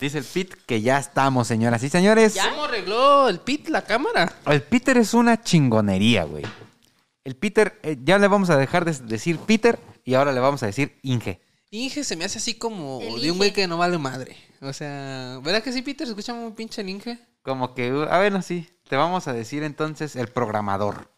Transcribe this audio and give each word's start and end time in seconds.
Dice 0.00 0.18
el 0.18 0.24
Pit 0.24 0.54
que 0.66 0.82
ya 0.82 0.98
estamos, 0.98 1.48
señoras 1.48 1.82
y 1.82 1.88
señores. 1.88 2.36
¿Cómo 2.50 2.64
arregló 2.64 3.28
el 3.28 3.40
pit 3.40 3.68
la 3.68 3.82
cámara? 3.82 4.30
El 4.46 4.62
Peter 4.62 4.96
es 4.98 5.14
una 5.14 5.42
chingonería, 5.42 6.24
güey. 6.24 6.44
El 7.24 7.34
Peter, 7.34 7.80
eh, 7.82 7.96
ya 8.04 8.18
le 8.18 8.28
vamos 8.28 8.50
a 8.50 8.56
dejar 8.56 8.84
de 8.84 8.92
decir 9.06 9.38
Peter 9.38 9.78
y 10.04 10.14
ahora 10.14 10.32
le 10.32 10.40
vamos 10.40 10.62
a 10.62 10.66
decir 10.66 10.98
Inge. 11.02 11.40
Inge 11.70 12.04
se 12.04 12.14
me 12.14 12.24
hace 12.24 12.38
así 12.38 12.54
como 12.54 13.00
El 13.00 13.20
de 13.20 13.30
un 13.32 13.38
güey 13.38 13.52
que 13.52 13.66
no 13.66 13.78
vale 13.78 13.98
madre. 13.98 14.36
O 14.60 14.72
sea, 14.72 15.40
¿verdad 15.42 15.62
que 15.62 15.72
sí, 15.72 15.82
Peter? 15.82 16.06
¿Se 16.06 16.12
escucha 16.12 16.34
muy 16.34 16.52
pinche 16.52 16.82
el 16.82 16.88
Inge? 16.90 17.18
Como 17.42 17.74
que, 17.74 17.92
uh, 17.92 18.02
a 18.02 18.18
ver, 18.18 18.32
no, 18.32 18.42
sí. 18.42 18.68
Te 18.88 18.96
vamos 18.96 19.26
a 19.28 19.32
decir 19.32 19.62
entonces 19.62 20.14
el 20.14 20.28
programador. 20.28 21.10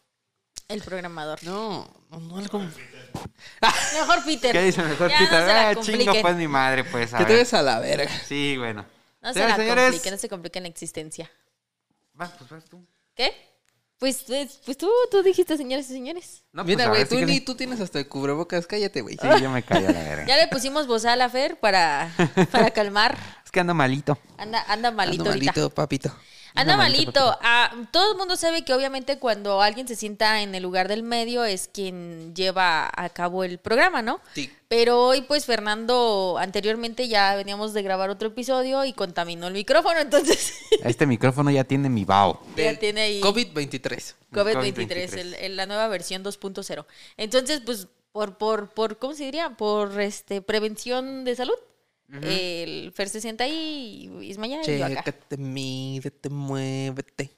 El 0.67 0.81
programador. 0.81 1.43
No, 1.43 1.87
no, 2.09 2.19
no 2.19 2.37
algo... 2.37 2.61
Mejor 3.93 4.23
Peter. 4.25 4.51
¿Qué 4.51 4.63
dice 4.63 4.81
mejor 4.83 5.09
Ya 5.09 5.17
Peter? 5.19 5.39
No 5.39 5.47
se 5.47 5.53
la 5.53 5.69
ah, 5.69 5.75
chingo 5.75 6.21
pues 6.21 6.35
mi 6.35 6.47
madre, 6.47 6.83
pues. 6.83 7.13
A 7.13 7.17
Que 7.19 7.25
te 7.25 7.33
ver. 7.33 7.39
ves 7.41 7.53
a 7.53 7.61
la 7.61 7.79
verga. 7.79 8.09
Sí, 8.27 8.55
bueno. 8.57 8.85
No 9.21 9.33
se 9.33 9.39
la 9.47 9.55
señores. 9.55 9.83
compliquen, 9.85 10.11
no 10.13 10.17
se 10.17 10.29
compliquen 10.29 10.63
la 10.63 10.69
existencia. 10.69 11.29
Va, 12.19 12.27
pues 12.37 12.49
vas 12.49 12.65
tú. 12.65 12.85
¿Qué? 13.15 13.33
Pues, 13.97 14.23
pues, 14.25 14.61
pues 14.65 14.77
tú, 14.77 14.89
tú 15.11 15.21
dijiste, 15.21 15.57
señores 15.57 15.89
y 15.89 15.93
señores. 15.93 16.43
No, 16.53 16.63
pues, 16.63 16.77
Mira, 16.77 16.85
a 16.85 16.89
güey, 16.89 17.05
tú 17.05 17.19
ni 17.19 17.41
tú 17.41 17.55
tienes 17.55 17.81
hasta 17.81 17.99
el 17.99 18.07
cubrebocas. 18.07 18.65
Cállate, 18.65 19.01
güey. 19.01 19.17
Sí, 19.21 19.27
yo 19.41 19.49
me 19.49 19.61
callo 19.61 19.89
a 19.89 19.91
la 19.91 19.99
verga. 20.03 20.25
Ya 20.25 20.37
le 20.37 20.47
pusimos 20.47 20.87
voz 20.87 21.03
a 21.03 21.17
la 21.17 21.29
Fer 21.29 21.59
para, 21.59 22.09
para 22.51 22.71
calmar. 22.71 23.17
Es 23.43 23.51
que 23.51 23.59
ando 23.59 23.73
malito. 23.73 24.17
Anda, 24.37 24.63
anda 24.67 24.91
malito 24.91 25.23
Ando 25.23 25.31
ahorita. 25.31 25.51
malito, 25.53 25.69
papito. 25.71 26.15
Anda 26.55 26.75
malito. 26.77 27.37
Ah, 27.41 27.71
todo 27.91 28.11
el 28.13 28.17
mundo 28.17 28.35
sabe 28.35 28.63
que 28.63 28.73
obviamente 28.73 29.19
cuando 29.19 29.61
alguien 29.61 29.87
se 29.87 29.95
sienta 29.95 30.41
en 30.41 30.55
el 30.55 30.63
lugar 30.63 30.87
del 30.87 31.03
medio 31.03 31.43
es 31.45 31.69
quien 31.71 32.33
lleva 32.35 32.89
a 32.95 33.09
cabo 33.09 33.43
el 33.43 33.57
programa, 33.59 34.01
¿no? 34.01 34.19
Sí. 34.33 34.51
Pero 34.67 35.03
hoy, 35.03 35.21
pues, 35.23 35.45
Fernando, 35.45 36.37
anteriormente 36.39 37.07
ya 37.07 37.35
veníamos 37.35 37.73
de 37.73 37.81
grabar 37.81 38.09
otro 38.09 38.27
episodio 38.27 38.85
y 38.85 38.93
contaminó 38.93 39.47
el 39.47 39.53
micrófono, 39.53 39.99
entonces 39.99 40.53
Este 40.83 41.05
micrófono 41.07 41.49
ya 41.51 41.63
tiene 41.63 41.89
mi 41.89 42.05
bao. 42.05 42.41
ya 42.55 42.77
tiene 42.77 43.01
ahí 43.01 43.21
COVID-23. 43.21 44.15
COVID-23, 44.31 44.73
COVID-23. 44.75 45.17
el- 45.17 45.33
el- 45.35 45.55
la 45.55 45.65
nueva 45.65 45.87
versión 45.87 46.23
2.0. 46.23 46.85
Entonces, 47.17 47.61
pues, 47.65 47.87
por, 48.11 48.37
por, 48.37 48.69
por, 48.69 48.97
¿cómo 48.97 49.13
se 49.13 49.25
diría? 49.25 49.51
Por 49.51 49.99
este 50.01 50.41
prevención 50.41 51.23
de 51.25 51.35
salud. 51.35 51.55
El 52.21 52.91
Fer 52.93 53.09
se 53.09 53.21
sienta 53.21 53.43
ahí, 53.43 54.09
y 54.21 54.25
Ismael 54.25 54.61
y 54.65 54.77
yo 54.79 54.85
acá. 54.85 55.03
Chécate, 55.03 55.37
mídete, 55.37 56.29
muévete. 56.29 57.37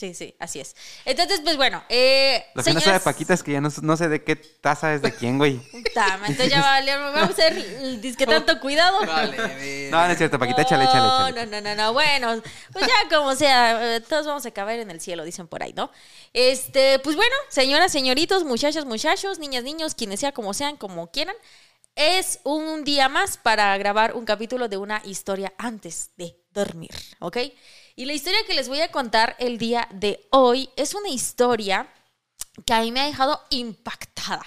Sí, 0.00 0.14
sí, 0.14 0.34
así 0.38 0.60
es. 0.60 0.74
Entonces, 1.04 1.42
pues 1.44 1.58
bueno, 1.58 1.84
eh, 1.90 2.42
Lo 2.54 2.64
que 2.64 2.72
no 2.72 2.80
sabe 2.80 3.00
Paquita 3.00 3.34
es 3.34 3.42
que 3.42 3.52
ya 3.52 3.60
no, 3.60 3.68
no 3.82 3.96
sé 3.98 4.08
de 4.08 4.24
qué 4.24 4.34
taza 4.34 4.94
es 4.94 5.02
de 5.02 5.12
quién, 5.12 5.36
güey. 5.36 5.60
Ma, 5.94 6.14
entonces 6.26 6.48
ya 6.48 6.62
vale, 6.62 6.96
vamos 6.96 7.20
a 7.20 7.24
hacer 7.32 7.52
el 7.52 8.00
disque 8.00 8.24
tanto 8.24 8.58
cuidado. 8.60 8.98
Vale. 9.06 9.90
No, 9.90 10.06
no 10.06 10.10
es 10.10 10.16
cierto, 10.16 10.38
Paquita, 10.38 10.62
échale, 10.62 10.84
échale, 10.84 11.00
No, 11.00 11.28
échale. 11.28 11.46
no, 11.46 11.60
no, 11.60 11.68
no, 11.68 11.74
no. 11.74 11.92
Bueno, 11.92 12.42
pues 12.72 12.86
ya 12.86 13.14
como 13.14 13.36
sea, 13.36 13.96
eh, 13.96 14.00
todos 14.00 14.26
vamos 14.26 14.46
a 14.46 14.48
acabar 14.48 14.78
en 14.78 14.90
el 14.90 15.02
cielo, 15.02 15.22
dicen 15.22 15.46
por 15.48 15.62
ahí, 15.62 15.74
¿no? 15.74 15.90
Este, 16.32 16.98
pues 17.00 17.14
bueno, 17.14 17.34
señoras, 17.50 17.92
señoritos, 17.92 18.44
muchachas, 18.44 18.86
muchachos, 18.86 19.38
niñas, 19.38 19.64
niños, 19.64 19.94
quienes 19.94 20.20
sea, 20.20 20.32
como 20.32 20.54
sean, 20.54 20.78
como 20.78 21.10
quieran, 21.10 21.36
es 22.00 22.40
un 22.44 22.82
día 22.82 23.08
más 23.10 23.36
para 23.36 23.76
grabar 23.76 24.14
un 24.14 24.24
capítulo 24.24 24.68
de 24.68 24.78
una 24.78 25.02
historia 25.04 25.52
antes 25.58 26.10
de 26.16 26.34
dormir, 26.52 26.90
¿ok? 27.18 27.36
Y 27.94 28.06
la 28.06 28.14
historia 28.14 28.38
que 28.46 28.54
les 28.54 28.68
voy 28.68 28.80
a 28.80 28.90
contar 28.90 29.36
el 29.38 29.58
día 29.58 29.86
de 29.92 30.26
hoy 30.30 30.70
es 30.76 30.94
una 30.94 31.10
historia 31.10 31.92
que 32.64 32.72
a 32.72 32.80
mí 32.80 32.90
me 32.90 33.00
ha 33.00 33.06
dejado 33.06 33.38
impactada. 33.50 34.44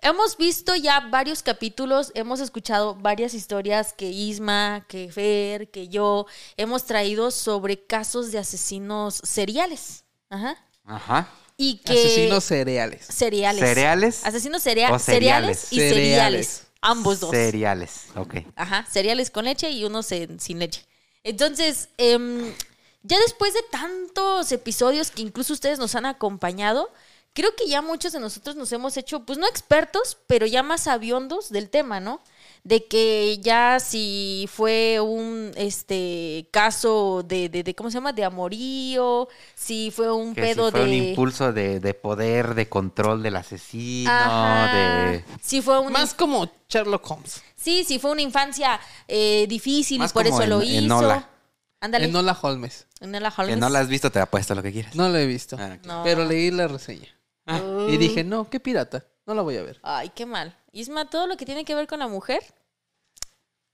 Hemos 0.00 0.36
visto 0.36 0.76
ya 0.76 1.00
varios 1.00 1.42
capítulos, 1.42 2.12
hemos 2.14 2.38
escuchado 2.40 2.94
varias 2.94 3.34
historias 3.34 3.92
que 3.92 4.06
Isma, 4.10 4.84
que 4.88 5.10
Fer, 5.10 5.70
que 5.70 5.88
yo 5.88 6.26
hemos 6.56 6.84
traído 6.86 7.30
sobre 7.32 7.84
casos 7.84 8.30
de 8.30 8.38
asesinos 8.38 9.20
seriales. 9.24 10.04
Ajá. 10.30 10.56
Ajá. 10.84 11.28
Y 11.56 11.78
que 11.78 11.92
Asesinos 11.92 12.44
cereales. 12.44 13.06
seriales. 13.06 13.60
¿Cereales? 13.60 14.24
Asesinos 14.24 14.62
cerea- 14.62 14.90
o 14.92 14.98
cereales 14.98 15.58
cereales? 15.58 15.72
y 15.72 15.76
cereales. 15.76 15.94
Cereales. 16.46 16.66
Ambos 16.82 17.20
dos. 17.20 17.30
Cereales, 17.30 18.06
ok. 18.16 18.34
Ajá, 18.56 18.84
cereales 18.90 19.30
con 19.30 19.44
leche 19.44 19.70
y 19.70 19.84
unos 19.84 20.06
sin 20.06 20.58
leche. 20.58 20.84
Entonces, 21.22 21.88
em, 21.96 22.52
ya 23.02 23.18
después 23.20 23.54
de 23.54 23.62
tantos 23.70 24.50
episodios 24.52 25.10
que 25.10 25.22
incluso 25.22 25.52
ustedes 25.52 25.78
nos 25.78 25.94
han 25.94 26.06
acompañado, 26.06 26.90
creo 27.32 27.54
que 27.56 27.68
ya 27.68 27.82
muchos 27.82 28.12
de 28.12 28.20
nosotros 28.20 28.56
nos 28.56 28.72
hemos 28.72 28.96
hecho, 28.96 29.24
pues 29.24 29.38
no 29.38 29.46
expertos, 29.46 30.18
pero 30.26 30.44
ya 30.44 30.62
más 30.62 30.86
aviondos 30.88 31.50
del 31.50 31.70
tema, 31.70 32.00
¿no? 32.00 32.20
De 32.64 32.86
que 32.86 33.38
ya 33.42 33.80
si 33.80 34.48
fue 34.52 35.00
un 35.00 35.50
este 35.56 36.48
caso 36.52 37.24
de, 37.26 37.48
de, 37.48 37.64
de- 37.64 37.74
¿cómo 37.74 37.90
se 37.90 37.94
llama? 37.94 38.12
De 38.12 38.22
amorío, 38.24 39.28
si 39.56 39.90
fue 39.90 40.12
un 40.12 40.32
Que 40.32 40.42
si 40.46 40.54
pedo 40.54 40.70
fue 40.70 40.80
de. 40.80 40.86
un 40.86 40.92
impulso 40.92 41.52
de, 41.52 41.80
de 41.80 41.94
poder, 41.94 42.54
de 42.54 42.68
control 42.68 43.20
del 43.20 43.34
asesino, 43.34 44.08
Ajá. 44.12 44.72
de... 45.10 45.24
Si 45.40 45.60
fue 45.60 45.80
un 45.80 45.92
Más 45.92 46.14
como 46.14 46.48
Sherlock 46.68 47.10
Holmes. 47.10 47.42
Sí, 47.56 47.82
sí, 47.84 47.98
fue 47.98 48.12
una 48.12 48.22
infancia 48.22 48.78
eh, 49.08 49.46
difícil 49.48 49.98
Más 49.98 50.12
y 50.12 50.14
por 50.14 50.24
como 50.26 50.40
eso 50.40 50.48
lo 50.48 50.62
hizo. 50.62 50.78
en 50.78 50.86
Nola. 50.86 51.28
Ándale. 51.80 52.04
Enola 52.04 52.38
Holmes. 52.40 52.86
Enola 53.00 53.32
Que 53.32 53.42
Holmes. 53.42 53.58
no 53.58 53.68
la 53.70 53.80
has 53.80 53.88
visto, 53.88 54.12
te 54.12 54.20
apuesto 54.20 54.54
lo 54.54 54.62
que 54.62 54.70
quieras. 54.70 54.94
No 54.94 55.08
lo 55.08 55.18
he 55.18 55.26
visto. 55.26 55.56
Ah. 55.58 55.78
No. 55.84 56.02
Pero 56.04 56.24
leí 56.24 56.52
la 56.52 56.68
reseña. 56.68 57.08
Uh. 57.48 57.88
Y 57.88 57.96
dije, 57.96 58.22
no, 58.22 58.48
qué 58.48 58.60
pirata. 58.60 59.04
No 59.26 59.34
la 59.34 59.42
voy 59.42 59.56
a 59.56 59.62
ver. 59.64 59.80
Ay, 59.82 60.10
qué 60.14 60.26
mal. 60.26 60.56
Isma, 60.72 61.08
todo 61.08 61.26
lo 61.26 61.36
que 61.36 61.44
tiene 61.44 61.64
que 61.64 61.74
ver 61.74 61.86
con 61.86 61.98
la 61.98 62.08
mujer, 62.08 62.42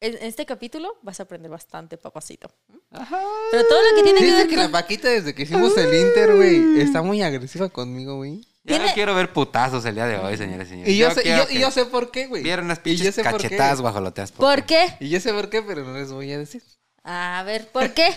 en 0.01 0.17
en 0.17 0.25
este 0.25 0.47
capítulo 0.47 0.97
vas 1.03 1.21
a 1.21 1.25
aprender 1.25 1.51
bastante, 1.51 1.97
papacito. 1.97 2.51
Pero 2.91 3.67
todo 3.69 3.83
lo 3.91 3.97
que 3.97 4.03
tiene 4.03 4.19
que 4.21 4.27
Dice 4.27 4.37
ver 4.39 4.49
que 4.49 4.55
con... 4.57 4.65
la 4.65 4.71
Paquita 4.71 5.09
desde 5.09 5.35
que 5.35 5.43
hicimos 5.43 5.77
el 5.77 5.95
Inter, 5.95 6.35
güey, 6.37 6.81
está 6.81 7.03
muy 7.03 7.23
agresiva 7.23 7.69
conmigo, 7.69 8.17
güey. 8.17 8.41
Ya 8.65 8.77
Tiene- 8.77 8.93
quiero 8.93 9.15
ver 9.15 9.33
putazos 9.33 9.85
el 9.87 9.95
día 9.95 10.07
de 10.07 10.19
hoy, 10.19 10.37
señores 10.37 10.69
y 10.69 10.71
señores. 10.73 10.93
Y 10.93 10.99
yo, 10.99 11.11
sé, 11.11 11.23
y 11.25 11.29
yo, 11.29 11.45
y 11.51 11.59
yo 11.61 11.71
sé 11.71 11.87
por 11.87 12.11
qué, 12.11 12.27
güey. 12.27 12.43
Vieron 12.43 12.69
yo 12.69 12.83
pinches 12.83 13.15
por 13.15 13.25
cachetadas 13.25 13.81
guajoloteas. 13.81 14.33
¿Por 14.33 14.65
qué? 14.67 14.97
Y 15.01 15.09
yo 15.09 15.21
sé 15.21 15.33
por 15.33 15.49
qué, 15.49 15.63
pero 15.63 15.85
no 15.85 15.95
les 15.95 16.13
voy 16.13 16.31
a 16.33 16.39
decir. 16.39 16.63
A 17.03 17.43
ver, 17.47 17.69
¿por 17.71 17.95
qué? 17.95 18.11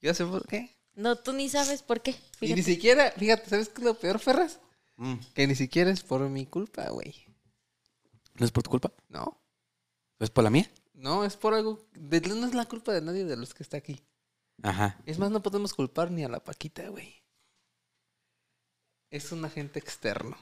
Yo 0.00 0.14
sé 0.14 0.24
por 0.24 0.46
qué. 0.46 0.76
No, 0.94 1.16
tú 1.16 1.32
ni 1.32 1.48
sabes 1.48 1.82
por 1.82 2.02
qué. 2.02 2.14
Y 2.40 2.54
ni 2.54 2.62
siquiera, 2.62 3.12
fíjate, 3.16 3.48
¿sabes 3.50 3.68
qué 3.68 3.80
es 3.80 3.84
lo 3.84 3.94
peor, 3.94 4.18
Ferras? 4.20 4.60
Mm. 4.96 5.14
Que 5.34 5.46
ni 5.46 5.54
siquiera 5.54 5.90
es 5.90 6.02
por 6.02 6.20
mi 6.28 6.46
culpa, 6.46 6.88
güey. 6.90 7.26
¿No 8.40 8.46
es 8.46 8.50
por 8.52 8.62
tu 8.64 8.70
culpa? 8.70 8.90
No, 9.08 9.38
¿No 10.18 10.24
es 10.24 10.30
por 10.30 10.42
la 10.42 10.50
mía? 10.50 10.68
no, 10.94 11.24
es 11.24 11.36
por 11.36 11.54
algo. 11.54 11.86
de- 11.92 12.20
no 12.22 12.46
es 12.46 12.54
la 12.54 12.64
culpa 12.66 12.92
de 12.92 13.00
nadie 13.00 13.24
de 13.24 13.36
los 13.36 13.54
que 13.54 13.62
está 13.62 13.76
aquí. 13.76 14.00
Ajá. 14.62 14.98
Es 15.06 15.18
más, 15.18 15.30
no 15.30 15.42
podemos 15.42 15.72
culpar 15.72 16.10
ni 16.10 16.24
a 16.24 16.28
la 16.28 16.40
Paquita, 16.42 16.88
güey. 16.88 17.22
Es 19.10 19.30
un 19.32 19.44
agente 19.44 19.78
externo. 19.78 20.36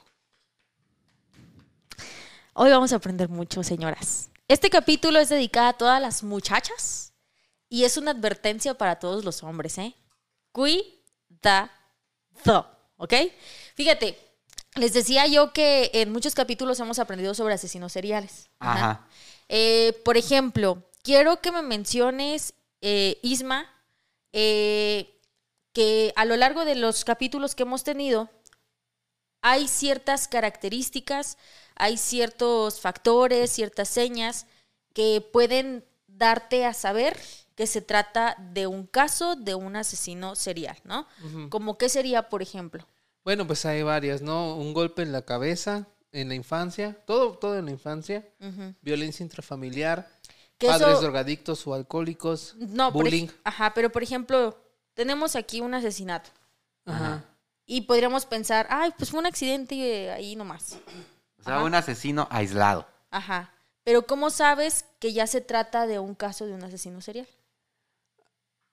Hoy 2.53 2.69
vamos 2.71 2.91
a 2.91 2.97
aprender 2.97 3.29
mucho, 3.29 3.63
señoras. 3.63 4.29
Este 4.47 4.69
capítulo 4.69 5.19
es 5.19 5.29
dedicado 5.29 5.67
a 5.69 5.77
todas 5.77 6.01
las 6.01 6.23
muchachas 6.23 7.13
y 7.69 7.83
es 7.85 7.95
una 7.97 8.11
advertencia 8.11 8.73
para 8.73 8.99
todos 8.99 9.23
los 9.23 9.43
hombres, 9.43 9.77
¿eh? 9.77 9.95
Cuidado, 10.51 11.69
¿ok? 12.97 13.13
Fíjate, 13.75 14.17
les 14.75 14.93
decía 14.93 15.27
yo 15.27 15.53
que 15.53 15.91
en 15.93 16.11
muchos 16.11 16.35
capítulos 16.35 16.79
hemos 16.79 16.99
aprendido 16.99 17.33
sobre 17.33 17.53
asesinos 17.53 17.91
seriales. 17.91 18.49
Ajá. 18.59 19.07
Eh, 19.47 19.99
por 20.05 20.17
ejemplo, 20.17 20.83
quiero 21.03 21.41
que 21.41 21.51
me 21.51 21.61
menciones, 21.61 22.53
eh, 22.81 23.19
Isma, 23.23 23.65
eh, 24.31 25.19
que 25.73 26.13
a 26.15 26.25
lo 26.25 26.37
largo 26.37 26.65
de 26.65 26.75
los 26.75 27.03
capítulos 27.03 27.55
que 27.55 27.63
hemos 27.63 27.83
tenido, 27.83 28.29
hay 29.41 29.67
ciertas 29.67 30.27
características, 30.27 31.37
hay 31.75 31.97
ciertos 31.97 32.79
factores, 32.79 33.51
ciertas 33.51 33.89
señas 33.89 34.45
que 34.93 35.21
pueden 35.21 35.85
darte 36.07 36.65
a 36.65 36.73
saber 36.73 37.17
que 37.55 37.67
se 37.67 37.81
trata 37.81 38.35
de 38.37 38.67
un 38.67 38.85
caso 38.85 39.35
de 39.35 39.55
un 39.55 39.75
asesino 39.75 40.35
serial, 40.35 40.77
¿no? 40.83 41.07
Como 41.49 41.77
qué 41.77 41.89
sería, 41.89 42.29
por 42.29 42.41
ejemplo. 42.41 42.85
Bueno, 43.29 43.45
pues 43.45 43.63
hay 43.67 43.83
varias, 43.83 44.23
¿no? 44.23 44.55
Un 44.55 44.73
golpe 44.73 45.03
en 45.03 45.11
la 45.11 45.21
cabeza, 45.21 45.85
en 46.11 46.29
la 46.29 46.33
infancia, 46.33 46.97
todo, 47.05 47.37
todo 47.37 47.59
en 47.59 47.65
la 47.65 47.69
infancia, 47.71 48.27
violencia 48.81 49.23
intrafamiliar, 49.23 50.09
Que 50.57 50.65
padres 50.65 50.93
eso- 50.93 51.01
drogadictos 51.01 51.67
o 51.67 51.75
alcohólicos, 51.75 52.55
No, 52.57 52.91
por 52.91 53.05
ej- 53.05 53.11
bullying. 53.11 53.27
ajá, 53.43 53.71
pero 53.75 53.91
por 53.91 54.01
ejemplo, 54.01 54.57
tenemos 54.95 55.35
aquí 55.35 55.61
un 55.61 55.75
asesinato. 55.75 56.31
Ajá. 56.85 57.23
Y 57.67 57.81
podríamos 57.81 58.25
pensar, 58.25 58.65
ay, 58.71 58.95
pues 58.97 59.11
fue 59.11 59.19
un 59.19 59.27
accidente 59.27 60.09
ahí 60.09 60.35
nomás. 60.35 60.79
O 61.39 61.43
sea, 61.43 61.57
Ajá. 61.57 61.63
un 61.65 61.75
asesino 61.75 62.27
aislado. 62.31 62.87
Ajá. 63.11 63.53
Pero 63.83 64.07
¿cómo 64.07 64.31
sabes 64.31 64.85
que 64.97 65.13
ya 65.13 65.27
se 65.27 65.39
trata 65.41 65.85
de 65.85 65.99
un 65.99 66.15
caso 66.15 66.47
de 66.47 66.53
un 66.53 66.63
asesino 66.63 66.99
serial? 66.99 67.27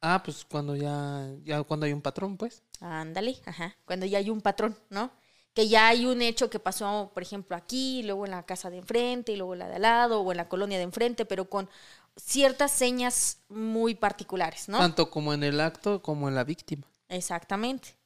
Ah, 0.09 0.23
pues 0.23 0.45
cuando 0.45 0.77
ya, 0.77 1.29
ya 1.43 1.65
cuando 1.65 1.85
hay 1.85 1.93
un 1.93 2.01
patrón, 2.01 2.37
pues. 2.37 2.63
Ándale, 2.81 3.37
ajá. 3.45 3.75
Cuando 3.85 4.07
ya 4.07 4.19
hay 4.19 4.31
un 4.31 4.41
patrón, 4.41 4.79
¿no? 4.89 5.11
Que 5.53 5.67
ya 5.67 5.89
hay 5.89 6.07
un 6.07 6.23
hecho 6.23 6.49
que 6.49 6.61
pasó, 6.61 7.11
por 7.13 7.25
ejemplo, 7.25 7.57
aquí, 7.57 8.05
luego 8.05 8.25
en 8.25 8.31
la 8.31 8.45
casa 8.45 8.71
de 8.71 8.79
enfrente, 8.79 9.33
y 9.33 9.37
luego 9.37 9.55
en 9.55 9.59
la 9.59 9.69
de 9.69 9.77
al 9.77 9.83
lado, 9.83 10.21
o 10.21 10.31
en 10.31 10.37
la 10.37 10.49
colonia 10.49 10.79
de 10.79 10.85
enfrente, 10.85 11.25
pero 11.25 11.51
con 11.51 11.69
ciertas 12.15 12.71
señas 12.71 13.39
muy 13.49 13.97
particulares, 13.97 14.69
¿no? 14.69 14.79
Tanto 14.79 15.11
como 15.11 15.35
en 15.35 15.43
el 15.43 15.61
acto 15.61 16.01
como 16.01 16.29
en 16.29 16.37
la 16.37 16.45
víctima. 16.45 16.87
Exactamente. 17.09 17.97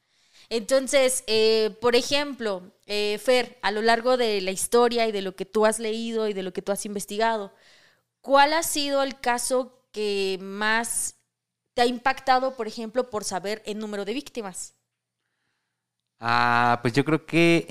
Entonces, 0.48 1.22
eh, 1.26 1.76
por 1.82 1.96
ejemplo, 1.96 2.72
eh, 2.86 3.20
Fer, 3.22 3.58
a 3.60 3.72
lo 3.72 3.82
largo 3.82 4.16
de 4.16 4.40
la 4.40 4.52
historia 4.52 5.06
y 5.06 5.12
de 5.12 5.20
lo 5.20 5.36
que 5.36 5.44
tú 5.44 5.66
has 5.66 5.78
leído 5.78 6.28
y 6.28 6.32
de 6.32 6.42
lo 6.42 6.54
que 6.54 6.62
tú 6.62 6.72
has 6.72 6.86
investigado, 6.86 7.52
¿cuál 8.22 8.54
ha 8.54 8.62
sido 8.62 9.02
el 9.02 9.20
caso 9.20 9.84
que 9.92 10.38
más 10.40 11.19
te 11.74 11.82
ha 11.82 11.86
impactado, 11.86 12.56
por 12.56 12.66
ejemplo, 12.66 13.10
por 13.10 13.24
saber 13.24 13.62
el 13.66 13.78
número 13.78 14.04
de 14.04 14.14
víctimas? 14.14 14.74
Ah, 16.22 16.78
pues 16.82 16.92
yo 16.92 17.04
creo 17.04 17.24
que 17.24 17.66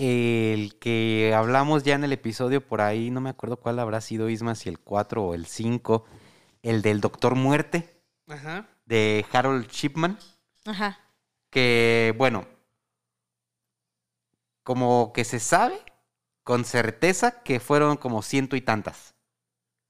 el 0.54 0.80
que 0.80 1.34
hablamos 1.36 1.84
ya 1.84 1.94
en 1.96 2.04
el 2.04 2.14
episodio 2.14 2.66
por 2.66 2.82
ahí, 2.82 3.12
no 3.12 3.22
me 3.22 3.30
acuerdo 3.30 3.58
cuál 3.58 3.78
habrá 3.78 4.02
sido 4.02 4.28
Isma, 4.28 4.56
si 4.56 4.70
el 4.70 4.80
4 4.80 5.24
o 5.24 5.34
el 5.36 5.46
5, 5.46 6.06
el 6.64 6.82
del 6.82 7.00
Doctor 7.00 7.36
Muerte 7.36 8.02
Ajá. 8.28 8.68
de 8.86 9.24
Harold 9.32 9.68
Shipman, 9.70 10.18
Ajá. 10.66 11.00
que 11.52 12.16
bueno, 12.18 12.48
como 14.64 15.14
que 15.14 15.24
se 15.26 15.40
sabe 15.40 15.80
con 16.44 16.66
certeza 16.66 17.44
que 17.44 17.60
fueron 17.60 17.98
como 17.98 18.24
ciento 18.24 18.56
y 18.56 18.62
tantas, 18.62 19.14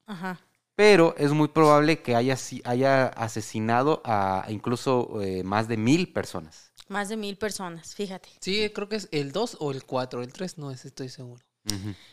Ajá. 0.06 0.40
Pero 0.80 1.14
es 1.18 1.34
muy 1.34 1.50
probable 1.50 2.02
que 2.02 2.16
haya, 2.16 2.38
haya 2.64 3.08
asesinado 3.08 4.02
a 4.06 4.46
incluso 4.48 5.22
eh, 5.22 5.44
más 5.44 5.68
de 5.68 5.76
mil 5.76 6.14
personas. 6.14 6.72
Más 6.88 7.10
de 7.10 7.18
mil 7.18 7.38
personas, 7.38 7.94
fíjate. 7.96 8.30
Sí, 8.40 8.72
creo 8.74 8.88
que 8.88 8.96
es 8.96 9.10
el 9.12 9.34
2 9.34 9.58
o 9.60 9.72
el 9.72 9.84
4. 9.84 10.24
El 10.24 10.32
3 10.32 10.58
no 10.58 10.72
es, 10.72 10.86
estoy 10.86 11.10
seguro. 11.10 11.44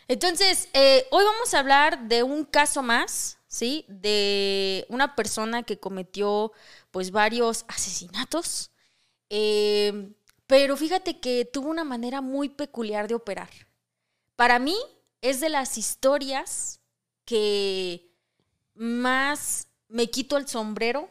Entonces, 0.08 0.68
eh, 0.72 1.06
hoy 1.12 1.24
vamos 1.24 1.54
a 1.54 1.60
hablar 1.60 2.08
de 2.08 2.24
un 2.24 2.44
caso 2.44 2.82
más, 2.82 3.38
¿sí? 3.46 3.84
De 3.86 4.84
una 4.88 5.14
persona 5.14 5.62
que 5.62 5.78
cometió, 5.78 6.50
pues, 6.90 7.12
varios 7.12 7.66
asesinatos. 7.68 8.72
Eh, 9.30 10.12
pero 10.48 10.76
fíjate 10.76 11.20
que 11.20 11.44
tuvo 11.44 11.68
una 11.68 11.84
manera 11.84 12.20
muy 12.20 12.48
peculiar 12.48 13.06
de 13.06 13.14
operar. 13.14 13.50
Para 14.34 14.58
mí, 14.58 14.76
es 15.20 15.38
de 15.38 15.50
las 15.50 15.78
historias 15.78 16.80
que 17.24 18.06
más 18.76 19.69
me 19.88 20.08
quito 20.11 20.37
el 20.37 20.49
sombrero. 20.49 21.08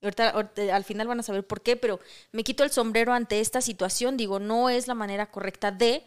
Y 0.00 0.06
ahorita- 0.06 0.30
ahorita- 0.30 0.76
al 0.76 0.84
final 0.84 1.08
van 1.08 1.20
a 1.20 1.24
saber 1.24 1.46
por 1.46 1.60
qué, 1.62 1.76
pero 1.76 1.98
me 2.32 2.44
quito 2.44 2.62
el 2.64 2.70
sombrero 2.70 3.12
ante 3.12 3.40
esta 3.40 3.60
situación. 3.60 4.16
Digo, 4.16 4.38
no 4.38 4.68
es 4.70 4.86
la 4.86 4.94
manera 4.94 5.30
correcta 5.30 5.72
de, 5.72 6.06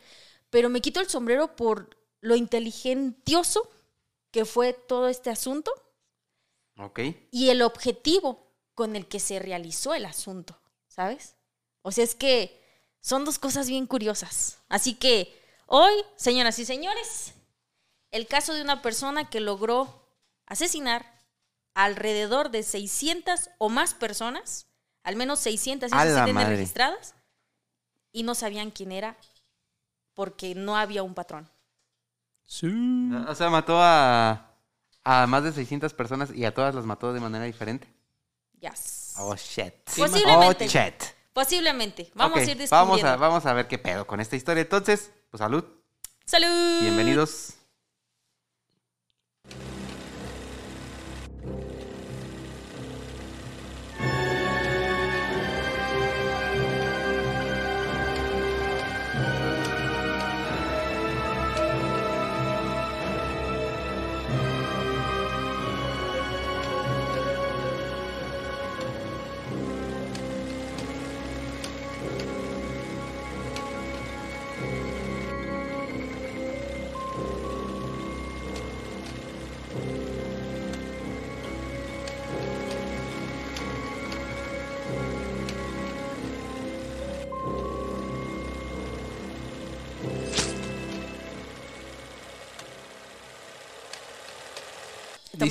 pero 0.49 0.69
me 0.69 0.81
quito 0.81 0.99
el 0.99 1.09
sombrero 1.09 1.55
por 1.55 1.97
lo 2.21 2.35
inteligentioso 2.35 3.69
que 4.31 4.45
fue 4.45 4.73
todo 4.73 5.09
este 5.09 5.29
asunto 5.29 5.73
Ok. 6.77 6.99
y 7.31 7.49
el 7.49 7.61
objetivo 7.61 8.47
con 8.75 8.95
el 8.95 9.07
que 9.07 9.19
se 9.19 9.39
realizó 9.39 9.93
el 9.93 10.05
asunto, 10.05 10.57
¿sabes? 10.87 11.35
O 11.81 11.91
sea, 11.91 12.03
es 12.05 12.15
que 12.15 12.59
son 13.01 13.25
dos 13.25 13.39
cosas 13.39 13.67
bien 13.67 13.87
curiosas. 13.87 14.59
Así 14.69 14.93
que 14.95 15.37
hoy, 15.65 15.93
señoras 16.15 16.59
y 16.59 16.65
señores, 16.65 17.33
el 18.11 18.27
caso 18.27 18.53
de 18.53 18.61
una 18.61 18.81
persona 18.81 19.29
que 19.29 19.41
logró 19.41 20.00
asesinar 20.45 21.19
alrededor 21.73 22.51
de 22.51 22.63
600 22.63 23.49
o 23.57 23.69
más 23.69 23.93
personas, 23.93 24.67
al 25.03 25.15
menos 25.15 25.39
600 25.39 25.91
y 25.91 25.95
¡A 25.95 26.03
se 26.03 26.13
la 26.13 26.25
tienen 26.25 26.47
registradas, 26.47 27.15
y 28.11 28.23
no 28.23 28.35
sabían 28.35 28.71
quién 28.71 28.91
era 28.91 29.17
porque 30.13 30.53
no 30.55 30.77
había 30.77 31.03
un 31.03 31.13
patrón. 31.13 31.49
Sí. 32.45 32.67
O 33.27 33.35
sea, 33.35 33.49
mató 33.49 33.81
a, 33.81 34.57
a 35.03 35.27
más 35.27 35.43
de 35.43 35.53
600 35.53 35.93
personas 35.93 36.31
y 36.35 36.45
a 36.45 36.53
todas 36.53 36.75
las 36.75 36.85
mató 36.85 37.13
de 37.13 37.19
manera 37.19 37.45
diferente. 37.45 37.87
Yes. 38.59 39.13
Oh, 39.17 39.35
shit. 39.35 39.73
Posiblemente. 39.97 40.65
Oh, 40.65 40.67
shit. 40.67 41.03
Posiblemente. 41.33 42.11
Vamos 42.13 42.39
a 42.39 42.43
ir 42.43 42.57
descubriendo. 42.57 42.69
vamos 42.69 43.03
a, 43.03 43.15
vamos 43.15 43.45
a 43.45 43.53
ver 43.53 43.67
qué 43.67 43.77
pedo 43.77 44.05
con 44.05 44.19
esta 44.19 44.35
historia. 44.35 44.61
Entonces, 44.61 45.11
pues 45.29 45.39
salud. 45.39 45.63
¡Salud! 46.25 46.81
Bienvenidos. 46.81 47.53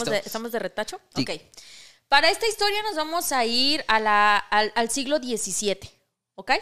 ¿Estamos 0.00 0.10
de, 0.10 0.10
Listos. 0.16 0.26
¿Estamos 0.26 0.52
de 0.52 0.58
retacho? 0.58 1.00
Sí. 1.14 1.22
Ok. 1.22 1.30
Para 2.08 2.30
esta 2.30 2.46
historia 2.48 2.82
nos 2.82 2.96
vamos 2.96 3.30
a 3.32 3.44
ir 3.44 3.84
a 3.88 4.00
la, 4.00 4.36
al, 4.36 4.72
al 4.74 4.90
siglo 4.90 5.18
XVII. 5.18 5.78
¿Ok? 6.34 6.52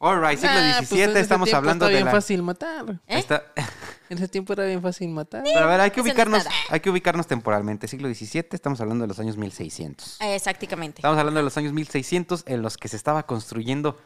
Alright, 0.00 0.40
siglo 0.40 0.50
Ah, 0.56 0.74
pues 0.78 0.88
XVII, 0.88 1.02
en 1.04 1.10
ese 1.10 1.20
estamos 1.20 1.52
hablando 1.54 1.84
está 1.84 1.90
de 1.90 1.94
bien 1.94 2.06
la... 2.06 2.10
fácil 2.10 2.42
matar. 2.42 3.00
¿Eh? 3.06 3.18
Está- 3.18 3.52
En 4.08 4.18
ese 4.18 4.28
tiempo 4.28 4.52
era 4.52 4.66
bien 4.66 4.82
fácil 4.82 5.08
matar. 5.08 5.42
Pero 5.42 5.60
a 5.60 5.66
ver, 5.66 5.80
hay 5.80 5.90
que 5.90 6.02
ubicarnos, 6.02 6.44
hay 6.68 6.80
que 6.80 6.90
ubicarnos 6.90 7.26
temporalmente. 7.26 7.88
Siglo 7.88 8.12
XVII, 8.12 8.46
estamos 8.50 8.78
hablando 8.82 9.04
de 9.04 9.08
los 9.08 9.18
años 9.18 9.38
1600. 9.38 10.18
Exactamente. 10.20 10.98
Estamos 10.98 11.16
hablando 11.18 11.38
de 11.38 11.44
los 11.44 11.56
años 11.56 11.72
1600 11.72 12.42
en 12.46 12.60
los 12.60 12.76
que 12.76 12.88
se 12.88 12.96
estaba 12.96 13.24
construyendo 13.26 13.98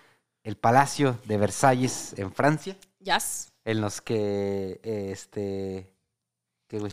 el 0.44 0.56
Palacio 0.56 1.18
de 1.24 1.38
Versalles 1.38 2.14
en 2.18 2.32
Francia, 2.32 2.76
Yes. 3.00 3.48
en 3.64 3.80
los 3.80 4.00
que, 4.00 4.80
este... 4.84 5.92
¿Qué, 6.68 6.78
güey? 6.78 6.92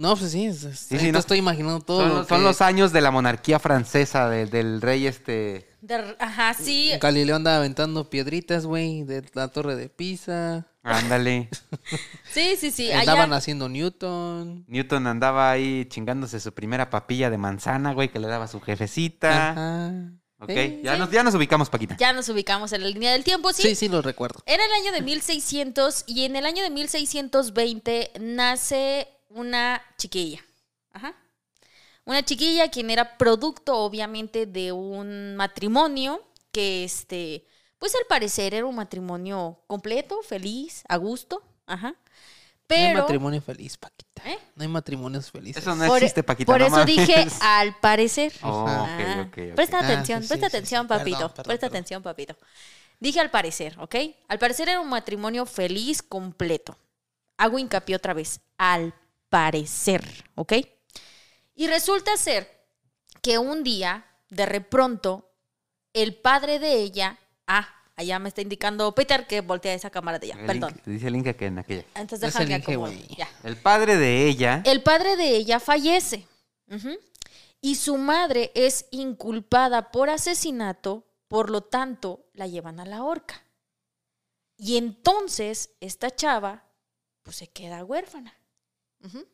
No, 0.00 0.16
pues 0.16 0.32
sí. 0.32 0.46
es- 0.46 0.64
es- 0.64 0.80
sí, 0.80 0.94
ahorita 0.94 1.12
no. 1.12 1.18
estoy 1.18 1.38
imaginando 1.38 1.80
todo. 1.80 2.00
Son, 2.00 2.08
lo 2.08 2.14
los- 2.20 2.26
son 2.28 2.38
que 2.38 2.44
los 2.44 2.60
años 2.62 2.92
de 2.92 3.00
la 3.02 3.10
monarquía 3.10 3.58
francesa, 3.58 4.30
de- 4.30 4.46
del 4.46 4.80
rey 4.80 5.06
este... 5.06 5.68
De- 5.82 6.16
ajá, 6.18 6.54
sí. 6.54 6.92
Galileo 7.00 7.36
andaba 7.36 7.58
aventando 7.58 8.08
piedritas, 8.08 8.64
güey, 8.64 9.02
de 9.04 9.22
la 9.34 9.48
torre 9.48 9.76
de 9.76 9.88
Pisa. 9.90 10.66
Ándale. 10.82 11.50
Sí, 12.32 12.54
sí, 12.58 12.70
sí. 12.70 12.90
Andaban 12.92 13.24
Allá, 13.30 13.36
haciendo 13.36 13.68
Newton. 13.68 14.64
Newton 14.68 15.06
andaba 15.06 15.50
ahí 15.50 15.84
chingándose 15.90 16.40
su 16.40 16.52
primera 16.54 16.88
papilla 16.88 17.28
de 17.28 17.36
manzana, 17.38 17.92
güey, 17.92 18.08
que 18.08 18.20
le 18.20 18.28
daba 18.28 18.46
su 18.48 18.60
jefecita. 18.60 19.50
Ajá. 19.50 19.92
Ok, 20.38 20.48
Sí, 20.50 20.80
ya, 20.82 20.94
sí. 20.94 20.98
Nos, 21.00 21.10
ya 21.10 21.22
nos 21.22 21.34
ubicamos, 21.34 21.68
Paquita. 21.68 21.96
ya 21.98 22.14
nos 22.14 22.26
ubicamos 22.30 22.72
en 22.72 22.82
la 22.82 22.88
línea 22.88 23.12
del 23.12 23.24
tiempo, 23.24 23.52
¿sí? 23.52 23.62
Sí, 23.62 23.74
sí, 23.74 23.88
lo 23.88 24.00
recuerdo. 24.00 24.40
Era 24.46 24.64
el 24.64 24.72
año 24.72 24.92
de 24.92 25.02
1600 25.02 26.04
y 26.06 26.24
en 26.24 26.36
el 26.36 26.46
año 26.46 26.62
de 26.62 26.70
1620 26.70 28.12
nace 28.20 29.08
una 29.30 29.82
chiquilla. 29.96 30.44
Ajá. 30.92 31.14
Una 32.04 32.22
chiquilla 32.24 32.70
quien 32.70 32.90
era 32.90 33.16
producto, 33.18 33.76
obviamente, 33.76 34.46
de 34.46 34.72
un 34.72 35.36
matrimonio 35.36 36.20
que, 36.52 36.84
este, 36.84 37.46
pues 37.78 37.94
al 37.94 38.02
parecer 38.08 38.54
era 38.54 38.66
un 38.66 38.74
matrimonio 38.74 39.62
completo, 39.66 40.20
feliz, 40.22 40.82
a 40.88 40.96
gusto. 40.96 41.42
Ajá. 41.66 41.94
No 42.68 42.76
hay 42.76 42.94
matrimonio 42.94 43.42
feliz, 43.42 43.76
Paquita. 43.76 44.22
¿Eh? 44.24 44.38
No 44.54 44.62
hay 44.62 44.68
matrimonios 44.68 45.28
felices. 45.30 45.60
Eso 45.62 45.74
no 45.74 45.86
por, 45.86 45.96
existe, 45.98 46.22
Paquita. 46.22 46.52
por 46.52 46.60
no 46.60 46.66
eso 46.66 46.76
mames. 46.76 46.86
dije 46.96 47.26
al 47.40 47.76
parecer. 47.80 48.32
Oh, 48.42 48.64
Ah. 48.68 49.28
Presta 49.56 49.80
Ah, 49.80 49.84
atención, 49.84 50.22
sí, 50.22 50.28
presta 50.28 50.46
sí, 50.46 50.50
sí, 50.50 50.56
atención, 50.56 50.82
sí. 50.84 50.88
papito. 50.88 51.16
Perdón, 51.18 51.30
perdón, 51.30 51.44
presta 51.46 51.66
perdón. 51.66 51.76
atención, 51.76 52.02
papito. 52.02 52.36
Dije 53.00 53.18
al 53.18 53.30
parecer, 53.30 53.76
¿ok? 53.80 53.96
Al 54.28 54.38
parecer 54.38 54.68
era 54.68 54.80
un 54.80 54.88
matrimonio 54.88 55.46
feliz 55.46 56.00
completo. 56.02 56.76
Hago 57.38 57.58
hincapié 57.58 57.96
otra 57.96 58.14
vez. 58.14 58.40
Al 58.58 58.94
parecer, 59.30 60.04
¿ok? 60.34 60.54
Y 61.54 61.66
resulta 61.68 62.16
ser 62.16 62.66
que 63.22 63.38
un 63.38 63.62
día, 63.62 64.06
de 64.28 64.46
repronto, 64.46 65.30
el 65.92 66.14
padre 66.14 66.58
de 66.58 66.74
ella. 66.74 67.18
Ah, 67.46 67.68
allá 67.96 68.18
me 68.18 68.28
está 68.28 68.42
indicando 68.42 68.94
Peter 68.94 69.26
que 69.26 69.40
voltea 69.40 69.74
esa 69.74 69.90
cámara 69.90 70.18
de 70.18 70.32
allá. 70.32 70.40
El 70.40 70.46
Perdón. 70.46 70.80
Dice 70.84 71.08
el 71.08 71.16
Inca 71.16 71.34
que 71.34 71.46
en 71.46 71.58
aquella. 71.58 71.84
Entonces 71.94 72.22
No 72.34 72.40
es 72.40 72.48
déjame 72.48 72.84
el. 72.84 73.08
Ya. 73.16 73.28
Padre 73.62 73.96
de 73.96 74.26
ella. 74.28 74.62
El 74.64 74.82
padre 74.82 75.16
de 75.16 75.36
ella 75.36 75.60
fallece. 75.60 76.26
Y 77.60 77.74
su 77.74 77.98
madre 77.98 78.52
es 78.54 78.86
inculpada 78.90 79.90
por 79.90 80.08
asesinato, 80.08 81.04
por 81.28 81.50
lo 81.50 81.62
tanto, 81.62 82.24
la 82.32 82.46
llevan 82.46 82.80
a 82.80 82.86
la 82.86 83.02
horca. 83.02 83.44
Y 84.56 84.76
entonces 84.76 85.70
esta 85.80 86.14
chava, 86.14 86.64
pues 87.22 87.36
se 87.36 87.48
queda 87.48 87.84
huérfana. 87.84 88.39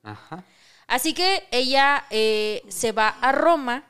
Ajá. 0.02 0.44
Así 0.86 1.14
que 1.14 1.48
ella 1.50 2.06
eh, 2.10 2.62
se 2.68 2.92
va 2.92 3.08
a 3.08 3.32
Roma 3.32 3.84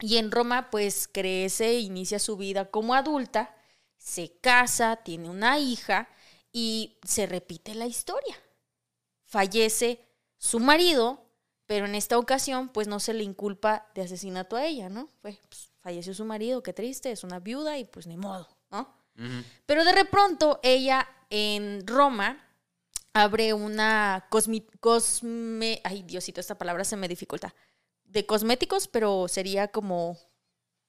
y 0.00 0.16
en 0.16 0.30
Roma 0.30 0.70
pues 0.70 1.08
crece, 1.08 1.78
inicia 1.78 2.18
su 2.18 2.36
vida 2.36 2.70
como 2.70 2.94
adulta, 2.94 3.54
se 3.98 4.38
casa, 4.40 4.96
tiene 4.96 5.28
una 5.28 5.58
hija 5.58 6.08
y 6.52 6.98
se 7.04 7.26
repite 7.26 7.74
la 7.74 7.86
historia. 7.86 8.36
Fallece 9.24 10.00
su 10.38 10.60
marido, 10.60 11.24
pero 11.66 11.86
en 11.86 11.94
esta 11.94 12.18
ocasión 12.18 12.68
pues 12.68 12.88
no 12.88 13.00
se 13.00 13.14
le 13.14 13.24
inculpa 13.24 13.86
de 13.94 14.02
asesinato 14.02 14.56
a 14.56 14.64
ella, 14.64 14.88
¿no? 14.88 15.10
Pues, 15.20 15.38
falleció 15.80 16.14
su 16.14 16.24
marido, 16.24 16.62
qué 16.62 16.72
triste, 16.72 17.10
es 17.10 17.24
una 17.24 17.40
viuda 17.40 17.76
y 17.78 17.84
pues 17.84 18.06
ni 18.06 18.16
modo, 18.16 18.48
¿no? 18.70 18.94
Pero 19.66 19.84
de 19.84 20.04
pronto 20.06 20.58
ella 20.62 21.08
en 21.30 21.86
Roma 21.86 22.44
abre 23.14 23.54
una 23.54 24.26
cosmi 24.28 24.66
cosme... 24.80 25.80
Ay, 25.84 26.02
Diosito, 26.02 26.40
esta 26.40 26.58
palabra 26.58 26.84
se 26.84 26.96
me 26.96 27.08
dificulta. 27.08 27.54
De 28.04 28.26
cosméticos, 28.26 28.88
pero 28.88 29.26
sería 29.28 29.68
como 29.68 30.18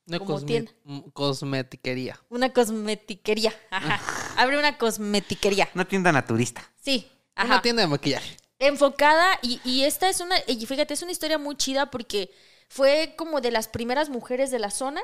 Una 0.08 0.20
Como 0.20 0.38
cosme- 0.40 0.46
tienda. 0.48 0.72
mm, 0.84 1.00
cosmetiquería. 1.14 2.20
una 2.30 2.52
cosmetiquería. 2.52 3.54
Ajá. 3.72 4.02
abre 4.38 4.58
una 4.58 4.78
cosmetiquería. 4.78 5.70
Una 5.74 5.88
tienda 5.88 6.12
naturista. 6.12 6.70
Sí. 6.82 7.10
Ajá. 7.36 7.48
Una 7.48 7.62
tienda 7.62 7.82
de 7.84 7.88
maquillaje. 7.88 8.38
enfocada 8.60 9.40
y, 9.42 9.60
y 9.64 9.84
esta 9.84 10.10
es 10.10 10.20
una, 10.20 10.36
y 10.48 10.66
fíjate, 10.66 10.94
es 10.94 11.02
una 11.02 11.12
historia 11.12 11.38
muy 11.38 11.56
chida 11.58 11.90
porque 11.92 12.32
fue 12.70 13.14
como 13.18 13.42
de 13.42 13.52
las 13.52 13.68
primeras 13.68 14.10
mujeres 14.10 14.50
de 14.52 14.60
la 14.60 14.72
zona, 14.72 15.02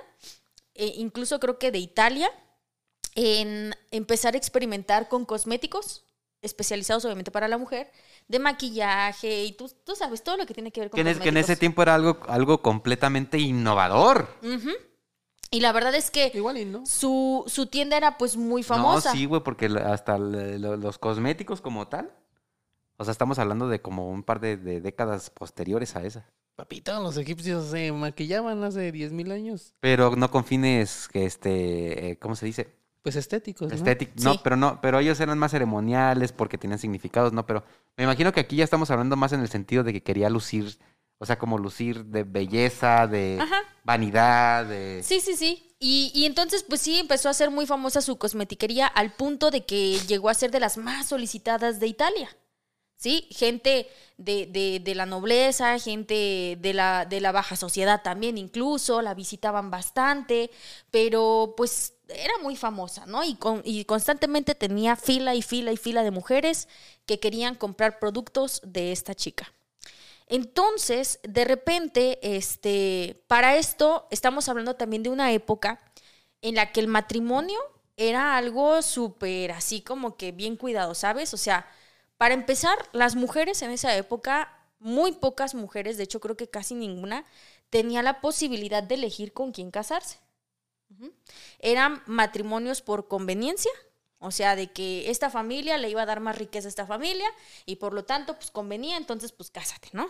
eh, 0.74 0.94
incluso 0.98 1.40
creo 1.40 1.60
que 1.60 1.72
de 1.72 1.78
Italia, 1.80 2.30
en 3.16 3.76
empezar 3.92 4.36
a 4.36 4.38
experimentar 4.38 5.10
con 5.10 5.26
cosméticos 5.26 6.06
especializados 6.42 7.06
obviamente 7.06 7.32
para 7.32 7.48
la 7.48 7.58
mujer, 7.58 7.92
de 8.28 8.40
maquillaje 8.40 9.44
y 9.46 9.54
tú, 9.54 9.72
tú 9.84 9.96
sabes 9.96 10.24
todo 10.24 10.38
lo 10.38 10.46
que 10.46 10.54
tiene 10.54 10.72
que 10.72 10.82
ver 10.82 10.90
con 10.90 11.04
Que 11.04 11.10
es- 11.10 11.20
que 11.20 11.30
en 11.30 11.38
ese 11.38 11.56
tiempo 11.56 11.82
era 11.82 11.96
algo, 11.96 12.20
algo 12.28 12.62
completamente 12.62 13.38
innovador. 13.38 14.28
Y 15.54 15.60
la 15.60 15.72
verdad 15.74 15.94
es 15.96 16.12
que 16.12 16.32
Igual 16.34 16.58
y 16.58 16.66
no. 16.66 16.86
su, 16.86 17.44
su 17.48 17.68
tienda 17.68 17.98
era 17.98 18.18
pues 18.18 18.38
muy 18.38 18.64
famosa. 18.64 19.10
No, 19.12 19.16
sí, 19.18 19.26
güey, 19.26 19.44
porque 19.44 19.66
hasta 19.66 20.18
los 20.18 20.98
cosméticos 20.98 21.62
como 21.62 21.88
tal. 21.88 22.12
O 22.98 23.04
sea, 23.04 23.12
estamos 23.12 23.38
hablando 23.40 23.68
de 23.68 23.82
como 23.82 24.10
un 24.10 24.24
par 24.24 24.40
de, 24.40 24.58
de 24.58 24.80
décadas 24.80 25.30
posteriores 25.30 25.96
a 25.96 26.04
esa. 26.04 26.30
Papito, 26.56 27.02
los 27.02 27.18
egipcios 27.18 27.72
se 27.72 27.92
maquillaban 27.92 28.64
hace 28.64 28.92
10.000 28.94 29.32
años. 29.32 29.74
Pero 29.80 30.16
no 30.16 30.30
con 30.32 30.46
fines 30.46 31.08
que 31.12 31.26
este, 31.26 32.12
eh, 32.12 32.18
¿cómo 32.20 32.36
se 32.36 32.46
dice? 32.46 32.76
Pues 33.04 33.16
estéticos, 33.16 33.70
¿no? 33.70 33.76
Estéticos. 33.76 34.24
No, 34.24 34.34
Sí. 34.34 34.40
pero 34.44 34.56
no, 34.56 34.80
pero 34.82 35.00
ellos 35.00 35.20
eran 35.20 35.40
más 35.40 35.52
ceremoniales 35.52 36.32
porque 36.32 36.58
tenían 36.58 36.80
significados, 36.80 37.34
¿no? 37.34 37.46
Pero 37.46 37.64
me 37.98 38.04
imagino 38.04 38.32
que 38.32 38.42
aquí 38.42 38.56
ya 38.58 38.64
estamos 38.64 38.92
hablando 38.92 39.16
más 39.16 39.34
en 39.34 39.42
el 39.42 39.50
sentido 39.50 39.84
de 39.84 39.92
que 39.94 40.04
quería 40.04 40.30
lucir, 40.30 40.78
o 41.18 41.26
sea, 41.26 41.40
como 41.40 41.58
lucir 41.58 42.06
de 42.06 42.24
belleza, 42.24 43.08
de 43.08 43.40
Ajá. 43.42 43.62
vanidad, 43.84 44.66
de... 44.66 45.02
Sí, 45.04 45.20
sí, 45.20 45.36
sí. 45.36 45.68
Y, 45.80 46.12
y 46.14 46.26
entonces, 46.26 46.64
pues 46.68 46.80
sí, 46.82 47.00
empezó 47.00 47.28
a 47.30 47.34
ser 47.34 47.50
muy 47.50 47.66
famosa 47.66 48.02
su 48.02 48.18
cosmetiquería 48.20 48.86
al 48.86 49.14
punto 49.14 49.50
de 49.50 49.66
que 49.66 49.98
llegó 50.08 50.30
a 50.30 50.36
ser 50.36 50.52
de 50.52 50.60
las 50.60 50.78
más 50.78 51.08
solicitadas 51.08 51.80
de 51.80 51.88
Italia. 51.88 52.30
¿Sí? 52.98 53.28
Gente 53.32 53.88
de, 54.18 54.46
de- 54.46 54.80
de 54.80 54.94
la 54.94 55.08
nobleza, 55.08 55.80
gente 55.80 56.56
de 56.62 56.74
la, 56.76 57.06
de 57.06 57.20
la 57.20 57.32
baja 57.32 57.56
sociedad 57.56 58.04
también 58.04 58.38
incluso, 58.38 59.02
la 59.02 59.16
visitaban 59.16 59.72
bastante, 59.72 60.52
pero 60.92 61.56
pues 61.58 61.96
era 62.16 62.38
muy 62.42 62.56
famosa, 62.56 63.06
¿no? 63.06 63.24
Y, 63.24 63.36
con- 63.36 63.62
y 63.66 63.86
constantemente 63.86 64.56
tenía 64.56 64.96
fila 64.96 65.36
y 65.36 65.42
fila 65.42 65.72
y 65.72 65.78
fila 65.78 66.04
de 66.04 66.12
mujeres 66.12 66.68
que 67.06 67.20
querían 67.20 67.56
comprar 67.56 68.00
productos 68.00 68.62
de 68.64 68.92
esta 68.92 69.16
chica. 69.16 69.54
Entonces, 70.28 71.20
de 71.24 71.46
repente, 71.46 72.20
este, 72.38 73.22
para 73.28 73.58
esto 73.58 74.08
estamos 74.12 74.48
hablando 74.50 74.76
también 74.76 75.04
de 75.04 75.10
una 75.10 75.32
época 75.32 75.80
en 76.42 76.56
la 76.56 76.72
que 76.72 76.80
el 76.80 76.88
matrimonio 76.88 77.60
era 77.98 78.38
algo 78.38 78.82
súper 78.82 79.52
así 79.52 79.82
como 79.82 80.16
que 80.18 80.32
bien 80.32 80.56
cuidado, 80.58 80.96
¿sabes? 80.96 81.34
O 81.34 81.38
sea, 81.38 81.68
para 82.18 82.34
empezar, 82.34 82.78
las 82.94 83.16
mujeres 83.16 83.62
en 83.62 83.72
esa 83.72 83.96
época, 83.96 84.58
muy 84.80 85.12
pocas 85.14 85.54
mujeres, 85.56 85.98
de 85.98 86.04
hecho 86.04 86.20
creo 86.20 86.38
que 86.38 86.50
casi 86.50 86.76
ninguna, 86.76 87.26
tenía 87.70 88.02
la 88.04 88.22
posibilidad 88.22 88.84
de 88.84 88.96
elegir 88.96 89.34
con 89.34 89.52
quién 89.52 89.72
casarse. 89.72 90.18
Eran 91.60 92.02
matrimonios 92.06 92.82
por 92.82 93.08
conveniencia, 93.08 93.72
o 94.20 94.32
sea, 94.32 94.56
de 94.56 94.72
que 94.72 95.10
esta 95.10 95.30
familia 95.30 95.78
le 95.78 95.90
iba 95.90 96.04
a 96.04 96.06
dar 96.06 96.20
más 96.20 96.38
riqueza 96.38 96.68
a 96.68 96.70
esta 96.70 96.86
familia 96.86 97.28
y 97.66 97.78
por 97.78 97.94
lo 97.94 98.06
tanto, 98.06 98.36
pues 98.36 98.52
convenía, 98.52 98.98
entonces 98.98 99.32
pues 99.32 99.50
cásate, 99.50 99.90
¿no? 99.94 100.08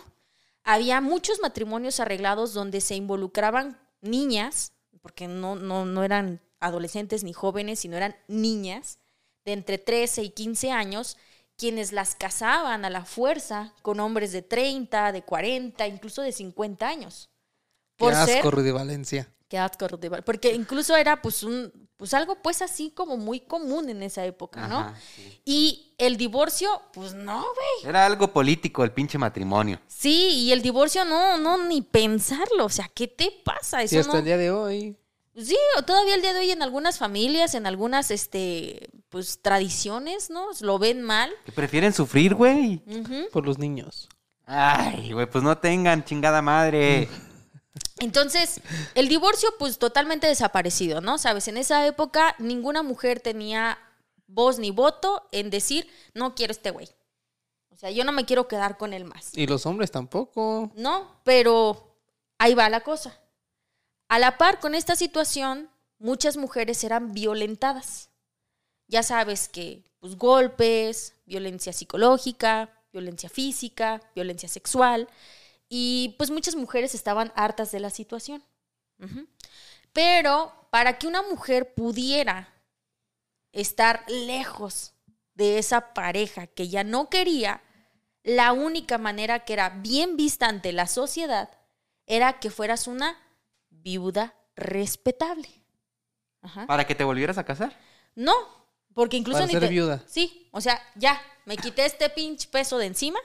Había 0.64 1.00
muchos 1.00 1.40
matrimonios 1.40 1.98
arreglados 1.98 2.52
donde 2.52 2.80
se 2.80 2.94
involucraban 2.94 3.80
niñas, 4.00 4.72
porque 5.00 5.28
no, 5.28 5.56
no, 5.56 5.86
no 5.86 6.04
eran 6.04 6.40
adolescentes 6.60 7.24
ni 7.24 7.32
jóvenes, 7.32 7.80
sino 7.80 7.96
eran 7.96 8.14
niñas 8.28 8.98
de 9.44 9.52
entre 9.52 9.78
13 9.78 10.22
y 10.22 10.30
15 10.30 10.70
años, 10.70 11.16
quienes 11.56 11.92
las 11.92 12.14
casaban 12.14 12.84
a 12.84 12.90
la 12.90 13.04
fuerza 13.04 13.74
con 13.82 14.00
hombres 14.00 14.32
de 14.32 14.42
30, 14.42 15.12
de 15.12 15.22
40, 15.22 15.86
incluso 15.86 16.22
de 16.22 16.32
50 16.32 16.86
años. 16.86 17.30
Qué 17.96 18.06
asco, 18.06 18.50
Rudy 18.50 18.70
Valencia. 18.70 19.32
Porque 20.24 20.52
incluso 20.54 20.96
era 20.96 21.20
pues 21.22 21.42
un, 21.42 21.72
pues 21.96 22.14
algo 22.14 22.36
pues 22.42 22.62
así 22.62 22.90
como 22.90 23.16
muy 23.16 23.40
común 23.40 23.88
en 23.88 24.02
esa 24.02 24.24
época, 24.24 24.66
¿no? 24.68 24.78
Ajá, 24.78 24.94
sí. 25.14 25.40
Y 25.44 25.94
el 25.98 26.16
divorcio, 26.16 26.68
pues 26.92 27.14
no, 27.14 27.40
güey. 27.40 27.88
Era 27.90 28.06
algo 28.06 28.32
político 28.32 28.82
el 28.84 28.92
pinche 28.92 29.18
matrimonio. 29.18 29.80
Sí, 29.86 30.28
y 30.44 30.52
el 30.52 30.62
divorcio 30.62 31.04
no, 31.04 31.38
no, 31.38 31.58
ni 31.66 31.82
pensarlo. 31.82 32.64
O 32.64 32.70
sea, 32.70 32.90
¿qué 32.94 33.08
te 33.08 33.30
pasa? 33.44 33.82
Eso 33.82 33.90
Sí, 33.90 33.98
hasta 33.98 34.12
no. 34.14 34.18
el 34.18 34.24
día 34.24 34.36
de 34.36 34.50
hoy. 34.50 34.96
Sí, 35.36 35.56
o 35.78 35.82
todavía 35.82 36.14
el 36.14 36.20
día 36.22 36.34
de 36.34 36.40
hoy 36.40 36.50
en 36.50 36.62
algunas 36.62 36.98
familias, 36.98 37.54
en 37.54 37.66
algunas, 37.66 38.10
este, 38.10 38.90
pues 39.08 39.40
tradiciones, 39.40 40.28
¿no? 40.28 40.48
Lo 40.60 40.78
ven 40.78 41.02
mal. 41.02 41.30
Que 41.46 41.52
prefieren 41.52 41.92
sufrir, 41.94 42.34
güey. 42.34 42.82
Por 43.32 43.46
los 43.46 43.58
niños. 43.58 44.08
Ay, 44.44 45.12
güey, 45.12 45.30
pues 45.30 45.42
no 45.42 45.56
tengan 45.56 46.04
chingada 46.04 46.42
madre. 46.42 47.08
Entonces, 47.98 48.60
el 48.94 49.08
divorcio, 49.08 49.48
pues 49.58 49.78
totalmente 49.78 50.26
desaparecido, 50.26 51.00
¿no? 51.00 51.18
Sabes, 51.18 51.48
en 51.48 51.56
esa 51.56 51.86
época 51.86 52.34
ninguna 52.38 52.82
mujer 52.82 53.20
tenía 53.20 53.78
voz 54.26 54.58
ni 54.58 54.70
voto 54.70 55.28
en 55.32 55.50
decir, 55.50 55.88
no 56.14 56.34
quiero 56.34 56.52
este 56.52 56.70
güey. 56.70 56.88
O 57.70 57.76
sea, 57.76 57.90
yo 57.90 58.04
no 58.04 58.12
me 58.12 58.24
quiero 58.24 58.48
quedar 58.48 58.76
con 58.76 58.92
él 58.92 59.04
más. 59.04 59.36
Y 59.36 59.46
los 59.46 59.66
hombres 59.66 59.90
tampoco. 59.90 60.70
No, 60.74 61.20
pero 61.24 61.96
ahí 62.38 62.54
va 62.54 62.68
la 62.68 62.80
cosa. 62.80 63.18
A 64.08 64.18
la 64.18 64.36
par 64.36 64.60
con 64.60 64.74
esta 64.74 64.94
situación, 64.94 65.70
muchas 65.98 66.36
mujeres 66.36 66.84
eran 66.84 67.12
violentadas. 67.12 68.10
Ya 68.88 69.02
sabes 69.02 69.48
que, 69.48 69.84
pues, 70.00 70.16
golpes, 70.16 71.14
violencia 71.24 71.72
psicológica, 71.72 72.70
violencia 72.92 73.30
física, 73.30 74.02
violencia 74.14 74.48
sexual. 74.48 75.08
Y 75.74 76.16
pues 76.18 76.30
muchas 76.30 76.54
mujeres 76.54 76.94
estaban 76.94 77.32
hartas 77.34 77.72
de 77.72 77.80
la 77.80 77.88
situación. 77.88 78.44
Pero 79.94 80.52
para 80.68 80.98
que 80.98 81.06
una 81.06 81.22
mujer 81.22 81.72
pudiera 81.72 82.52
estar 83.52 84.04
lejos 84.06 84.92
de 85.32 85.56
esa 85.56 85.94
pareja 85.94 86.46
que 86.46 86.68
ya 86.68 86.84
no 86.84 87.08
quería, 87.08 87.62
la 88.22 88.52
única 88.52 88.98
manera 88.98 89.46
que 89.46 89.54
era 89.54 89.70
bien 89.70 90.18
vista 90.18 90.46
ante 90.46 90.72
la 90.72 90.86
sociedad 90.86 91.48
era 92.04 92.38
que 92.38 92.50
fueras 92.50 92.86
una 92.86 93.18
viuda 93.70 94.34
respetable. 94.54 95.48
Ajá. 96.42 96.66
¿Para 96.66 96.86
que 96.86 96.94
te 96.94 97.04
volvieras 97.04 97.38
a 97.38 97.44
casar? 97.46 97.80
No, 98.14 98.34
porque 98.92 99.16
incluso 99.16 99.38
Para 99.38 99.46
ni 99.46 99.52
ser 99.52 99.62
te- 99.62 99.68
viuda. 99.68 100.02
Sí, 100.06 100.50
o 100.52 100.60
sea, 100.60 100.82
ya, 100.96 101.18
me 101.46 101.56
quité 101.56 101.86
este 101.86 102.10
pinche 102.10 102.46
peso 102.48 102.76
de 102.76 102.84
encima 102.84 103.18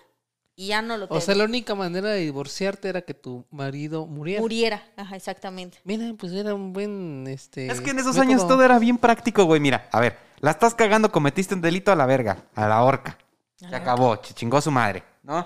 y 0.58 0.68
ya 0.68 0.82
no 0.82 0.98
lo 0.98 1.08
tengo. 1.08 1.18
O 1.18 1.22
sea, 1.22 1.36
la 1.36 1.46
única 1.46 1.76
manera 1.76 2.10
de 2.10 2.20
divorciarte 2.20 2.90
era 2.90 3.04
que 3.04 3.14
tu 3.14 3.46
marido 3.52 4.06
muriera. 4.08 4.42
Muriera, 4.42 4.84
ajá, 4.98 5.16
exactamente. 5.16 5.78
Mira, 5.86 6.14
pues 6.18 6.34
era 6.34 6.54
un 6.54 6.74
buen, 6.74 7.26
este... 7.28 7.68
Es 7.68 7.80
que 7.80 7.92
en 7.92 8.00
esos 8.00 8.16
método. 8.18 8.30
años 8.32 8.48
todo 8.48 8.64
era 8.64 8.80
bien 8.80 8.98
práctico, 8.98 9.46
güey. 9.46 9.62
Mira, 9.62 9.88
a 9.94 10.00
ver, 10.02 10.18
la 10.40 10.52
estás 10.52 10.74
cagando, 10.76 11.12
cometiste 11.12 11.54
un 11.54 11.62
delito 11.62 11.92
a 11.92 11.96
la 11.96 12.06
verga, 12.08 12.46
a 12.56 12.68
la 12.68 12.84
horca. 12.84 13.18
Se 13.56 13.70
la 13.70 13.78
acabó, 13.78 14.16
ch- 14.18 14.34
chingó 14.34 14.60
su 14.60 14.72
madre, 14.72 15.04
¿no? 15.24 15.38
Me, 15.42 15.46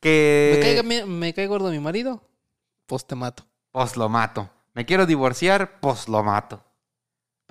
Que... 0.00 0.60
caiga 0.62 0.82
mi- 0.82 1.04
me 1.04 1.32
cae 1.32 1.46
gordo 1.46 1.70
mi 1.70 1.80
marido, 1.80 2.22
pues 2.86 3.06
te 3.06 3.14
mato. 3.14 3.44
Pues 3.70 3.96
lo 3.96 4.08
mato. 4.08 4.50
Me 4.74 4.84
quiero 4.84 5.06
divorciar, 5.06 5.80
pues 5.80 6.08
lo 6.08 6.22
mato. 6.22 6.62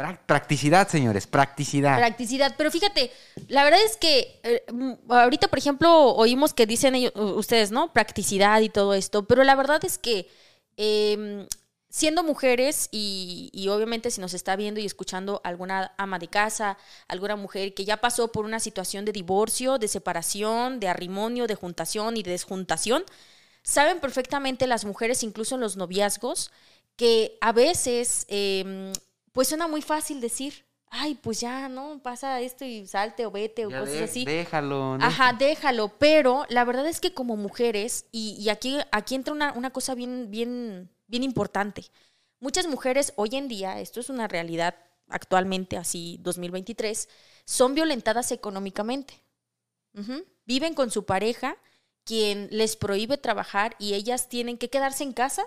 Prac- 0.01 0.25
Practicidad, 0.25 0.87
señores, 0.87 1.27
practicidad. 1.27 1.97
Practicidad, 1.97 2.55
pero 2.57 2.71
fíjate, 2.71 3.11
la 3.47 3.63
verdad 3.63 3.79
es 3.85 3.97
que 3.97 4.39
eh, 4.43 4.63
mm, 4.71 5.11
ahorita, 5.11 5.47
por 5.47 5.59
ejemplo, 5.59 6.13
oímos 6.15 6.53
que 6.53 6.65
dicen 6.65 6.95
ellos- 6.95 7.13
ustedes, 7.15 7.71
¿no? 7.71 7.93
Practicidad 7.93 8.61
y 8.61 8.69
todo 8.69 8.93
esto, 8.93 9.25
pero 9.25 9.43
la 9.43 9.55
verdad 9.55 9.83
es 9.85 9.97
que 9.97 10.27
eh, 10.77 11.45
siendo 11.89 12.23
mujeres 12.23 12.87
y, 12.91 13.67
obviamente 13.69 14.09
si 14.11 14.21
nos 14.21 14.33
está 14.33 14.55
viendo 14.55 14.79
y 14.79 14.85
escuchando 14.85 15.41
alguna 15.43 15.93
ama 15.97 16.19
de 16.19 16.29
casa, 16.29 16.77
alguna 17.09 17.35
mujer 17.35 17.73
que 17.73 17.83
ya 17.83 17.97
pasó 17.97 18.31
por 18.31 18.45
una 18.45 18.61
situación 18.61 19.03
de 19.03 19.11
divorcio, 19.11 19.77
de 19.77 19.89
separación, 19.89 20.79
de 20.79 20.87
arrimonio, 20.87 21.47
de 21.47 21.55
juntación 21.55 22.15
y 22.15 22.23
de 22.23 22.31
desjuntación, 22.31 23.03
saben 23.61 23.99
perfectamente 23.99 24.67
las 24.67 24.85
mujeres, 24.85 25.21
incluso 25.21 25.55
en 25.55 25.61
los 25.61 25.75
noviazgos, 25.75 26.51
que 26.95 27.37
a 27.41 27.51
veces, 27.51 28.25
eh, 28.29 28.93
pues 29.31 29.47
suena 29.47 29.67
muy 29.67 29.81
fácil 29.81 30.19
decir, 30.21 30.65
ay, 30.89 31.15
pues 31.15 31.39
ya, 31.39 31.69
¿no? 31.69 32.01
Pasa 32.03 32.41
esto 32.41 32.65
y 32.65 32.85
salte 32.87 33.25
o 33.25 33.31
vete 33.31 33.65
o 33.65 33.69
Ya 33.69 33.79
cosas 33.79 33.95
de- 33.95 34.03
así. 34.03 34.25
Déjalo. 34.25 34.97
¿no? 34.97 35.05
Ajá, 35.05 35.33
déjalo, 35.33 35.97
pero 35.97 36.45
la 36.49 36.63
verdad 36.65 36.85
es 36.87 36.99
que 36.99 37.13
como 37.13 37.37
mujeres, 37.37 38.05
y, 38.11 38.35
y 38.39 38.49
aquí, 38.49 38.77
aquí 38.91 39.15
entra 39.15 39.33
una, 39.33 39.53
una 39.53 39.69
cosa 39.71 39.95
bien, 39.95 40.29
bien, 40.29 40.89
bien 41.07 41.23
importante. 41.23 41.85
Muchas 42.39 42.67
mujeres 42.67 43.13
hoy 43.15 43.29
en 43.33 43.47
día, 43.47 43.79
esto 43.79 43.99
es 43.99 44.09
una 44.09 44.27
realidad 44.27 44.75
actualmente, 45.07 45.77
así 45.77 46.17
2023, 46.21 47.07
son 47.45 47.75
violentadas 47.75 48.31
económicamente. 48.31 49.21
Viven 50.45 50.73
con 50.73 50.89
su 50.89 51.05
pareja, 51.05 51.57
quien 52.03 52.47
les 52.51 52.75
prohíbe 52.75 53.17
trabajar 53.17 53.75
y 53.77 53.93
ellas 53.93 54.29
tienen 54.29 54.57
que 54.57 54.69
quedarse 54.69 55.03
en 55.03 55.13
casa 55.13 55.43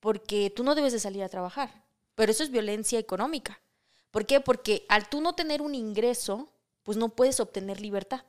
porque 0.00 0.50
tú 0.54 0.64
no 0.64 0.74
debes 0.74 0.92
de 0.92 0.98
salir 1.00 1.22
a 1.22 1.28
trabajar. 1.28 1.81
Pero 2.14 2.32
eso 2.32 2.42
es 2.42 2.50
violencia 2.50 2.98
económica. 2.98 3.60
¿Por 4.10 4.26
qué? 4.26 4.40
Porque 4.40 4.84
al 4.88 5.08
tú 5.08 5.20
no 5.20 5.34
tener 5.34 5.62
un 5.62 5.74
ingreso, 5.74 6.52
pues 6.82 6.98
no 6.98 7.08
puedes 7.10 7.40
obtener 7.40 7.80
libertad. 7.80 8.22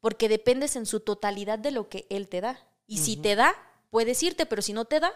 Porque 0.00 0.28
dependes 0.28 0.76
en 0.76 0.86
su 0.86 1.00
totalidad 1.00 1.58
de 1.58 1.70
lo 1.70 1.88
que 1.88 2.06
él 2.10 2.28
te 2.28 2.40
da. 2.40 2.58
Y 2.86 2.98
si 2.98 3.16
te 3.16 3.34
da, 3.34 3.54
puedes 3.90 4.22
irte, 4.22 4.44
pero 4.46 4.60
si 4.62 4.72
no 4.72 4.84
te 4.84 5.00
da, 5.00 5.12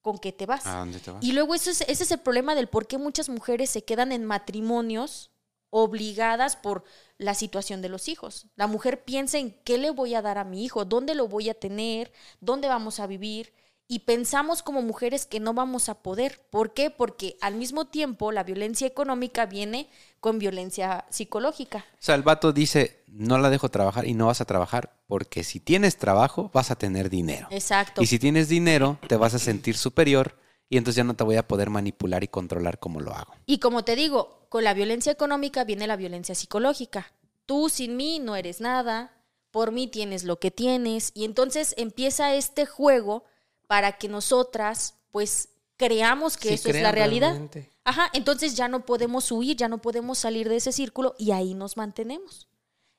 ¿con 0.00 0.18
qué 0.18 0.32
te 0.32 0.46
vas? 0.46 0.66
¿A 0.66 0.78
dónde 0.78 0.98
te 0.98 1.10
vas? 1.10 1.22
Y 1.22 1.32
luego 1.32 1.54
eso 1.54 1.70
es- 1.70 1.82
ese 1.82 2.04
es 2.04 2.10
el 2.10 2.20
problema 2.20 2.54
del 2.54 2.68
por 2.68 2.86
qué 2.86 2.96
muchas 2.98 3.28
mujeres 3.28 3.70
se 3.70 3.84
quedan 3.84 4.10
en 4.12 4.24
matrimonios 4.24 5.30
obligadas 5.70 6.56
por 6.56 6.84
la 7.18 7.34
situación 7.34 7.82
de 7.82 7.88
los 7.88 8.08
hijos. 8.08 8.46
La 8.56 8.66
mujer 8.66 9.04
piensa 9.04 9.38
en 9.38 9.50
qué 9.64 9.76
le 9.76 9.90
voy 9.90 10.14
a 10.14 10.22
dar 10.22 10.38
a 10.38 10.44
mi 10.44 10.64
hijo, 10.64 10.84
dónde 10.84 11.14
lo 11.14 11.26
voy 11.28 11.48
a 11.50 11.54
tener, 11.54 12.12
dónde 12.40 12.68
vamos 12.68 13.00
a 13.00 13.06
vivir. 13.06 13.52
Y 13.86 14.00
pensamos 14.00 14.62
como 14.62 14.80
mujeres 14.80 15.26
que 15.26 15.40
no 15.40 15.52
vamos 15.52 15.88
a 15.88 16.02
poder. 16.02 16.40
¿Por 16.50 16.72
qué? 16.72 16.90
Porque 16.90 17.36
al 17.42 17.54
mismo 17.54 17.86
tiempo 17.86 18.32
la 18.32 18.42
violencia 18.42 18.86
económica 18.86 19.44
viene 19.44 19.90
con 20.20 20.38
violencia 20.38 21.04
psicológica. 21.10 21.84
O 21.94 22.02
sea, 22.02 22.14
el 22.14 22.22
vato 22.22 22.52
dice, 22.52 23.04
no 23.08 23.36
la 23.36 23.50
dejo 23.50 23.68
trabajar 23.68 24.06
y 24.06 24.14
no 24.14 24.26
vas 24.26 24.40
a 24.40 24.46
trabajar 24.46 24.96
porque 25.06 25.44
si 25.44 25.60
tienes 25.60 25.98
trabajo 25.98 26.50
vas 26.54 26.70
a 26.70 26.76
tener 26.76 27.10
dinero. 27.10 27.46
Exacto. 27.50 28.02
Y 28.02 28.06
si 28.06 28.18
tienes 28.18 28.48
dinero 28.48 28.98
te 29.06 29.16
vas 29.16 29.34
a 29.34 29.38
sentir 29.38 29.76
superior 29.76 30.38
y 30.68 30.78
entonces 30.78 30.96
ya 30.96 31.04
no 31.04 31.14
te 31.14 31.24
voy 31.24 31.36
a 31.36 31.46
poder 31.46 31.68
manipular 31.68 32.24
y 32.24 32.28
controlar 32.28 32.78
como 32.78 33.00
lo 33.00 33.14
hago. 33.14 33.34
Y 33.44 33.58
como 33.58 33.84
te 33.84 33.96
digo, 33.96 34.46
con 34.48 34.64
la 34.64 34.72
violencia 34.72 35.12
económica 35.12 35.64
viene 35.64 35.86
la 35.86 35.96
violencia 35.96 36.34
psicológica. 36.34 37.12
Tú 37.46 37.68
sin 37.68 37.96
mí 37.96 38.18
no 38.18 38.34
eres 38.34 38.60
nada, 38.60 39.12
por 39.50 39.72
mí 39.72 39.86
tienes 39.86 40.24
lo 40.24 40.40
que 40.40 40.50
tienes, 40.50 41.12
y 41.14 41.24
entonces 41.24 41.74
empieza 41.76 42.34
este 42.34 42.66
juego 42.66 43.24
para 43.66 43.98
que 43.98 44.08
nosotras 44.08 44.94
pues 45.10 45.48
creamos 45.76 46.36
que 46.36 46.48
Sí, 46.48 46.54
eso 46.54 46.68
es 46.70 46.82
la 46.82 46.92
realidad. 46.92 47.30
realmente. 47.30 47.70
Ajá, 47.84 48.08
entonces 48.12 48.54
ya 48.54 48.68
no 48.68 48.84
podemos 48.86 49.30
huir, 49.30 49.56
ya 49.56 49.68
no 49.68 49.78
podemos 49.78 50.18
salir 50.18 50.48
de 50.48 50.56
ese 50.56 50.72
círculo 50.72 51.14
y 51.18 51.32
ahí 51.32 51.54
nos 51.54 51.76
mantenemos. 51.76 52.48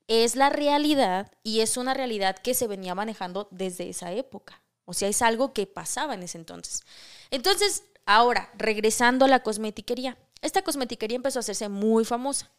Es 0.07 0.35
la 0.35 0.49
realidad 0.49 1.31
y 1.41 1.61
es 1.61 1.77
una 1.77 1.93
realidad 1.93 2.37
que 2.37 2.53
se 2.53 2.67
venía 2.67 2.93
manejando 2.93 3.47
desde 3.51 3.89
esa 3.89 4.11
época. 4.11 4.61
O 4.85 4.93
sea, 4.93 5.09
es 5.09 5.21
algo 5.23 5.51
que 5.53 5.65
pasaba 5.65 6.13
en 6.13 6.23
ese 6.23 6.37
entonces. 6.37 6.83
Entonces, 7.31 7.83
ahora, 8.05 8.51
regresando 8.55 9.25
a 9.25 9.27
la 9.27 9.41
cosmetiquería. 9.41 10.17
Esta 10.41 10.61
cosmetiquería 10.61 11.15
empezó 11.15 11.39
a 11.39 11.41
hacerse 11.41 11.69
muy 11.69 12.05
famosa. 12.05 12.51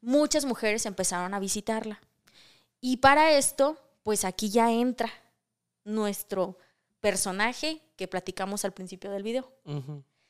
Muchas 0.00 0.44
mujeres 0.44 0.86
empezaron 0.86 1.34
a 1.34 1.40
visitarla. 1.40 2.00
Y 2.80 2.98
para 2.98 3.32
esto, 3.32 3.76
pues 4.04 4.24
aquí 4.24 4.50
ya 4.50 4.70
entra 4.70 5.10
nuestro 5.84 6.56
personaje 7.02 7.82
que 7.96 8.08
platicamos 8.08 8.64
al 8.64 8.72
principio 8.72 9.10
del 9.10 9.22
video 9.22 9.52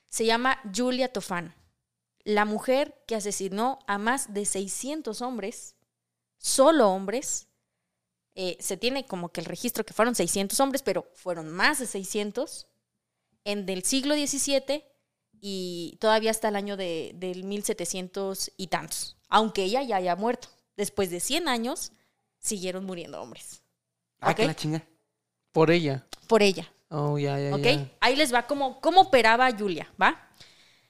se 0.08 0.26
llama 0.26 0.58
Julia 0.74 1.12
Tofan, 1.12 1.54
la 2.24 2.44
mujer 2.44 3.02
que 3.06 3.14
asesinó 3.14 3.78
a 3.87 3.96
más 3.98 4.35
de 4.35 4.44
600 4.44 5.22
hombres, 5.22 5.76
solo 6.38 6.90
hombres. 6.90 7.48
Eh, 8.35 8.56
se 8.61 8.76
tiene 8.76 9.06
como 9.06 9.30
que 9.30 9.40
el 9.40 9.46
registro 9.46 9.85
que 9.85 9.94
fueron 9.94 10.14
600 10.14 10.58
hombres, 10.61 10.82
pero 10.82 11.11
fueron 11.14 11.50
más 11.50 11.78
de 11.78 11.87
600 11.87 12.66
en 13.44 13.68
el 13.68 13.85
siglo 13.85 14.14
XVII 14.14 14.85
y 15.40 15.96
todavía 16.00 16.30
hasta 16.30 16.48
el 16.48 16.56
año 16.56 16.76
de, 16.76 17.12
del 17.14 17.44
1700 17.44 18.52
y 18.56 18.66
tantos. 18.68 19.16
Aunque 19.28 19.64
ella 19.64 19.82
ya 19.82 19.96
haya 19.96 20.16
muerto. 20.16 20.48
Después 20.76 21.11
de 21.11 21.20
100 21.20 21.48
años, 21.48 21.92
siguieron 22.38 22.85
muriendo 22.85 23.20
hombres. 23.20 23.62
Ah, 24.20 24.30
Ok. 24.30 24.37
que 24.37 24.46
la 24.46 24.54
chinga. 24.56 24.87
Por 25.52 25.70
ella. 25.70 26.06
Por 26.26 26.42
ella. 26.42 26.72
Oh, 26.88 27.18
ya, 27.18 27.38
ya, 27.38 27.54
¿Ok? 27.54 27.88
Ahí 28.00 28.16
les 28.16 28.35
va 28.35 28.46
cómo, 28.46 28.80
cómo 28.80 29.02
operaba 29.02 29.50
Julia, 29.50 29.92
¿va? 30.00 30.28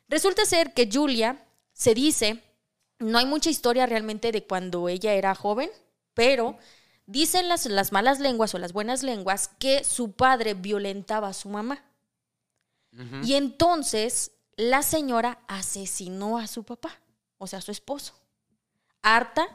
Resulta 0.09 0.45
ser 0.45 0.75
que 0.75 0.88
Julia 0.92 1.45
se 1.73 1.95
dice, 1.95 2.42
no 2.99 3.18
hay 3.18 3.27
mucha 3.27 3.51
historia 3.51 3.87
realmente 3.87 4.33
de 4.33 4.45
cuando 4.45 4.88
ella 4.88 5.14
era 5.14 5.35
joven, 5.35 5.71
pero 6.14 6.59
dicen 7.07 7.49
las, 7.49 7.66
las 7.66 7.92
malas 7.92 8.21
lenguas 8.21 8.55
o 8.55 8.59
las 8.59 8.73
buenas 8.73 9.03
lenguas 9.03 9.51
que 9.59 9.85
su 9.85 10.12
padre 10.12 10.55
violentaba 10.55 11.29
a 11.29 11.33
su 11.33 11.49
mamá. 11.49 11.85
Y 13.23 13.35
entonces 13.35 14.33
la 14.57 14.83
señora 14.83 15.38
asesinó 15.49 16.37
a 16.37 16.47
su 16.47 16.64
papá, 16.64 17.01
o 17.38 17.47
sea, 17.47 17.61
a 17.61 17.62
su 17.62 17.71
esposo, 17.71 18.12
harta 19.01 19.49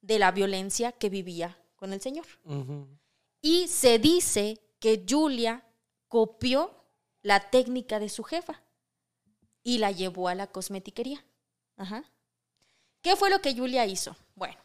de 0.00 0.20
la 0.20 0.30
violencia 0.30 0.92
que 0.92 1.08
vivía 1.08 1.58
con 1.74 1.92
el 1.92 2.00
señor. 2.00 2.26
Y 3.40 3.66
se 3.66 3.98
dice 3.98 4.60
que 4.84 5.02
Julia 5.08 5.64
copió 6.08 6.84
la 7.22 7.48
técnica 7.48 7.98
de 7.98 8.10
su 8.10 8.22
jefa 8.22 8.62
y 9.62 9.78
la 9.78 9.90
llevó 9.90 10.28
a 10.28 10.34
la 10.34 10.48
cosmetiquería. 10.48 11.24
Ajá. 11.78 12.04
¿Qué 13.00 13.16
fue 13.16 13.30
lo 13.30 13.40
que 13.40 13.56
Julia 13.56 13.86
hizo? 13.86 14.14
Bueno, 14.34 14.58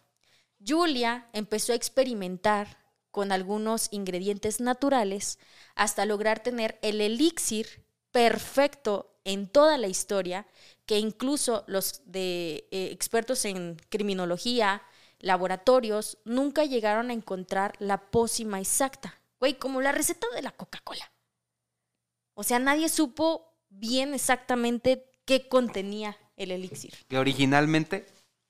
Julia 0.67 1.29
empezó 1.31 1.71
a 1.71 1.77
experimentar 1.77 2.83
con 3.11 3.31
algunos 3.31 3.87
ingredientes 3.91 4.59
naturales 4.59 5.39
hasta 5.73 6.03
lograr 6.03 6.43
tener 6.43 6.79
el 6.81 6.99
elixir 6.99 7.85
perfecto 8.11 9.15
en 9.23 9.47
toda 9.47 9.77
la 9.77 9.87
historia, 9.87 10.47
que 10.85 10.99
incluso 10.99 11.63
los 11.65 12.01
de 12.03 12.67
eh, 12.71 12.89
expertos 12.91 13.45
en 13.45 13.77
criminología, 13.87 14.83
laboratorios, 15.19 16.17
nunca 16.25 16.65
llegaron 16.65 17.09
a 17.09 17.13
encontrar 17.13 17.77
la 17.79 18.11
pócima 18.11 18.59
exacta. 18.59 19.18
Güey, 19.39 19.57
como 19.57 19.81
la 19.81 19.91
receta 19.91 20.27
de 20.35 20.41
la 20.41 20.51
Coca-Cola. 20.51 21.11
O 22.33 22.43
sea, 22.43 22.59
nadie 22.59 22.89
supo 22.89 23.53
bien 23.69 24.13
exactamente 24.13 25.05
qué 25.25 25.47
contenía 25.47 26.17
el 26.35 26.51
elixir. 26.51 26.93
Que 27.07 27.17
originalmente. 27.17 28.05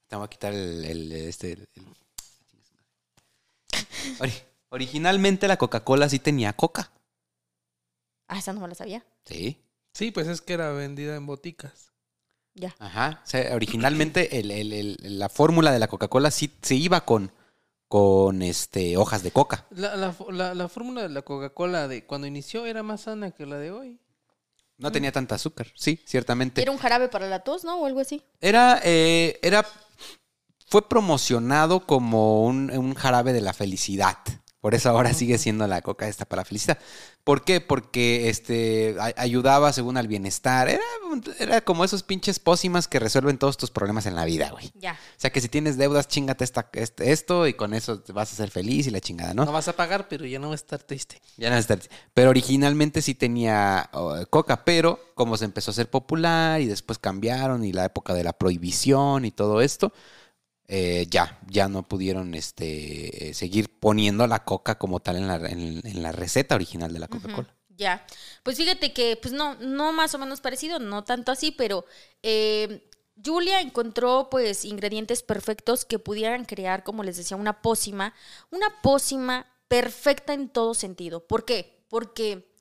Te 0.07 0.15
voy 0.15 0.25
a 0.25 0.29
quitar 0.29 0.53
el. 0.53 0.85
el- 0.85 1.11
este, 1.11 1.51
el- 1.53 1.67
Ori- 4.19 4.43
originalmente 4.69 5.47
la 5.47 5.57
Coca-Cola 5.57 6.09
sí 6.09 6.19
tenía 6.19 6.53
coca. 6.53 6.91
Ah, 8.27 8.39
esa 8.39 8.53
no 8.53 8.61
me 8.61 8.67
la 8.67 8.75
sabía. 8.75 9.03
Sí. 9.25 9.57
Sí, 9.93 10.11
pues 10.11 10.27
es 10.27 10.41
que 10.41 10.53
era 10.53 10.71
vendida 10.71 11.15
en 11.15 11.25
boticas. 11.25 11.91
Ya. 12.55 12.75
Ajá. 12.79 13.21
O 13.23 13.27
sea, 13.27 13.55
originalmente 13.55 14.39
el- 14.39 14.51
el- 14.51 14.73
el- 14.73 15.19
la 15.19 15.29
fórmula 15.29 15.71
de 15.71 15.79
la 15.79 15.87
Coca-Cola 15.87 16.31
sí 16.31 16.51
se 16.61 16.75
iba 16.75 17.05
con, 17.05 17.31
con 17.89 18.41
este, 18.41 18.95
hojas 18.95 19.23
de 19.23 19.31
coca. 19.31 19.65
La, 19.71 19.97
la, 19.97 20.15
la- 20.31 20.53
la 20.53 20.69
fórmula 20.69 21.01
de 21.01 21.09
la 21.09 21.23
Coca-Cola 21.23 21.87
de 21.89 22.05
cuando 22.05 22.27
inició 22.27 22.65
era 22.65 22.83
más 22.83 23.01
sana 23.01 23.31
que 23.31 23.45
la 23.45 23.57
de 23.57 23.71
hoy. 23.71 23.99
No 24.77 24.93
tenía 24.93 25.11
tanta 25.11 25.35
azúcar, 25.35 25.67
sí, 25.75 25.99
ciertamente. 26.05 26.61
Era 26.61 26.71
un 26.71 26.77
jarabe 26.77 27.09
para 27.09 27.27
la 27.27 27.39
tos, 27.43 27.65
¿no? 27.65 27.81
O 27.81 27.85
algo 27.85 27.99
así. 27.99 28.23
Era, 28.39 28.79
eh, 28.85 29.37
era, 29.41 29.65
fue 30.67 30.87
promocionado 30.87 31.85
como 31.85 32.45
un, 32.45 32.71
un 32.71 32.93
jarabe 32.93 33.33
de 33.33 33.41
la 33.41 33.51
felicidad. 33.51 34.17
Por 34.61 34.75
eso 34.75 34.89
ahora 34.89 35.13
sigue 35.13 35.37
siendo 35.37 35.65
la 35.67 35.81
coca 35.81 36.07
esta 36.09 36.25
para 36.25 36.41
la 36.41 36.45
felicidad. 36.45 36.77
¿Por 37.23 37.43
qué? 37.45 37.61
Porque 37.61 38.29
este, 38.29 38.95
a- 38.99 39.13
ayudaba 39.15 39.71
según 39.71 39.95
al 39.95 40.07
bienestar. 40.09 40.67
Era, 40.67 40.83
era 41.39 41.61
como 41.61 41.85
esos 41.85 42.03
pinches 42.03 42.39
pócimas 42.39 42.87
que 42.89 42.99
resuelven 42.99 43.37
todos 43.37 43.55
tus 43.55 43.71
problemas 43.71 44.05
en 44.05 44.15
la 44.15 44.25
vida, 44.25 44.49
güey. 44.51 44.71
Ya. 44.75 44.93
O 44.93 45.19
sea 45.19 45.29
que 45.31 45.39
si 45.39 45.47
tienes 45.47 45.77
deudas, 45.77 46.07
chingate 46.09 46.43
esta, 46.43 46.69
este- 46.73 47.11
esto 47.11 47.47
y 47.47 47.53
con 47.53 47.73
eso 47.73 47.99
te 48.01 48.11
vas 48.11 48.33
a 48.33 48.35
ser 48.35 48.51
feliz 48.51 48.85
y 48.87 48.91
la 48.91 48.99
chingada, 48.99 49.33
¿no? 49.33 49.45
¿No? 49.45 49.51
vas 49.53 49.67
a 49.69 49.73
pagar, 49.77 50.07
pero 50.09 50.25
ya 50.25 50.39
no 50.39 50.49
vas 50.49 50.59
a 50.61 50.63
estar 50.63 50.83
triste. 50.83 51.21
Ya 51.37 51.49
no 51.49 51.55
está. 51.55 51.77
Pero 52.13 52.29
originalmente 52.29 53.01
sí 53.01 53.15
tenía 53.15 53.89
oh, 53.93 54.15
coca, 54.29 54.65
pero 54.65 54.99
como 55.15 55.37
se 55.37 55.45
empezó 55.45 55.71
a 55.71 55.73
hacer 55.73 55.89
popular 55.89 56.59
y 56.59 56.65
después 56.65 56.99
cambiaron 56.99 57.63
y 57.63 57.71
la 57.71 57.85
época 57.85 58.13
de 58.13 58.23
la 58.25 58.33
prohibición 58.33 59.23
y 59.25 59.31
todo 59.31 59.61
esto, 59.61 59.93
eh, 60.71 61.07
ya, 61.09 61.39
ya 61.47 61.67
no 61.67 61.83
pudieron 61.87 62.35
este, 62.35 63.29
eh, 63.29 63.33
seguir 63.33 63.69
poniendo 63.79 64.25
la 64.27 64.45
coca 64.45 64.77
como 64.77 64.99
tal 64.99 65.17
en 65.17 65.27
la, 65.27 65.35
en- 65.49 65.81
en 65.85 66.01
la 66.03 66.11
receta 66.11 66.53
original 66.55 66.93
de 66.93 66.99
la 66.99 67.07
Coca-Cola. 67.07 67.53
Ya, 67.75 68.05
pues 68.43 68.57
fíjate 68.57 68.93
que, 68.93 69.17
pues 69.21 69.33
no, 69.33 69.55
no 69.55 69.91
más 69.93 70.13
o 70.13 70.17
menos 70.19 70.41
parecido, 70.41 70.79
no 70.79 71.03
tanto 71.05 71.31
así, 71.31 71.51
pero 71.51 71.85
eh, 72.23 72.87
Julia 73.25 73.61
encontró 73.61 74.27
pues 74.29 74.63
ingredientes 74.63 75.23
perfectos 75.23 75.85
que 75.85 75.97
pudieran 75.97 76.45
crear, 76.45 76.83
como 76.83 77.03
les 77.03 77.17
decía, 77.17 77.35
una 77.37 77.61
pócima, 77.61 78.13
una 78.51 78.67
pócima 78.81 79.47
perfecta 79.67 80.33
en 80.33 80.49
todo 80.49 80.73
sentido. 80.73 81.25
¿Por 81.25 81.45
qué? 81.45 81.83
Porque 81.89 82.53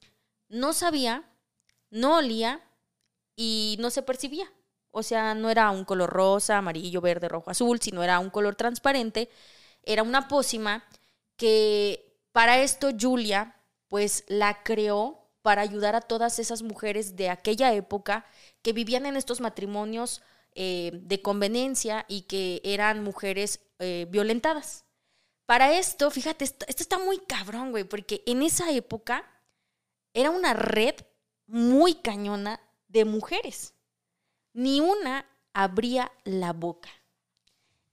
no 0.48 0.72
sabía, 0.72 1.28
no 1.90 2.16
olía 2.16 2.60
y 3.36 3.76
no 3.80 3.90
se 3.90 4.02
percibía. 4.02 4.50
O 4.90 5.02
sea, 5.02 5.34
no 5.34 5.50
era 5.50 5.70
un 5.70 5.84
color 5.84 6.10
rosa, 6.10 6.58
amarillo, 6.58 7.00
verde, 7.00 7.28
rojo, 7.28 7.50
azul, 7.50 7.80
sino 7.80 8.02
era 8.02 8.18
un 8.18 8.30
color 8.30 8.56
transparente. 8.56 9.28
Era 9.82 10.02
una 10.02 10.28
pócima 10.28 10.84
que 11.36 12.16
para 12.32 12.58
esto 12.58 12.90
Julia 12.98 13.56
pues 13.88 14.24
la 14.28 14.62
creó 14.62 15.28
para 15.42 15.62
ayudar 15.62 15.94
a 15.94 16.00
todas 16.02 16.38
esas 16.38 16.62
mujeres 16.62 17.16
de 17.16 17.30
aquella 17.30 17.72
época 17.72 18.26
que 18.62 18.72
vivían 18.72 19.06
en 19.06 19.16
estos 19.16 19.40
matrimonios 19.40 20.22
eh, 20.54 20.90
de 20.92 21.22
conveniencia 21.22 22.04
y 22.08 22.22
que 22.22 22.60
eran 22.64 23.02
mujeres 23.02 23.60
eh, 23.78 24.06
violentadas. 24.10 24.84
Para 25.46 25.78
esto, 25.78 26.10
fíjate, 26.10 26.44
esto, 26.44 26.66
esto 26.68 26.82
está 26.82 26.98
muy 26.98 27.18
cabrón, 27.18 27.70
güey, 27.70 27.84
porque 27.84 28.22
en 28.26 28.42
esa 28.42 28.70
época 28.70 29.24
era 30.12 30.30
una 30.30 30.52
red 30.52 30.94
muy 31.46 31.94
cañona 31.94 32.60
de 32.88 33.04
mujeres. 33.04 33.74
Ni 34.58 34.80
una 34.80 35.24
abría 35.52 36.10
la 36.24 36.52
boca. 36.52 36.88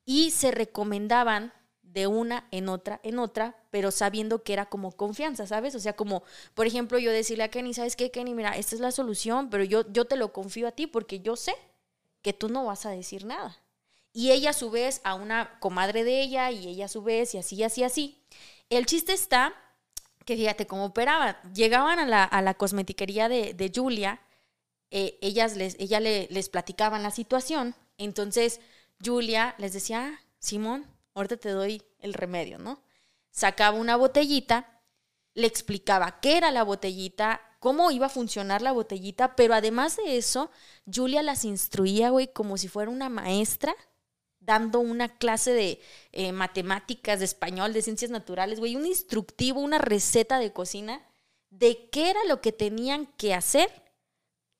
Y 0.04 0.32
se 0.32 0.50
recomendaban 0.50 1.54
de 1.84 2.08
una 2.08 2.48
en 2.50 2.70
otra, 2.70 3.00
en 3.04 3.20
otra, 3.20 3.56
pero 3.70 3.92
sabiendo 3.92 4.42
que 4.42 4.54
era 4.54 4.66
como 4.66 4.92
confianza, 4.92 5.46
¿sabes? 5.46 5.76
O 5.76 5.80
sea, 5.80 5.96
como, 5.96 6.24
por 6.56 6.66
ejemplo, 6.66 6.98
yo 6.98 7.12
decirle 7.12 7.44
a 7.44 7.52
Kenny, 7.52 7.76
¿sabes 7.76 7.96
qué, 7.96 8.10
Kenny? 8.10 8.34
Mira, 8.34 8.58
esta 8.58 8.74
es 8.74 8.82
la 8.82 8.90
solución, 8.90 9.52
pero 9.52 9.64
yo, 9.64 9.88
yo 9.94 10.06
te 10.06 10.16
lo 10.16 10.34
confío 10.34 10.68
a 10.68 10.72
ti 10.72 10.88
porque 10.88 11.20
yo 11.20 11.36
sé 11.36 11.54
que 12.24 12.34
tú 12.34 12.50
no 12.50 12.66
vas 12.66 12.88
a 12.88 12.90
decir 12.90 13.26
nada. 13.26 13.56
Y 14.12 14.32
ella 14.32 14.50
a 14.50 14.54
su 14.54 14.72
vez 14.72 15.02
a 15.04 15.14
una 15.14 15.60
comadre 15.60 16.04
de 16.04 16.20
ella 16.20 16.50
y 16.50 16.68
ella 16.68 16.86
a 16.86 16.88
su 16.88 17.04
vez 17.04 17.36
y 17.36 17.38
así, 17.38 17.62
así, 17.62 17.84
así. 17.84 18.24
El 18.72 18.88
chiste 18.88 19.14
está 19.14 19.54
que 20.26 20.36
fíjate 20.36 20.66
cómo 20.66 20.86
operaban. 20.86 21.38
Llegaban 21.54 22.00
a 22.00 22.08
la, 22.08 22.24
a 22.24 22.42
la 22.42 22.56
cosmetiquería 22.56 23.30
de, 23.30 23.54
de 23.54 23.72
Julia, 23.74 24.20
eh, 24.98 25.18
ellas 25.20 25.58
les, 25.58 25.76
ella 25.78 26.00
le, 26.00 26.30
les 26.32 26.48
platicaban 26.48 27.04
la 27.04 27.12
situación, 27.12 27.76
entonces 27.98 28.62
Julia 29.04 29.54
les 29.58 29.74
decía, 29.74 30.08
ah, 30.08 30.20
Simón, 30.40 30.88
ahorita 31.16 31.36
te 31.36 31.50
doy 31.50 31.84
el 32.00 32.14
remedio, 32.14 32.60
¿no? 32.60 32.82
Sacaba 33.30 33.78
una 33.78 33.98
botellita, 33.98 34.82
le 35.34 35.48
explicaba 35.48 36.22
qué 36.22 36.38
era 36.38 36.50
la 36.52 36.64
botellita, 36.64 37.42
cómo 37.60 37.92
iba 37.92 38.06
a 38.06 38.10
funcionar 38.10 38.62
la 38.62 38.72
botellita, 38.72 39.36
pero 39.36 39.54
además 39.54 39.98
de 39.98 40.16
eso, 40.16 40.50
Julia 40.90 41.24
las 41.24 41.44
instruía, 41.44 42.10
güey, 42.10 42.32
como 42.32 42.58
si 42.58 42.70
fuera 42.70 42.90
una 42.90 43.10
maestra 43.10 43.76
dando 44.40 44.80
una 44.80 45.10
clase 45.10 45.52
de 45.52 45.82
eh, 46.14 46.32
matemáticas, 46.32 47.20
de 47.20 47.26
español, 47.26 47.74
de 47.74 47.82
ciencias 47.82 48.12
naturales, 48.12 48.62
güey, 48.62 48.78
un 48.78 48.86
instructivo, 48.86 49.60
una 49.60 49.78
receta 49.78 50.40
de 50.40 50.54
cocina 50.54 51.06
de 51.50 51.90
qué 51.90 52.12
era 52.12 52.24
lo 52.30 52.40
que 52.40 52.54
tenían 52.54 53.08
que 53.18 53.34
hacer, 53.34 53.70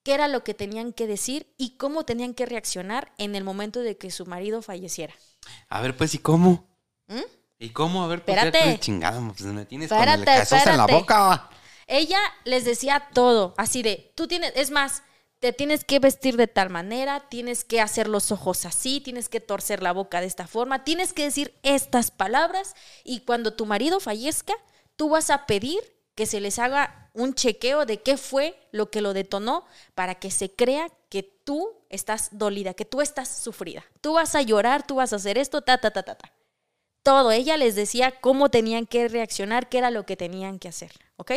qué 0.06 0.14
era 0.14 0.28
lo 0.30 0.44
que 0.44 0.54
tenían 0.54 0.94
que 0.94 1.08
decir 1.08 1.52
y 1.58 1.78
cómo 1.78 2.06
tenían 2.06 2.36
que 2.36 2.46
reaccionar 2.46 3.12
en 3.18 3.36
el 3.36 3.44
momento 3.44 3.82
de 3.82 3.98
que 3.98 4.12
su 4.12 4.28
marido 4.28 4.62
falleciera. 4.62 5.16
A 5.68 5.82
ver, 5.82 5.98
pues, 5.98 6.14
¿y 6.14 6.20
cómo? 6.20 6.70
¿Mm? 7.08 7.22
¿Y 7.58 7.70
cómo? 7.72 8.04
A 8.04 8.08
ver, 8.08 8.24
pues, 8.24 8.38
Espérate. 8.38 8.72
ya, 8.72 8.80
chingada, 8.80 9.20
pues 9.28 9.42
me 9.42 9.66
tienes 9.66 9.90
con 9.90 9.98
Espérate, 9.98 10.32
el 10.32 10.40
Jesús 10.40 10.60
en 10.60 10.78
la 10.78 10.84
espérate. 10.84 10.94
boca. 10.94 11.50
Ella 11.88 12.20
les 12.46 12.66
decía 12.66 13.10
todo, 13.14 13.56
así 13.58 13.82
de, 13.82 14.12
tú 14.16 14.28
tienes, 14.28 14.54
es 14.56 14.70
más, 14.70 15.02
te 15.40 15.54
tienes 15.54 15.84
que 15.84 15.98
vestir 16.00 16.38
de 16.38 16.48
tal 16.48 16.70
manera, 16.70 17.28
tienes 17.30 17.66
que 17.66 17.82
hacer 17.82 18.08
los 18.08 18.32
ojos 18.32 18.66
así, 18.66 19.02
tienes 19.02 19.28
que 19.28 19.40
torcer 19.40 19.82
la 19.82 19.92
boca 19.92 20.22
de 20.22 20.28
esta 20.28 20.46
forma, 20.46 20.84
tienes 20.84 21.14
que 21.14 21.24
decir 21.24 21.58
estas 21.64 22.12
palabras 22.12 22.76
y 23.04 23.22
cuando 23.22 23.54
tu 23.54 23.66
marido 23.66 24.00
fallezca, 24.00 24.54
tú 24.96 25.10
vas 25.10 25.32
a 25.32 25.48
pedir 25.48 25.80
que 26.16 26.26
se 26.26 26.40
les 26.40 26.60
haga 26.60 27.10
un 27.14 27.34
chequeo 27.34 27.86
de 27.86 28.02
qué 28.02 28.18
fue 28.18 28.58
lo 28.72 28.90
que 28.90 29.02
lo 29.02 29.14
detonó 29.14 29.66
para 29.94 30.16
que 30.16 30.32
se 30.32 30.54
crea 30.54 30.88
que 31.10 31.24
tú 31.24 31.70
estás 31.90 32.30
dolida, 32.32 32.74
que 32.74 32.86
tú 32.86 33.02
estás 33.02 33.30
sufrida. 33.30 33.84
Tú 34.02 34.14
vas 34.14 34.34
a 34.36 34.42
llorar, 34.42 34.86
tú 34.88 34.96
vas 34.96 35.14
a 35.14 35.18
hacer 35.18 35.38
esto, 35.38 35.62
ta, 35.62 35.78
ta, 35.78 35.92
ta, 35.92 36.04
ta, 36.04 36.16
ta. 36.16 36.32
Todo, 37.04 37.32
ella 37.32 37.56
les 37.58 37.76
decía 37.76 38.20
cómo 38.20 38.50
tenían 38.50 38.86
que 38.88 39.08
reaccionar, 39.08 39.70
qué 39.70 39.78
era 39.78 39.92
lo 39.92 40.06
que 40.06 40.18
tenían 40.18 40.58
que 40.58 40.68
hacer, 40.70 40.92
¿ok? 41.18 41.32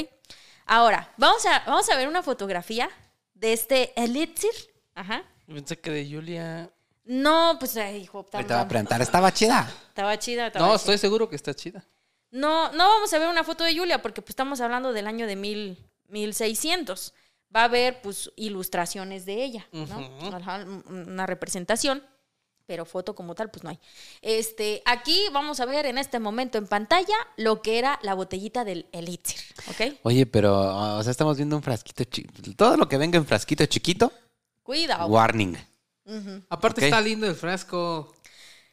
Ahora, 0.64 1.12
vamos 1.16 1.44
a, 1.46 1.62
vamos 1.66 1.88
a 1.90 1.96
ver 1.96 2.08
una 2.08 2.22
fotografía 2.22 2.88
de 3.34 3.52
este 3.52 3.92
elixir. 4.02 4.50
Ajá. 4.94 5.22
Pensé 5.46 5.78
que 5.78 5.90
de 5.90 6.08
Julia. 6.10 6.70
No, 7.04 7.56
pues, 7.58 7.76
hijo, 7.76 8.24
tan- 8.24 8.38
Ahorita 8.40 8.56
va 8.56 8.60
a 8.62 8.68
preguntar, 8.68 9.00
¿estaba 9.00 9.32
chida? 9.32 9.70
estaba 9.88 10.18
chida. 10.18 10.46
estaba 10.48 10.64
No, 10.66 10.72
chida. 10.72 10.76
estoy 10.76 10.98
seguro 10.98 11.28
que 11.28 11.36
está 11.36 11.54
chida. 11.54 11.84
No, 12.30 12.72
no 12.72 12.88
vamos 12.88 13.12
a 13.12 13.18
ver 13.18 13.28
una 13.28 13.44
foto 13.44 13.64
de 13.64 13.76
Julia 13.76 14.02
porque 14.02 14.22
pues, 14.22 14.30
estamos 14.30 14.60
hablando 14.60 14.92
del 14.92 15.06
año 15.06 15.26
de 15.26 15.36
mil, 15.36 15.78
1600. 16.08 17.14
Va 17.54 17.62
a 17.62 17.64
haber 17.64 18.02
pues 18.02 18.30
ilustraciones 18.36 19.24
de 19.24 19.42
ella, 19.42 19.66
¿no? 19.72 20.10
Una 20.90 21.24
representación, 21.26 22.02
pero 22.66 22.84
foto 22.84 23.14
como 23.14 23.34
tal 23.34 23.50
pues 23.50 23.64
no 23.64 23.70
hay. 23.70 23.78
Este, 24.20 24.82
aquí 24.84 25.18
vamos 25.32 25.58
a 25.60 25.64
ver 25.64 25.86
en 25.86 25.96
este 25.96 26.18
momento 26.18 26.58
en 26.58 26.66
pantalla 26.66 27.16
lo 27.38 27.62
que 27.62 27.78
era 27.78 27.98
la 28.02 28.12
botellita 28.12 28.66
del 28.66 28.86
elixir, 28.92 29.40
¿ok? 29.70 29.94
Oye, 30.02 30.26
pero, 30.26 30.98
o 30.98 31.02
sea, 31.02 31.10
estamos 31.10 31.38
viendo 31.38 31.56
un 31.56 31.62
frasquito 31.62 32.04
chiquito. 32.04 32.54
Todo 32.54 32.76
lo 32.76 32.86
que 32.86 32.98
venga 32.98 33.16
en 33.16 33.24
frasquito 33.24 33.64
chiquito, 33.64 34.12
Cuidado. 34.62 35.06
warning. 35.06 35.56
Aparte 36.50 36.84
está 36.84 37.00
lindo 37.00 37.26
el 37.26 37.34
frasco. 37.34 38.14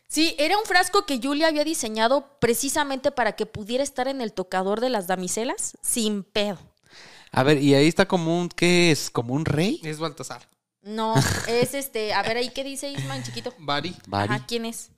Sí, 0.07 0.35
era 0.37 0.57
un 0.57 0.65
frasco 0.65 1.05
que 1.05 1.19
Julia 1.21 1.47
había 1.47 1.63
diseñado 1.63 2.37
precisamente 2.39 3.11
para 3.11 3.33
que 3.33 3.45
pudiera 3.45 3.83
estar 3.83 4.07
en 4.07 4.21
el 4.21 4.33
tocador 4.33 4.79
de 4.79 4.89
las 4.89 5.07
damiselas 5.07 5.77
sin 5.81 6.23
pedo. 6.23 6.59
A 7.31 7.43
ver, 7.43 7.61
y 7.61 7.73
ahí 7.73 7.87
está 7.87 8.07
como 8.07 8.39
un, 8.39 8.49
¿qué 8.49 8.91
es? 8.91 9.09
¿Como 9.09 9.33
un 9.33 9.45
rey? 9.45 9.81
Es 9.83 9.99
Baltasar. 9.99 10.47
No, 10.81 11.15
es 11.47 11.73
este, 11.73 12.13
a 12.13 12.21
ver 12.23 12.37
ahí 12.37 12.49
qué 12.49 12.63
dice 12.63 12.89
Isma 12.89 13.15
en 13.15 13.23
chiquito. 13.23 13.53
Bari. 13.57 13.95
Bari. 14.07 14.33
Ajá, 14.33 14.45
¿quién 14.47 14.65
es? 14.65 14.91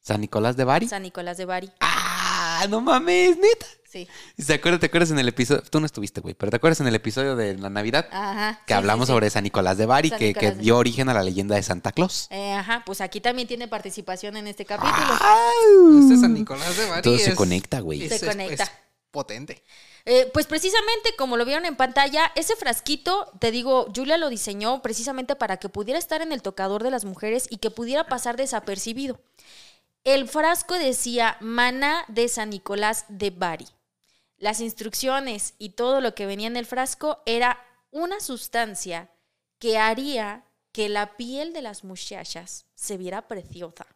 ¿San 0.00 0.20
Nicolás 0.20 0.56
de 0.56 0.64
Bari? 0.64 0.88
San 0.88 1.02
Nicolás 1.02 1.36
de 1.36 1.44
Bari. 1.44 1.70
¡Ah! 1.80 2.66
¡No 2.68 2.80
mames, 2.80 3.36
neta! 3.36 3.66
Sí. 3.92 4.08
¿Se 4.38 4.54
acuerdas, 4.54 4.80
¿Te 4.80 4.86
acuerdas 4.86 5.10
en 5.10 5.18
el 5.18 5.28
episodio? 5.28 5.62
Tú 5.68 5.78
no 5.78 5.84
estuviste, 5.84 6.22
güey, 6.22 6.34
pero 6.34 6.48
¿te 6.48 6.56
acuerdas 6.56 6.80
en 6.80 6.86
el 6.86 6.94
episodio 6.94 7.36
de 7.36 7.58
la 7.58 7.68
Navidad? 7.68 8.08
Ajá. 8.10 8.58
que 8.66 8.72
sí, 8.72 8.78
hablamos 8.78 9.06
sí, 9.06 9.10
sí. 9.10 9.14
sobre 9.14 9.28
San 9.28 9.44
Nicolás 9.44 9.76
de 9.76 9.84
Bari, 9.84 10.10
que, 10.10 10.32
dio 10.58 10.78
origen 10.78 11.10
a 11.10 11.14
la 11.14 11.22
leyenda 11.22 11.56
de 11.56 11.62
Santa 11.62 11.92
Claus. 11.92 12.26
Eh, 12.30 12.54
ajá, 12.54 12.82
pues 12.86 13.02
aquí 13.02 13.20
también 13.20 13.46
tiene 13.46 13.68
participación 13.68 14.38
en 14.38 14.46
este 14.46 14.64
capítulo. 14.64 15.12
Este 16.00 16.16
San 16.16 16.32
Nicolás 16.32 16.74
de 16.74 16.86
Bari. 16.86 17.02
Todo 17.02 17.18
se 17.18 17.34
conecta, 17.34 17.80
güey. 17.80 18.08
Se 18.08 18.14
es- 18.14 18.24
conecta. 18.24 18.64
es 18.64 18.70
potente. 19.10 19.62
Eh, 20.06 20.30
pues 20.32 20.46
precisamente 20.46 21.14
como 21.18 21.36
lo 21.36 21.44
vieron 21.44 21.66
en 21.66 21.76
pantalla, 21.76 22.32
ese 22.34 22.56
frasquito, 22.56 23.30
te 23.40 23.50
digo, 23.50 23.86
Julia 23.94 24.16
lo 24.16 24.30
diseñó 24.30 24.80
precisamente 24.80 25.36
para 25.36 25.58
que 25.58 25.68
pudiera 25.68 25.98
estar 25.98 26.22
en 26.22 26.32
el 26.32 26.40
tocador 26.40 26.82
de 26.82 26.90
las 26.90 27.04
mujeres 27.04 27.46
y 27.50 27.58
que 27.58 27.70
pudiera 27.70 28.06
pasar 28.06 28.38
desapercibido. 28.38 29.20
El 30.04 30.28
frasco 30.28 30.74
decía 30.74 31.36
maná 31.40 32.04
de 32.08 32.26
San 32.28 32.50
Nicolás 32.50 33.04
de 33.08 33.30
Bari. 33.30 33.66
Las 34.42 34.60
instrucciones 34.60 35.54
y 35.58 35.68
todo 35.68 36.00
lo 36.00 36.16
que 36.16 36.26
venía 36.26 36.48
en 36.48 36.56
el 36.56 36.66
frasco 36.66 37.22
era 37.26 37.64
una 37.92 38.18
sustancia 38.18 39.08
que 39.60 39.78
haría 39.78 40.44
que 40.72 40.88
la 40.88 41.16
piel 41.16 41.52
de 41.52 41.62
las 41.62 41.84
muchachas 41.84 42.66
se 42.74 42.96
viera 42.96 43.28
preciosa. 43.28 43.86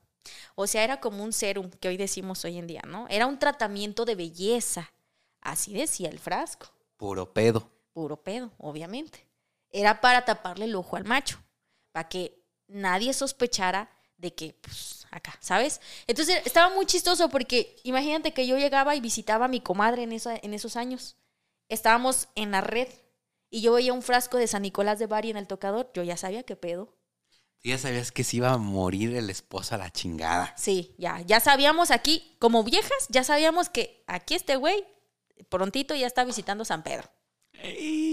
O 0.54 0.68
sea, 0.68 0.85
era 0.85 1.00
como 1.00 1.24
un 1.24 1.32
serum 1.32 1.68
que 1.68 1.88
hoy 1.88 1.96
decimos 1.96 2.44
hoy 2.44 2.59
en 2.59 2.68
día, 2.68 2.82
¿no? 2.87 3.09
Era 3.11 3.26
un 3.26 3.40
tratamiento 3.40 4.04
de 4.04 4.14
belleza. 4.14 4.92
Así 5.40 5.74
decía 5.74 6.11
el 6.11 6.20
frasco. 6.20 6.68
Puro 6.96 7.32
pedo. 7.35 7.68
Puro 7.92 8.22
pedo, 8.22 8.52
obviamente. 8.59 9.26
Era 9.70 10.00
para 10.00 10.24
taparle 10.24 10.66
el 10.66 10.76
ojo 10.76 10.94
al 10.94 11.06
macho, 11.06 11.42
para 11.90 12.09
que 12.09 12.40
nadie 12.68 13.12
sospechara 13.14 13.90
de 14.16 14.32
que, 14.32 14.56
pues, 14.62 15.05
acá, 15.16 15.37
¿sabes? 15.40 15.81
Entonces 16.07 16.40
estaba 16.44 16.74
muy 16.74 16.87
chistoso 16.87 17.29
porque 17.29 17.76
imagínate 17.85 18.33
que 18.33 18.46
yo 18.46 18.57
llegaba 18.59 18.94
y 18.94 19.00
visitaba 19.00 19.46
a 19.46 19.48
mi 19.48 19.61
comadre 19.61 20.02
en, 20.02 20.12
esa- 20.12 20.37
en 20.37 20.55
esos 20.55 20.76
años. 20.76 21.16
Estábamos 21.68 22.29
en 22.35 22.50
la 22.52 22.61
red 22.61 22.88
y 23.50 23.61
yo 23.62 23.72
veía 23.72 23.92
un 23.92 24.02
frasco 24.02 24.37
de 24.38 24.46
San 24.46 24.62
Nicolás 24.62 24.98
de 24.98 25.07
Bari 25.07 25.31
en 25.31 25.37
el 25.37 25.46
tocador. 25.46 25.90
Yo 25.94 26.02
ya 26.02 26.16
sabía 26.16 26.42
qué 26.42 26.57
pedo. 26.57 26.96
Tú 27.62 27.70
ya 27.70 27.79
sabías 27.79 28.12
que 28.12 28.22
se 28.22 28.37
iba 28.37 28.50
a 28.52 28.59
morir 28.59 29.16
el 29.16 29.31
esposo 29.31 29.74
a 29.74 29.79
la 29.79 29.90
chingada. 29.90 30.55
Sí, 30.57 30.94
ya, 30.98 31.20
ya 31.22 31.40
sabíamos 31.40 31.90
aquí, 31.90 32.37
como 32.38 32.62
viejas, 32.62 33.07
ya 33.09 33.24
sabíamos 33.24 33.68
que 33.70 34.05
aquí 34.07 34.35
este 34.35 34.57
güey 34.57 34.85
prontito 35.48 35.94
ya 35.94 36.07
está 36.07 36.24
visitando 36.24 36.64
San 36.64 36.83
Pedro. 36.83 37.11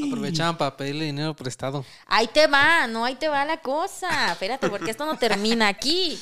Aprovechaban 0.05 0.57
para 0.57 0.75
pedirle 0.75 1.05
dinero 1.05 1.35
prestado. 1.35 1.85
Ahí 2.07 2.27
te 2.27 2.47
va, 2.47 2.87
no, 2.87 3.05
ahí 3.05 3.15
te 3.15 3.27
va 3.27 3.45
la 3.45 3.57
cosa. 3.57 4.31
Espérate, 4.31 4.69
porque 4.69 4.91
esto 4.91 5.05
no 5.05 5.17
termina 5.17 5.67
aquí. 5.67 6.19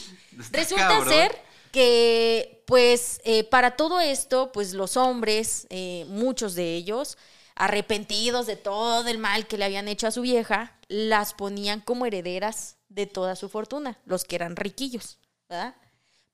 Resulta 0.52 0.88
cabrón. 0.88 1.10
ser 1.10 1.42
que, 1.72 2.64
pues, 2.68 3.22
eh, 3.24 3.44
para 3.46 3.72
todo 3.72 4.00
esto, 4.00 4.52
pues 4.52 4.74
los 4.74 4.98
hombres, 4.98 5.68
eh, 5.70 6.06
muchos 6.08 6.56
de 6.56 6.76
ellos, 6.76 7.18
arrepentidos 7.56 8.48
de 8.48 8.56
todo 8.56 9.08
el 9.08 9.18
mal 9.18 9.48
que 9.48 9.58
le 9.58 9.66
habían 9.66 9.88
hecho 9.88 10.08
a 10.08 10.12
su 10.12 10.22
vieja, 10.22 10.78
las 10.88 11.34
ponían 11.34 11.80
como 11.82 12.06
herederas 12.06 12.78
de 12.90 13.06
toda 13.06 13.36
su 13.36 13.50
fortuna, 13.50 14.00
los 14.06 14.26
que 14.26 14.36
eran 14.36 14.56
riquillos, 14.56 15.18
¿verdad? 15.48 15.76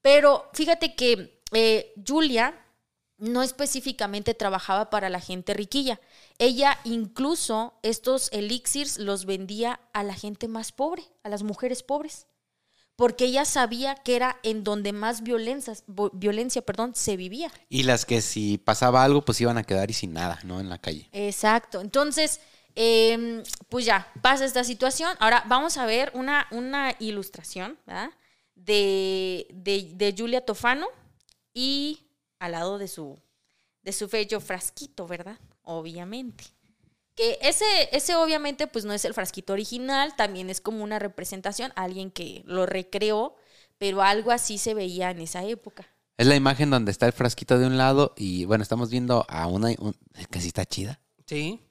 Pero 0.01 0.49
fíjate 0.53 0.95
que 0.95 1.41
eh, 1.51 1.93
Julia 2.05 2.53
no 3.17 3.41
específicamente 3.41 4.33
trabajaba 4.33 4.89
para 4.89 5.09
la 5.09 5.19
gente 5.19 5.53
riquilla. 5.53 5.99
Ella 6.37 6.79
incluso 6.83 7.73
estos 7.81 8.29
elixirs 8.31 8.99
los 8.99 9.25
vendía 9.25 9.79
a 9.93 10.03
la 10.03 10.13
gente 10.13 10.47
más 10.47 10.71
pobre, 10.71 11.03
a 11.23 11.29
las 11.29 11.43
mujeres 11.43 11.83
pobres, 11.83 12.27
porque 12.95 13.25
ella 13.25 13.45
sabía 13.45 13.95
que 13.95 14.15
era 14.15 14.39
en 14.43 14.63
donde 14.63 14.91
más 14.93 15.21
violencia, 15.23 15.73
violencia 16.13 16.61
perdón, 16.61 16.95
se 16.95 17.15
vivía. 17.15 17.51
Y 17.69 17.83
las 17.83 18.05
que 18.05 18.21
si 18.21 18.57
pasaba 18.57 19.03
algo, 19.03 19.23
pues 19.23 19.39
iban 19.41 19.57
a 19.57 19.63
quedar 19.63 19.89
y 19.89 19.93
sin 19.93 20.13
nada, 20.13 20.39
¿no? 20.43 20.59
En 20.59 20.69
la 20.69 20.79
calle. 20.79 21.09
Exacto. 21.11 21.81
Entonces, 21.81 22.39
em, 22.75 23.43
pues 23.69 23.85
ya, 23.85 24.11
pasa 24.21 24.45
esta 24.45 24.63
situación. 24.63 25.15
Ahora 25.19 25.43
vamos 25.47 25.77
a 25.77 25.85
ver 25.85 26.11
una, 26.13 26.47
una 26.51 26.95
ilustración 26.99 27.77
De, 28.55 29.47
de, 29.53 29.91
de 29.93 30.15
Julia 30.17 30.43
Tofano 30.43 30.87
y 31.53 32.06
al 32.39 32.53
lado 32.53 32.77
de 32.77 32.87
su, 32.87 33.19
de 33.83 33.93
su 33.93 34.07
bello 34.07 34.39
frasquito, 34.39 35.07
¿verdad? 35.07 35.39
Obviamente. 35.63 36.43
Que 37.15 37.39
ese, 37.41 37.65
ese 37.91 38.15
obviamente 38.15 38.67
pues 38.67 38.85
no 38.85 38.93
es 38.93 39.03
el 39.05 39.13
frasquito 39.13 39.53
original, 39.53 40.15
también 40.15 40.49
es 40.49 40.61
como 40.61 40.83
una 40.83 40.99
representación, 40.99 41.73
alguien 41.75 42.11
que 42.11 42.43
lo 42.45 42.65
recreó, 42.65 43.35
pero 43.77 44.01
algo 44.01 44.31
así 44.31 44.57
se 44.57 44.73
veía 44.73 45.09
en 45.11 45.19
esa 45.19 45.43
época. 45.43 45.87
Es 46.17 46.25
la 46.25 46.35
imagen 46.35 46.69
donde 46.69 46.91
está 46.91 47.05
el 47.05 47.13
frasquito 47.13 47.59
de 47.59 47.67
un 47.67 47.77
lado 47.77 48.13
y 48.17 48.45
bueno, 48.45 48.63
estamos 48.63 48.89
viendo 48.89 49.25
a 49.29 49.47
una 49.47 49.73
que 49.73 50.41
sí 50.41 50.47
está 50.47 50.65
chida. 50.65 50.99
Sí. 51.25 51.61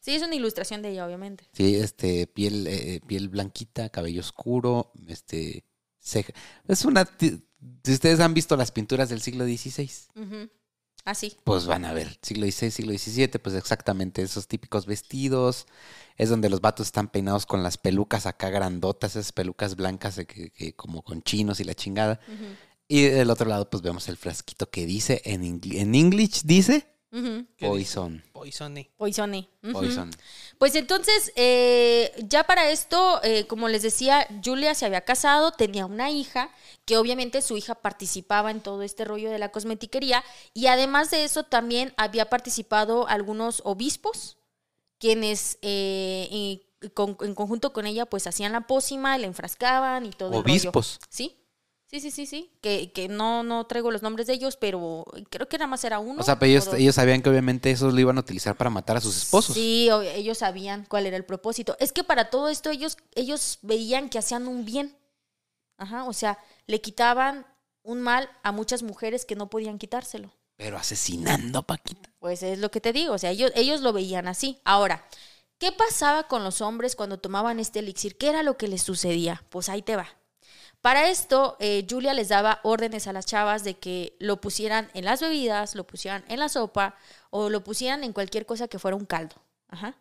Sí, 0.00 0.14
es 0.14 0.22
una 0.22 0.36
ilustración 0.36 0.82
de 0.82 0.90
ella, 0.90 1.06
obviamente. 1.06 1.48
Sí, 1.52 1.74
este, 1.74 2.28
piel, 2.28 2.66
eh, 2.68 3.00
piel 3.06 3.28
blanquita, 3.28 3.88
cabello 3.88 4.20
oscuro, 4.20 4.92
este, 5.08 5.64
ceja. 5.98 6.32
Es 6.68 6.84
una, 6.84 7.08
si 7.84 7.92
ustedes 7.92 8.20
han 8.20 8.34
visto 8.34 8.56
las 8.56 8.72
pinturas 8.72 9.08
del 9.08 9.20
siglo 9.20 9.44
XVI, 9.44 9.90
así. 11.04 11.34
Ah, 11.36 11.40
pues 11.44 11.66
van 11.66 11.84
a 11.84 11.92
ver, 11.92 12.18
siglo 12.22 12.46
XVI, 12.46 12.70
siglo 12.70 12.92
XVII, 12.92 13.28
pues 13.40 13.54
exactamente 13.54 14.22
esos 14.22 14.48
típicos 14.48 14.86
vestidos. 14.86 15.66
Es 16.16 16.30
donde 16.30 16.48
los 16.48 16.60
vatos 16.60 16.86
están 16.86 17.08
peinados 17.08 17.46
con 17.46 17.62
las 17.62 17.76
pelucas 17.78 18.26
acá 18.26 18.50
grandotas, 18.50 19.16
esas 19.16 19.32
pelucas 19.32 19.76
blancas 19.76 20.20
que, 20.26 20.74
como 20.74 21.02
con 21.02 21.22
chinos 21.22 21.60
y 21.60 21.64
la 21.64 21.74
chingada. 21.74 22.20
Y 22.88 23.02
del 23.02 23.30
otro 23.30 23.48
lado, 23.48 23.68
pues 23.68 23.82
vemos 23.82 24.08
el 24.08 24.16
frasquito 24.16 24.70
que 24.70 24.86
dice 24.86 25.20
en, 25.24 25.44
en 25.44 25.94
English, 25.94 26.42
dice 26.44 26.95
Poison. 27.58 28.22
Poisone. 28.96 29.48
Poison. 29.72 30.10
Pues 30.58 30.74
entonces, 30.74 31.32
eh, 31.36 32.12
ya 32.28 32.44
para 32.44 32.70
esto, 32.70 33.20
eh, 33.22 33.46
como 33.46 33.68
les 33.68 33.82
decía, 33.82 34.26
Julia 34.44 34.74
se 34.74 34.86
había 34.86 35.02
casado, 35.02 35.52
tenía 35.52 35.86
una 35.86 36.10
hija, 36.10 36.50
que 36.84 36.96
obviamente 36.98 37.42
su 37.42 37.56
hija 37.56 37.74
participaba 37.74 38.50
en 38.50 38.60
todo 38.60 38.82
este 38.82 39.04
rollo 39.04 39.30
de 39.30 39.38
la 39.38 39.50
cosmetiquería, 39.50 40.22
y 40.54 40.66
además 40.66 41.10
de 41.10 41.24
eso 41.24 41.44
también 41.44 41.94
había 41.96 42.28
participado 42.30 43.08
algunos 43.08 43.62
obispos, 43.64 44.36
quienes 44.98 45.58
eh, 45.62 46.60
en 46.80 47.34
conjunto 47.34 47.72
con 47.72 47.86
ella 47.86 48.06
pues 48.06 48.26
hacían 48.26 48.52
la 48.52 48.66
pócima, 48.66 49.18
la 49.18 49.26
enfrascaban 49.26 50.06
y 50.06 50.10
todo. 50.10 50.38
Obispos. 50.38 50.98
Sí. 51.08 51.36
Sí, 51.96 52.10
sí, 52.10 52.10
sí, 52.10 52.26
sí. 52.26 52.50
Que, 52.60 52.92
que 52.92 53.08
no, 53.08 53.42
no 53.42 53.66
traigo 53.66 53.90
los 53.90 54.02
nombres 54.02 54.26
de 54.26 54.34
ellos, 54.34 54.56
pero 54.56 55.06
creo 55.30 55.48
que 55.48 55.56
nada 55.56 55.66
más 55.66 55.82
era 55.82 55.98
uno. 55.98 56.20
O 56.20 56.24
sea, 56.24 56.38
pero 56.38 56.50
ellos, 56.50 56.68
ellos 56.74 56.94
sabían 56.94 57.22
que 57.22 57.30
obviamente 57.30 57.70
esos 57.70 57.94
lo 57.94 58.00
iban 58.00 58.18
a 58.18 58.20
utilizar 58.20 58.54
para 58.54 58.68
matar 58.68 58.98
a 58.98 59.00
sus 59.00 59.16
esposos. 59.16 59.54
Sí, 59.54 59.88
ellos 60.14 60.38
sabían 60.38 60.84
cuál 60.90 61.06
era 61.06 61.16
el 61.16 61.24
propósito. 61.24 61.74
Es 61.80 61.92
que 61.92 62.04
para 62.04 62.28
todo 62.28 62.50
esto 62.50 62.68
ellos, 62.68 62.98
ellos 63.14 63.60
veían 63.62 64.10
que 64.10 64.18
hacían 64.18 64.46
un 64.46 64.66
bien. 64.66 64.94
Ajá, 65.78 66.04
o 66.04 66.12
sea, 66.12 66.38
le 66.66 66.82
quitaban 66.82 67.46
un 67.82 68.02
mal 68.02 68.28
a 68.42 68.52
muchas 68.52 68.82
mujeres 68.82 69.24
que 69.24 69.36
no 69.36 69.48
podían 69.48 69.78
quitárselo. 69.78 70.30
Pero 70.56 70.76
asesinando, 70.76 71.62
Paquita. 71.62 72.10
Pues 72.18 72.42
es 72.42 72.58
lo 72.58 72.70
que 72.70 72.82
te 72.82 72.92
digo, 72.92 73.14
o 73.14 73.18
sea, 73.18 73.30
ellos, 73.30 73.52
ellos 73.54 73.80
lo 73.80 73.94
veían 73.94 74.28
así. 74.28 74.60
Ahora, 74.64 75.06
¿qué 75.56 75.72
pasaba 75.72 76.28
con 76.28 76.44
los 76.44 76.60
hombres 76.60 76.94
cuando 76.94 77.18
tomaban 77.18 77.58
este 77.58 77.78
elixir? 77.78 78.18
¿Qué 78.18 78.28
era 78.28 78.42
lo 78.42 78.58
que 78.58 78.68
les 78.68 78.82
sucedía? 78.82 79.44
Pues 79.48 79.70
ahí 79.70 79.80
te 79.80 79.96
va. 79.96 80.08
Para 80.86 81.08
esto, 81.08 81.56
eh, 81.58 81.84
Julia 81.90 82.14
les 82.14 82.28
daba 82.28 82.60
órdenes 82.62 83.08
a 83.08 83.12
las 83.12 83.26
chavas 83.26 83.64
de 83.64 83.76
que 83.76 84.14
lo 84.20 84.40
pusieran 84.40 84.88
en 84.94 85.04
las 85.04 85.20
bebidas, 85.20 85.74
lo 85.74 85.84
pusieran 85.84 86.24
en 86.28 86.38
la 86.38 86.48
sopa 86.48 86.94
o 87.30 87.50
lo 87.50 87.64
pusieran 87.64 88.04
en 88.04 88.12
cualquier 88.12 88.46
cosa 88.46 88.68
que 88.68 88.78
fuera 88.78 88.96
un 88.96 89.04
caldo. 89.04 89.34
Ajá. 89.66 89.98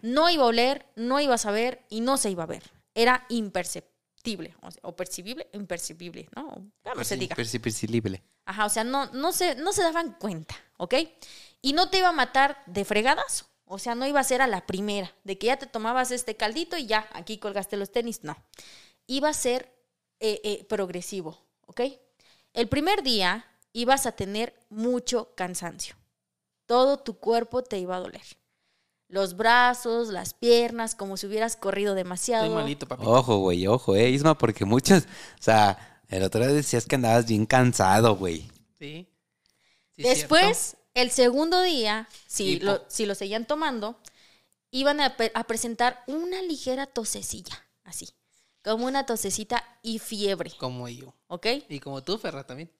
No 0.00 0.30
iba 0.30 0.44
a 0.44 0.46
oler, 0.46 0.86
no 0.96 1.20
iba 1.20 1.34
a 1.34 1.36
saber 1.36 1.84
y 1.90 2.00
no 2.00 2.16
se 2.16 2.30
iba 2.30 2.44
a 2.44 2.46
ver. 2.46 2.62
Era 2.94 3.26
imperceptible 3.28 4.56
o, 4.80 4.96
percibible, 4.96 5.46
impercibible, 5.52 6.30
¿no? 6.34 6.66
¿Cómo 6.84 7.04
se 7.04 7.18
diga? 7.18 7.36
Percibible. 7.36 8.22
Ajá, 8.46 8.64
o 8.64 8.70
sea, 8.70 8.84
no, 8.84 9.12
no, 9.12 9.30
se, 9.32 9.56
no 9.56 9.74
se 9.74 9.82
daban 9.82 10.16
cuenta, 10.18 10.56
¿ok? 10.78 10.94
Y 11.60 11.74
no 11.74 11.90
te 11.90 11.98
iba 11.98 12.08
a 12.08 12.12
matar 12.12 12.62
de 12.64 12.86
fregadas. 12.86 13.44
O 13.66 13.78
sea, 13.78 13.94
no 13.94 14.06
iba 14.06 14.20
a 14.20 14.24
ser 14.24 14.40
a 14.40 14.46
la 14.46 14.64
primera, 14.64 15.14
de 15.24 15.36
que 15.36 15.48
ya 15.48 15.58
te 15.58 15.66
tomabas 15.66 16.12
este 16.12 16.34
caldito 16.34 16.78
y 16.78 16.86
ya, 16.86 17.06
aquí 17.12 17.36
colgaste 17.36 17.76
los 17.76 17.92
tenis. 17.92 18.24
No. 18.24 18.38
Iba 19.06 19.28
a 19.28 19.34
ser 19.34 19.77
eh, 20.20 20.40
eh, 20.42 20.64
progresivo, 20.68 21.38
¿ok? 21.66 21.82
El 22.52 22.68
primer 22.68 23.02
día 23.02 23.46
ibas 23.72 24.06
a 24.06 24.12
tener 24.12 24.54
mucho 24.68 25.32
cansancio. 25.36 25.94
Todo 26.66 26.98
tu 26.98 27.18
cuerpo 27.18 27.62
te 27.62 27.78
iba 27.78 27.96
a 27.96 28.00
doler. 28.00 28.22
Los 29.08 29.36
brazos, 29.36 30.08
las 30.08 30.34
piernas, 30.34 30.94
como 30.94 31.16
si 31.16 31.26
hubieras 31.26 31.56
corrido 31.56 31.94
demasiado. 31.94 32.44
Estoy 32.44 32.56
malito, 32.56 32.86
Ojo, 32.98 33.38
güey, 33.38 33.66
ojo, 33.66 33.96
eh, 33.96 34.10
Isma, 34.10 34.36
porque 34.36 34.64
muchas, 34.64 35.04
o 35.04 35.42
sea, 35.42 36.02
el 36.08 36.22
otro 36.22 36.40
día 36.40 36.52
decías 36.52 36.86
que 36.86 36.96
andabas 36.96 37.26
bien 37.26 37.46
cansado, 37.46 38.16
güey. 38.16 38.50
Sí. 38.78 39.08
Después, 39.96 40.76
el 40.94 41.10
segundo 41.10 41.62
día, 41.62 42.08
si 42.26 42.60
lo, 42.60 42.84
si 42.88 43.06
lo 43.06 43.14
seguían 43.14 43.46
tomando, 43.46 43.98
iban 44.70 45.00
a, 45.00 45.16
a 45.34 45.44
presentar 45.44 46.02
una 46.06 46.42
ligera 46.42 46.86
tosecilla, 46.86 47.64
así. 47.84 48.08
Como 48.62 48.86
una 48.86 49.06
tosecita 49.06 49.64
y 49.82 49.98
fiebre. 49.98 50.52
Como 50.58 50.88
yo. 50.88 51.14
¿Ok? 51.28 51.46
Y 51.68 51.80
como 51.80 52.02
tú, 52.02 52.18
Ferra, 52.18 52.44
también. 52.44 52.70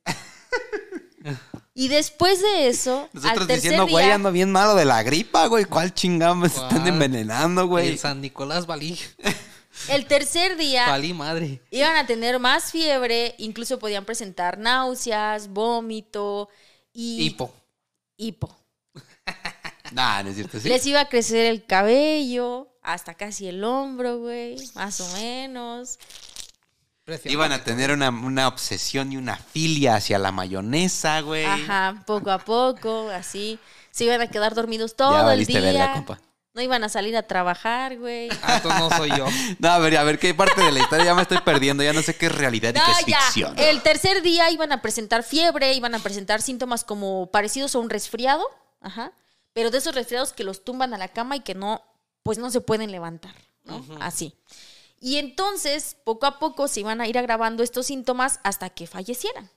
y 1.75 1.89
después 1.89 2.43
de 2.43 2.69
eso. 2.69 3.09
Nosotros 3.13 3.49
diciendo, 3.49 3.87
güey, 3.87 4.11
ando 4.11 4.33
bien 4.33 4.51
malo 4.51 4.75
de 4.75 4.85
la 4.85 5.03
gripa, 5.03 5.47
güey. 5.47 5.65
¿Cuál 5.65 5.95
chingado 5.95 6.35
me 6.35 6.49
están 6.49 6.87
envenenando, 6.87 7.67
güey? 7.67 7.89
El 7.89 7.99
San 7.99 8.21
Nicolás 8.21 8.67
Valí. 8.67 8.99
El 9.89 10.07
tercer 10.07 10.57
día. 10.57 10.89
Valí 10.89 11.15
madre. 11.15 11.63
Iban 11.71 11.97
a 11.97 12.07
tener 12.07 12.39
más 12.41 12.73
fiebre, 12.73 13.35
incluso 13.39 13.79
podían 13.79 14.05
presentar 14.05 14.59
náuseas, 14.59 15.49
vómito 15.49 16.49
y. 16.93 17.23
Hipo. 17.23 17.55
Hipo. 18.17 18.57
nah, 19.93 20.23
no 20.23 20.31
es 20.31 20.35
cierto, 20.35 20.59
¿sí? 20.59 20.69
Les 20.69 20.85
iba 20.87 21.01
a 21.01 21.09
crecer 21.09 21.47
el 21.47 21.65
cabello 21.65 22.69
hasta 22.89 23.13
casi 23.13 23.47
el 23.47 23.63
hombro, 23.65 24.19
güey, 24.19 24.57
más 24.75 25.01
o 25.01 25.09
menos. 25.19 25.99
Iban 27.25 27.53
a 27.53 27.63
tener 27.63 27.91
una, 27.91 28.49
obsesión 28.49 29.13
y 29.13 29.19
una 29.19 29.37
filia 29.37 29.97
hacia 29.97 30.19
la 30.19 30.33
mayonesa, 30.33 31.21
güey. 31.21 31.45
Ajá, 31.45 32.03
poco 32.07 32.31
a 32.31 32.39
poco, 32.39 33.11
así. 33.11 33.59
Se 33.91 34.05
iban 34.05 34.23
a 34.23 34.29
quedar 34.29 34.55
dormidos 34.55 34.97
todo 34.97 35.31
el 35.31 35.45
día. 35.45 36.03
No 36.55 36.63
iban 36.63 36.83
a 36.83 36.89
salir 36.89 37.15
a 37.17 37.23
trabajar, 37.23 37.99
güey. 37.99 38.31
Ah, 38.43 38.63
no 38.65 38.91
soy 38.97 39.11
yo. 39.11 39.27
no, 39.59 39.69
a 39.69 39.79
ver, 39.79 39.97
a 39.99 40.03
ver, 40.03 40.19
¿qué 40.19 40.33
parte 40.33 40.63
de 40.63 40.73
la 40.73 40.81
historia 40.81 41.05
ya 41.05 41.15
me 41.15 41.23
estoy 41.23 41.39
perdiendo? 41.39 41.83
Ya 41.83 41.93
no 41.93 42.03
sé 42.03 42.17
qué 42.17 42.27
es 42.27 42.33
realidad 42.33 42.71
y 42.71 42.81
qué 42.81 42.91
es 42.91 43.05
ficción. 43.05 43.59
El 43.59 43.83
tercer 43.83 44.23
día 44.23 44.51
iban 44.51 44.73
a 44.73 44.81
presentar 44.81 45.23
fiebre, 45.23 45.75
iban 45.75 45.95
a 45.95 45.99
presentar 45.99 46.41
síntomas 46.41 46.85
como 46.85 47.31
parecidos 47.31 47.75
a 47.75 47.79
un 47.79 47.91
resfriado. 47.91 48.45
Ajá. 48.81 49.13
Pero 49.53 49.71
de 49.71 49.79
esos 49.79 49.95
resfriados 49.95 50.33
que 50.33 50.43
los 50.43 50.65
tumban 50.65 50.95
a 50.95 50.99
la 50.99 51.09
cama 51.09 51.37
y 51.37 51.41
que 51.41 51.55
no 51.55 51.83
pues 52.29 52.37
no 52.37 52.51
se 52.51 52.61
pueden 52.61 52.91
levantar, 52.91 53.35
¿no? 53.65 53.83
Así. 54.01 54.35
Y 55.01 55.17
entonces, 55.17 55.97
poco 56.05 56.27
a 56.27 56.39
poco 56.39 56.69
se 56.69 56.81
iban 56.81 57.01
a 57.01 57.09
ir 57.09 57.17
agravando 57.17 57.63
estos 57.63 57.87
síntomas 57.87 58.39
hasta 58.45 58.69
que 58.69 58.87
fallecieran. 58.87 59.51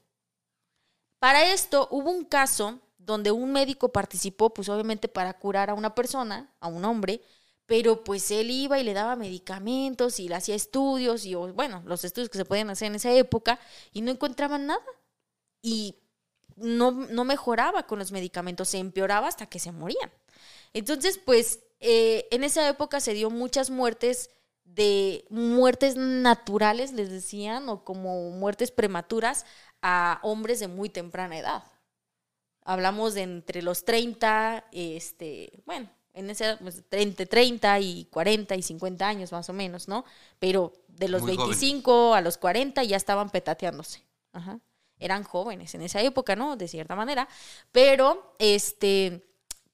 Para 1.18 1.52
esto 1.52 1.86
hubo 1.90 2.10
un 2.10 2.24
caso 2.24 2.80
donde 2.96 3.30
un 3.30 3.52
médico 3.52 3.92
participó, 3.92 4.54
pues 4.54 4.70
obviamente 4.70 5.06
para 5.08 5.38
curar 5.38 5.68
a 5.68 5.74
una 5.74 5.94
persona, 5.94 6.50
a 6.60 6.68
un 6.68 6.86
hombre, 6.86 7.20
pero 7.66 8.04
pues 8.04 8.30
él 8.30 8.50
iba 8.50 8.78
y 8.78 8.84
le 8.84 8.94
daba 8.94 9.16
medicamentos 9.16 10.18
y 10.18 10.30
le 10.30 10.36
hacía 10.36 10.54
estudios 10.54 11.26
y 11.26 11.34
bueno, 11.34 11.82
los 11.84 12.06
estudios 12.06 12.30
que 12.30 12.38
se 12.38 12.46
podían 12.46 12.70
hacer 12.70 12.86
en 12.86 12.94
esa 12.94 13.12
época 13.12 13.60
y 13.92 14.00
no 14.00 14.10
encontraban 14.10 14.64
nada. 14.64 14.80
Y 15.60 15.96
no, 16.56 16.90
no 16.90 17.24
mejoraba 17.24 17.86
con 17.86 17.98
los 17.98 18.12
medicamentos, 18.12 18.70
se 18.70 18.78
empeoraba 18.78 19.28
hasta 19.28 19.44
que 19.44 19.58
se 19.58 19.72
morían. 19.72 20.10
Entonces, 20.72 21.20
pues 21.22 21.60
eh, 21.82 22.28
en 22.30 22.44
esa 22.44 22.68
época 22.68 23.00
se 23.00 23.12
dio 23.12 23.28
muchas 23.28 23.68
muertes 23.68 24.30
de 24.64 25.26
muertes 25.30 25.96
naturales, 25.96 26.92
les 26.92 27.10
decían, 27.10 27.68
o 27.68 27.84
como 27.84 28.30
muertes 28.30 28.70
prematuras 28.70 29.44
a 29.82 30.20
hombres 30.22 30.60
de 30.60 30.68
muy 30.68 30.88
temprana 30.88 31.36
edad. 31.36 31.64
Hablamos 32.64 33.14
de 33.14 33.22
entre 33.22 33.62
los 33.62 33.84
30, 33.84 34.64
este, 34.70 35.60
bueno, 35.66 35.90
en 36.14 36.30
ese 36.30 36.56
pues, 36.58 36.84
entre 36.92 37.26
30 37.26 37.80
y 37.80 38.04
40 38.12 38.54
y 38.54 38.62
50 38.62 39.08
años 39.08 39.32
más 39.32 39.48
o 39.48 39.52
menos, 39.52 39.88
¿no? 39.88 40.04
Pero 40.38 40.72
de 40.86 41.08
los 41.08 41.22
Muy 41.22 41.36
25 41.36 42.14
a 42.14 42.20
los 42.20 42.38
40 42.38 42.84
ya 42.84 42.96
estaban 42.96 43.30
petateándose. 43.30 44.04
Ajá. 44.32 44.60
Eran 44.98 45.24
jóvenes 45.24 45.74
en 45.74 45.82
esa 45.82 46.00
época, 46.00 46.36
¿no? 46.36 46.56
De 46.56 46.68
cierta 46.68 46.94
manera. 46.94 47.28
Pero, 47.72 48.36
este, 48.38 49.31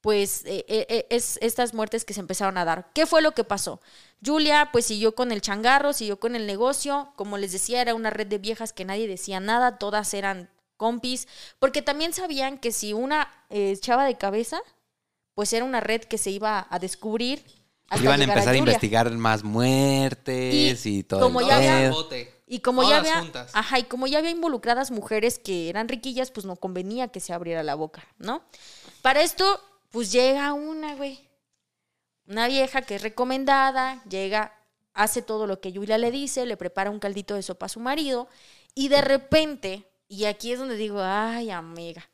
pues, 0.08 0.42
eh, 0.46 0.64
eh, 0.68 0.86
eh, 0.88 1.06
es 1.10 1.38
estas 1.42 1.74
muertes 1.74 2.06
que 2.06 2.14
se 2.14 2.20
empezaron 2.20 2.56
a 2.56 2.64
dar. 2.64 2.90
¿Qué 2.94 3.04
fue 3.04 3.20
lo 3.20 3.32
que 3.32 3.44
pasó? 3.44 3.78
Julia, 4.24 4.70
pues, 4.72 4.86
siguió 4.86 5.14
con 5.14 5.32
el 5.32 5.42
changarro, 5.42 5.92
siguió 5.92 6.18
con 6.18 6.34
el 6.34 6.46
negocio. 6.46 7.12
Como 7.14 7.36
les 7.36 7.52
decía, 7.52 7.82
era 7.82 7.94
una 7.94 8.08
red 8.08 8.26
de 8.26 8.38
viejas 8.38 8.72
que 8.72 8.86
nadie 8.86 9.06
decía 9.06 9.38
nada, 9.38 9.76
todas 9.76 10.14
eran 10.14 10.48
compis, 10.78 11.28
porque 11.58 11.82
también 11.82 12.14
sabían 12.14 12.56
que 12.56 12.72
si 12.72 12.94
una 12.94 13.28
eh, 13.50 13.72
echaba 13.72 14.06
de 14.06 14.16
cabeza, 14.16 14.62
pues 15.34 15.52
era 15.52 15.66
una 15.66 15.80
red 15.80 16.00
que 16.00 16.16
se 16.16 16.30
iba 16.30 16.66
a 16.70 16.78
descubrir. 16.78 17.44
hasta 17.90 18.02
Iban 18.02 18.22
a 18.22 18.24
empezar 18.24 18.54
a, 18.54 18.56
investigar 18.56 19.10
más 19.10 19.44
muertes 19.44 20.86
y, 20.86 21.00
Y 21.00 21.02
todo. 21.02 21.20
como 21.20 21.42
el 21.42 21.48
ya 21.48 21.56
había-. 21.56 21.92
Y 22.46 22.60
como 22.60 22.82
ya 22.88 22.96
había, 22.96 23.20
juntas. 23.20 23.50
ajá, 23.52 23.78
y 23.78 23.82
como 23.82 24.06
ya 24.06 24.20
había 24.20 24.30
involucradas 24.30 24.90
mujeres 24.90 25.38
que 25.38 25.68
eran 25.68 25.86
riquillas, 25.86 26.30
pues 26.30 26.46
no 26.46 26.56
convenía 26.56 27.08
que 27.08 27.20
se 27.20 27.34
abriera 27.34 27.62
la 27.62 27.74
boca, 27.74 28.08
¿no? 28.16 28.42
Para 29.02 29.20
esto, 29.20 29.60
pues 29.90 30.12
llega 30.12 30.52
una, 30.52 30.94
güey. 30.94 31.28
Una 32.26 32.46
vieja 32.46 32.82
que 32.82 32.96
es 32.96 33.02
recomendada, 33.02 34.02
llega, 34.04 34.54
hace 34.92 35.22
todo 35.22 35.46
lo 35.46 35.60
que 35.60 35.72
Julia 35.72 35.96
le 35.96 36.10
dice, 36.10 36.44
le 36.44 36.56
prepara 36.56 36.90
un 36.90 36.98
caldito 36.98 37.34
de 37.34 37.42
sopa 37.42 37.66
a 37.66 37.70
su 37.70 37.80
marido, 37.80 38.28
y 38.74 38.88
de 38.88 39.00
repente, 39.00 39.86
y 40.08 40.24
aquí 40.24 40.52
es 40.52 40.58
donde 40.58 40.76
digo, 40.76 41.00
ay, 41.00 41.50
amiga, 41.50 42.08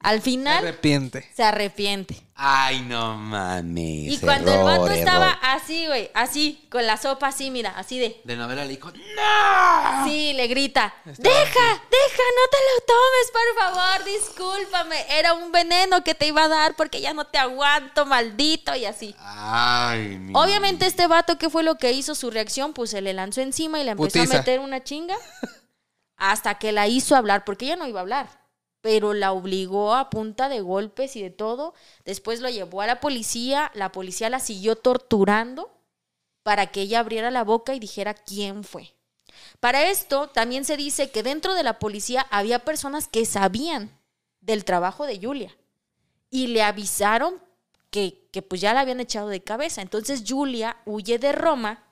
al 0.00 0.18
Se 0.18 0.22
final 0.22 0.58
arrepiente. 0.58 1.28
se 1.34 1.42
arrepiente. 1.42 2.22
Ay, 2.40 2.82
no 2.82 3.16
mames. 3.16 4.12
Y 4.12 4.18
cuando 4.20 4.52
el 4.52 4.62
vato 4.62 4.84
error, 4.86 4.92
estaba 4.96 5.30
así, 5.42 5.86
güey, 5.88 6.08
así, 6.14 6.68
con 6.70 6.86
la 6.86 6.96
sopa 6.96 7.26
así, 7.26 7.50
mira, 7.50 7.70
así 7.76 7.98
de, 7.98 8.20
De 8.22 8.36
novela 8.36 8.64
le 8.64 8.70
dijo, 8.76 8.92
¡No! 8.92 10.04
Sí, 10.06 10.32
le 10.34 10.46
grita, 10.46 10.94
Estaba 11.04 11.34
deja, 11.34 11.42
deja, 11.50 12.22
no 12.36 12.44
te 12.48 12.58
lo 12.68 12.84
tomes, 12.86 13.32
por 13.32 13.74
favor, 13.74 14.04
discúlpame. 14.04 15.18
Era 15.18 15.34
un 15.34 15.50
veneno 15.50 16.04
que 16.04 16.14
te 16.14 16.28
iba 16.28 16.44
a 16.44 16.48
dar 16.48 16.76
porque 16.76 17.00
ya 17.00 17.12
no 17.12 17.24
te 17.26 17.38
aguanto, 17.38 18.06
maldito, 18.06 18.76
y 18.76 18.84
así. 18.84 19.16
Ay, 19.18 20.16
mi- 20.18 20.32
Obviamente 20.36 20.86
este 20.86 21.08
vato, 21.08 21.38
¿qué 21.38 21.50
fue 21.50 21.64
lo 21.64 21.76
que 21.76 21.90
hizo? 21.90 22.14
Su 22.14 22.30
reacción, 22.30 22.72
pues 22.72 22.90
se 22.90 23.00
le 23.00 23.14
lanzó 23.14 23.40
encima 23.40 23.80
y 23.80 23.84
le 23.84 23.90
empezó 23.90 24.16
Putiza. 24.20 24.34
a 24.36 24.38
meter 24.38 24.60
una 24.60 24.84
chinga 24.84 25.16
hasta 26.16 26.54
que 26.58 26.70
la 26.70 26.86
hizo 26.86 27.16
hablar, 27.16 27.44
porque 27.44 27.64
ella 27.66 27.76
no 27.76 27.86
iba 27.88 27.98
a 27.98 28.02
hablar, 28.02 28.37
pero 28.80 29.14
la 29.14 29.32
obligó 29.32 29.94
a 29.94 30.10
punta 30.10 30.48
de 30.48 30.60
golpes 30.60 31.16
y 31.16 31.22
de 31.22 31.30
todo. 31.30 31.74
Después 32.04 32.40
lo 32.40 32.48
llevó 32.48 32.82
a 32.82 32.86
la 32.86 33.00
policía, 33.00 33.70
la 33.74 33.92
policía 33.92 34.30
la 34.30 34.40
siguió 34.40 34.76
torturando 34.76 35.70
para 36.42 36.68
que 36.68 36.82
ella 36.82 37.00
abriera 37.00 37.30
la 37.30 37.44
boca 37.44 37.74
y 37.74 37.80
dijera 37.80 38.14
quién 38.14 38.64
fue. 38.64 38.94
Para 39.60 39.90
esto 39.90 40.28
también 40.28 40.64
se 40.64 40.76
dice 40.76 41.10
que 41.10 41.22
dentro 41.22 41.54
de 41.54 41.62
la 41.62 41.78
policía 41.78 42.26
había 42.30 42.60
personas 42.60 43.08
que 43.08 43.26
sabían 43.26 43.90
del 44.40 44.64
trabajo 44.64 45.06
de 45.06 45.20
Julia 45.20 45.54
y 46.30 46.48
le 46.48 46.62
avisaron 46.62 47.40
que, 47.90 48.28
que 48.32 48.42
pues 48.42 48.60
ya 48.60 48.74
la 48.74 48.80
habían 48.80 49.00
echado 49.00 49.28
de 49.28 49.42
cabeza. 49.42 49.82
Entonces 49.82 50.24
Julia 50.26 50.76
huye 50.84 51.18
de 51.18 51.32
Roma 51.32 51.84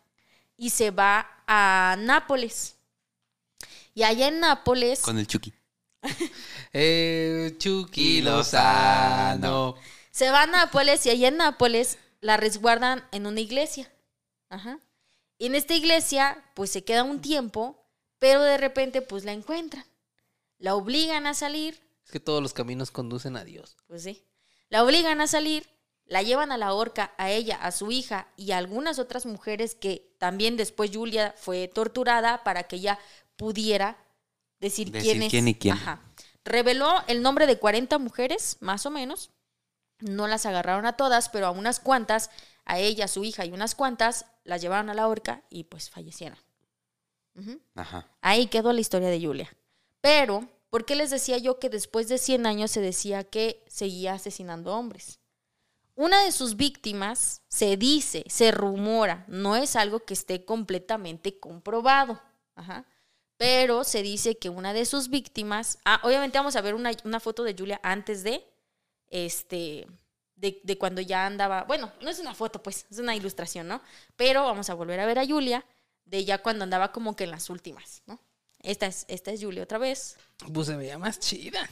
y 0.57 0.71
se 0.71 0.91
va 0.91 1.29
a 1.47 1.97
Nápoles. 1.99 2.77
Y 3.95 4.03
allá 4.03 4.29
en 4.29 4.41
Nápoles 4.41 5.01
Con 5.01 5.19
el 5.19 5.27
Chucky. 5.27 5.53
Eh, 6.79 7.55
Chucky 7.57 8.21
Lozano. 8.21 9.77
se 10.11 10.31
va 10.31 10.43
a 10.43 10.47
Nápoles 10.47 11.07
y 11.07 11.11
allá 11.11 11.29
en 11.29 11.39
Nápoles 11.39 11.99
la 12.21 12.37
resguardan 12.37 13.03
en 13.13 13.27
una 13.27 13.41
iglesia. 13.41 13.91
Ajá. 14.51 14.79
Y 15.39 15.47
en 15.47 15.55
esta 15.55 15.75
iglesia 15.75 16.45
pues 16.55 16.71
se 16.71 16.85
queda 16.85 17.03
un 17.03 17.23
tiempo, 17.23 17.83
pero 18.19 18.43
de 18.43 18.59
repente 18.59 19.01
pues 19.01 19.25
la 19.25 19.33
encuentran. 19.33 19.87
La 20.59 20.75
obligan 20.75 21.27
a 21.27 21.33
salir 21.33 21.81
Es 22.05 22.11
que 22.11 22.21
todos 22.21 22.43
los 22.43 22.53
caminos 22.53 22.91
conducen 22.91 23.37
a 23.37 23.45
Dios. 23.45 23.79
Pues 23.87 24.03
sí. 24.03 24.23
La 24.69 24.85
obligan 24.85 25.23
a 25.23 25.27
salir, 25.27 25.67
la 26.05 26.21
llevan 26.21 26.53
a 26.53 26.59
la 26.59 26.75
horca, 26.75 27.15
a 27.17 27.31
ella, 27.31 27.57
a 27.57 27.73
su 27.73 27.91
hija 27.91 28.29
y 28.37 28.53
a 28.53 28.59
algunas 28.59 28.99
otras 28.99 29.25
mujeres 29.25 29.75
que 29.75 30.15
también 30.19 30.59
después 30.59 30.91
Julia 30.93 31.35
fue 31.39 31.69
torturada 31.69 32.45
para 32.45 32.65
que 32.65 32.77
ella 32.77 32.99
pudiera 33.37 33.97
decir, 34.61 34.91
Decir 34.91 35.13
quién 35.13 35.23
es. 35.23 35.31
quién 35.31 35.49
y 35.49 35.55
quién. 35.55 35.75
Ajá. 35.75 36.03
Reveló 36.47 37.03
el 37.09 37.23
nombre 37.23 37.49
de 37.49 37.59
40 37.59 37.99
mujeres, 37.99 38.57
más 38.61 38.87
o 38.87 38.91
menos. 38.91 39.31
No 39.99 40.29
las 40.29 40.47
agarraron 40.47 40.87
a 40.87 40.97
todas, 40.97 41.29
pero 41.29 41.47
a 41.47 41.51
unas 41.51 41.81
cuantas, 41.81 42.31
a 42.65 42.79
ella, 42.79 43.07
a 43.07 43.09
su 43.09 43.25
hija 43.25 43.45
y 43.45 43.51
unas 43.51 43.75
cuantas, 43.75 44.27
las 44.45 44.63
llevaron 44.63 44.89
a 44.89 44.95
la 44.95 45.09
horca 45.09 45.43
y 45.51 45.65
pues 45.65 45.91
fallecieron. 45.91 46.39
Ajá. 47.75 48.09
Ahí 48.23 48.47
quedó 48.47 48.73
la 48.73 48.81
historia 48.81 49.09
de 49.09 49.21
Julia. 49.21 49.55
Pero, 50.01 50.49
¿por 50.71 50.85
qué 50.85 50.95
les 50.95 51.11
decía 51.11 51.37
yo 51.39 51.59
que 51.59 51.69
después 51.69 52.09
de 52.09 52.19
100 52.19 52.47
años 52.47 52.71
se 52.71 52.81
decía 52.81 53.25
que 53.25 53.65
seguía 53.67 54.15
asesinando 54.15 54.73
hombres? 54.73 55.19
Una 55.97 56.23
de 56.23 56.31
sus 56.31 56.57
víctimas 56.57 57.43
se 57.49 57.77
dice, 57.77 58.25
se 58.29 58.53
rumora, 58.53 59.25
no 59.27 59.57
es 59.57 59.75
algo 59.75 60.05
que 60.05 60.15
esté 60.15 60.45
completamente 60.45 61.41
comprobado, 61.41 62.23
ajá, 62.55 62.87
pero 63.37 63.85
se 63.85 64.03
dice 64.03 64.39
que 64.39 64.49
una 64.49 64.73
de 64.73 64.87
sus 64.87 65.09
víctimas, 65.09 65.79
ah, 65.85 66.01
obviamente 66.03 66.39
vamos 66.39 66.57
a 66.57 66.61
ver 66.61 66.75
una, 66.75 66.93
una 67.05 67.21
foto 67.21 67.45
de 67.45 67.55
Julia 67.57 67.81
antes 67.83 68.23
de, 68.23 68.45
este, 69.09 69.87
de, 70.37 70.61
de 70.63 70.79
cuando 70.79 71.01
ya 71.01 71.27
andaba, 71.27 71.65
bueno, 71.65 71.93
no 72.01 72.11
es 72.11 72.19
una 72.19 72.35
foto, 72.35 72.63
pues, 72.63 72.87
es 72.91 72.99
una 72.99 73.15
ilustración, 73.15 73.69
¿no? 73.69 73.81
Pero 74.17 74.45
vamos 74.45 74.71
a 74.71 74.75
volver 74.75 75.01
a 75.01 75.07
ver 75.07 75.19
a 75.19 75.27
Julia 75.27 75.65
de 76.05 76.25
ya 76.25 76.39
cuando 76.39 76.65
andaba 76.65 76.93
como 76.93 77.17
que 77.17 77.25
en 77.25 77.31
las 77.31 77.51
últimas, 77.51 78.03
¿no? 78.07 78.21
Esta 78.61 78.87
es, 78.87 79.05
esta 79.09 79.31
es 79.31 79.43
Julia 79.43 79.63
otra 79.63 79.79
vez. 79.79 80.17
Pues 80.53 80.67
se 80.67 80.77
veía 80.77 80.99
más 80.99 81.21
chida. 81.21 81.69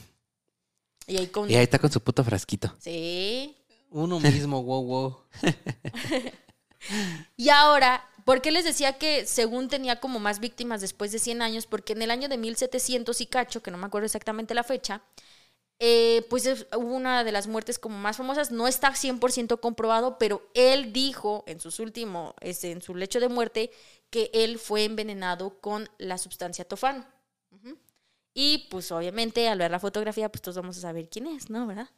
Y 1.07 1.17
ahí 1.17 1.27
con... 1.29 1.51
Y 1.51 1.57
ahí 1.57 1.65
está 1.65 1.79
con 1.79 1.91
su 1.91 2.01
puto 2.01 2.23
frasquito. 2.25 2.75
Sí. 2.79 3.57
Uno 3.91 4.21
mismo, 4.21 4.63
wow, 4.63 4.85
wow. 4.85 5.19
Y 7.37 7.49
ahora, 7.49 8.07
¿por 8.25 8.43
qué 8.43 8.51
les 8.53 8.65
decía 8.65 8.99
que 8.99 9.27
según 9.27 9.69
tenía 9.69 10.01
como 10.01 10.19
más 10.21 10.41
víctimas 10.41 10.81
después 10.81 11.13
de 11.13 11.19
100 11.19 11.43
años? 11.43 11.67
Porque 11.67 11.93
en 11.95 12.03
el 12.03 12.11
año 12.11 12.29
de 12.29 12.39
1700 12.39 13.21
y 13.21 13.27
cacho, 13.27 13.63
que 13.63 13.71
no 13.71 13.79
me 13.79 13.87
acuerdo 13.87 14.07
exactamente 14.07 14.55
la 14.55 14.65
fecha, 14.65 15.03
eh, 15.81 16.27
pues 16.31 16.47
es- 16.47 16.67
hubo 16.77 16.95
una 16.95 17.25
de 17.25 17.33
las 17.33 17.47
muertes 17.49 17.79
como 17.79 17.99
más 17.99 18.17
famosas. 18.17 18.51
No 18.51 18.69
está 18.69 18.95
100% 18.95 19.61
comprobado, 19.61 20.19
pero 20.19 20.49
él 20.55 20.93
dijo 20.93 21.45
en, 21.47 21.61
sus 21.61 21.81
últimos, 21.81 22.35
este, 22.41 22.71
en 22.73 22.83
su 22.83 22.95
lecho 22.95 23.21
de 23.21 23.29
muerte 23.29 23.71
que 24.11 24.31
él 24.35 24.59
fue 24.59 24.85
envenenado 24.85 25.61
con 25.61 25.89
la 25.99 26.19
sustancia 26.19 26.65
tofano. 26.65 27.05
Y 28.35 28.67
pues 28.71 28.91
obviamente 28.93 29.49
al 29.49 29.59
ver 29.59 29.71
la 29.71 29.79
fotografía, 29.81 30.29
pues 30.31 30.43
todos 30.43 30.57
vamos 30.57 30.77
a 30.79 30.81
saber 30.83 31.09
quién 31.09 31.27
es, 31.29 31.51
¿no? 31.51 31.67
¿Verdad? 31.67 31.89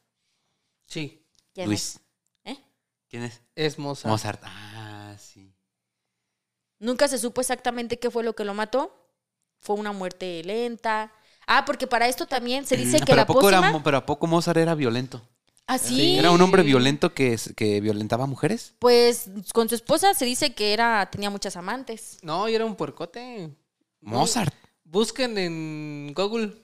Sí, 0.87 1.25
¿Quién 1.55 1.69
Luis. 1.69 1.97
es? 1.97 2.01
¿Eh? 2.45 2.65
¿Quién 3.09 3.23
es? 3.25 3.43
es 3.55 3.79
Mozart. 3.79 4.11
Mozart. 4.12 4.41
Ah, 4.45 5.17
sí. 5.19 5.56
Nunca 6.79 7.09
se 7.09 7.19
supo 7.19 7.41
exactamente 7.41 7.99
qué 7.99 8.11
fue 8.11 8.23
lo 8.23 8.35
que 8.35 8.45
lo 8.45 8.55
mató. 8.55 8.95
Fue 9.61 9.77
una 9.77 9.93
muerte 9.93 10.43
lenta. 10.45 11.12
Ah, 11.47 11.65
porque 11.65 11.87
para 11.87 12.09
esto 12.09 12.27
también 12.27 12.67
se 12.67 12.77
dice 12.77 12.99
que 12.99 13.07
pero, 13.07 13.17
la 13.17 13.23
a 13.23 13.27
poco 13.27 13.41
pócima... 13.41 13.83
pero 13.83 13.97
a 13.99 14.07
poco 14.07 14.27
Mozart 14.27 14.59
era 14.59 14.75
violento. 14.75 15.23
¿Ah, 15.69 15.79
sí? 15.79 16.17
¿Era 16.17 16.31
un 16.31 16.41
hombre 16.41 16.62
violento 16.62 17.12
que, 17.12 17.37
que 17.57 17.81
violentaba 17.81 18.25
a 18.25 18.29
mujeres? 18.29 18.75
Pues 18.79 19.31
con 19.53 19.69
su 19.69 19.75
esposa 19.75 20.15
se 20.15 20.25
dice 20.25 20.55
que 20.55 20.73
era 20.73 21.09
tenía 21.11 21.31
muchas 21.31 21.57
amantes. 21.57 22.19
No, 22.23 22.49
y 22.49 22.55
era 22.55 22.65
un 22.65 22.77
puercote. 22.77 23.51
Mozart. 24.01 24.55
Busquen 24.85 25.37
en 25.39 26.12
Google 26.15 26.55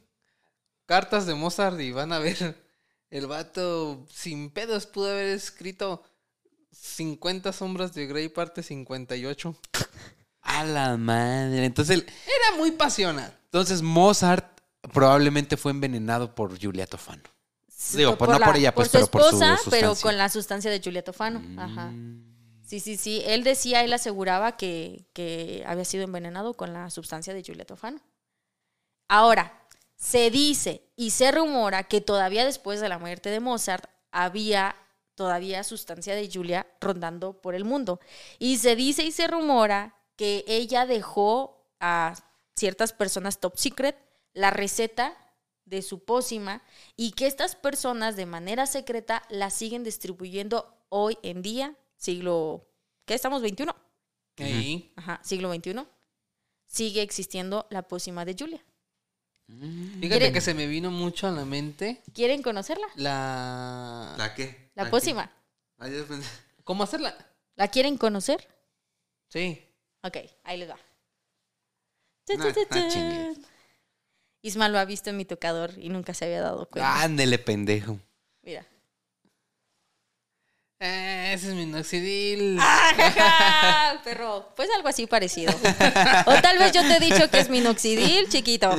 cartas 0.86 1.26
de 1.26 1.34
Mozart 1.34 1.80
y 1.80 1.90
van 1.90 2.12
a 2.12 2.18
ver. 2.18 2.62
El 3.10 3.26
vato 3.26 4.06
sin 4.10 4.50
pedos 4.50 4.86
pudo 4.86 5.10
haber 5.10 5.26
escrito 5.26 6.02
50 6.72 7.52
sombras 7.52 7.94
de 7.94 8.06
Grey 8.06 8.28
parte 8.28 8.62
58. 8.62 9.54
A 10.42 10.64
la 10.64 10.96
madre. 10.96 11.64
Entonces, 11.64 11.98
el- 11.98 12.02
Era 12.06 12.56
muy 12.58 12.72
pasional. 12.72 13.36
entonces 13.44 13.82
Mozart 13.82 14.60
probablemente 14.92 15.56
fue 15.56 15.70
envenenado 15.70 16.34
por 16.34 16.60
Julia 16.60 16.86
Tofano. 16.86 17.22
Digo, 17.94 18.16
Por 18.16 18.28
pues, 18.28 18.38
no 18.38 18.44
por 18.46 18.56
ella, 18.56 18.74
por 18.74 18.88
pues, 18.88 18.88
su 18.88 18.92
pero 18.92 19.06
por 19.08 19.20
su 19.22 19.26
esposa, 19.28 19.58
pero 19.70 19.88
sustancia. 19.88 20.02
con 20.02 20.16
la 20.18 20.28
sustancia 20.28 20.70
de 20.70 20.80
Julia 20.82 21.02
Tofano. 21.04 21.42
Ajá. 21.60 21.86
Mm. 21.90 22.32
Sí, 22.64 22.80
sí, 22.80 22.96
sí. 22.96 23.22
Él 23.26 23.42
decía, 23.44 23.82
él 23.84 23.92
aseguraba 23.92 24.56
que, 24.56 25.04
que 25.12 25.62
había 25.66 25.84
sido 25.84 26.04
envenenado 26.04 26.54
con 26.54 26.72
la 26.72 26.88
sustancia 26.90 27.34
de 27.34 27.42
Julia 27.44 27.64
Tofano. 27.64 28.00
Ahora, 29.08 29.60
se 29.96 30.30
dice 30.30 30.82
y 30.96 31.10
se 31.10 31.30
rumora 31.32 31.84
que 31.84 32.00
todavía 32.00 32.44
después 32.44 32.80
de 32.80 32.88
la 32.88 32.98
muerte 32.98 33.30
de 33.30 33.40
Mozart 33.40 33.84
había 34.10 34.74
todavía 35.14 35.64
sustancia 35.64 36.14
de 36.14 36.30
Julia 36.32 36.66
rondando 36.80 37.40
por 37.40 37.54
el 37.54 37.64
mundo. 37.64 38.00
Y 38.38 38.58
se 38.58 38.76
dice 38.76 39.04
y 39.04 39.12
se 39.12 39.26
rumora 39.26 39.96
que 40.16 40.44
ella 40.46 40.86
dejó 40.86 41.66
a 41.80 42.14
ciertas 42.56 42.92
personas 42.92 43.40
top 43.40 43.56
secret 43.56 43.96
la 44.34 44.50
receta 44.50 45.16
de 45.64 45.82
su 45.82 46.04
pócima 46.04 46.62
y 46.96 47.12
que 47.12 47.26
estas 47.26 47.56
personas 47.56 48.16
de 48.16 48.26
manera 48.26 48.66
secreta 48.66 49.22
la 49.28 49.50
siguen 49.50 49.84
distribuyendo 49.84 50.74
hoy 50.88 51.18
en 51.22 51.42
día, 51.42 51.76
siglo, 51.96 52.68
¿qué 53.04 53.14
estamos? 53.14 53.42
21. 53.42 53.74
Ahí. 54.38 54.92
Ajá, 54.96 55.20
siglo 55.22 55.50
21. 55.50 55.88
Sigue 56.66 57.02
existiendo 57.02 57.66
la 57.70 57.82
pócima 57.88 58.24
de 58.24 58.36
Julia. 58.38 58.64
Fíjate 59.46 60.08
¿Quiere- 60.08 60.32
que 60.32 60.40
se 60.40 60.54
me 60.54 60.66
vino 60.66 60.90
mucho 60.90 61.26
a 61.26 61.30
la 61.30 61.44
mente 61.44 62.02
¿Quieren 62.14 62.42
conocerla? 62.42 62.86
la... 62.94 64.14
¿La 64.16 64.34
qué? 64.34 64.70
La 64.74 64.88
pócima. 64.90 65.30
Yo 65.80 66.06
pensé- 66.06 66.28
¿Cómo 66.64 66.84
hacerla? 66.84 67.14
¿La 67.56 67.68
quieren 67.68 67.98
conocer? 67.98 68.48
Sí. 69.28 69.60
Ok, 70.02 70.16
ahí 70.44 70.58
les 70.58 70.70
va. 70.70 70.78
No 72.28 72.52
chingues. 72.88 73.38
Isma 74.42 74.68
lo 74.68 74.78
ha 74.78 74.84
visto 74.84 75.10
en 75.10 75.16
mi 75.16 75.24
tocador 75.24 75.72
y 75.76 75.88
nunca 75.88 76.14
se 76.14 76.24
había 76.24 76.40
dado 76.40 76.66
cuenta. 76.68 77.02
Ándele, 77.02 77.38
pendejo. 77.38 77.98
Mira. 78.42 78.66
Eh, 80.80 81.32
ese 81.34 81.48
es 81.50 81.54
mi 81.54 81.66
minoxidil. 81.66 82.58
¡Ah, 82.60 84.00
perro! 84.02 84.52
Pues 84.56 84.68
algo 84.74 84.88
así 84.88 85.06
parecido. 85.06 85.52
O 86.26 86.40
tal 86.42 86.58
vez 86.58 86.72
yo 86.72 86.80
te 86.82 86.96
he 86.96 87.00
dicho 87.00 87.30
que 87.30 87.38
es 87.38 87.48
minoxidil, 87.50 88.28
chiquito. 88.28 88.74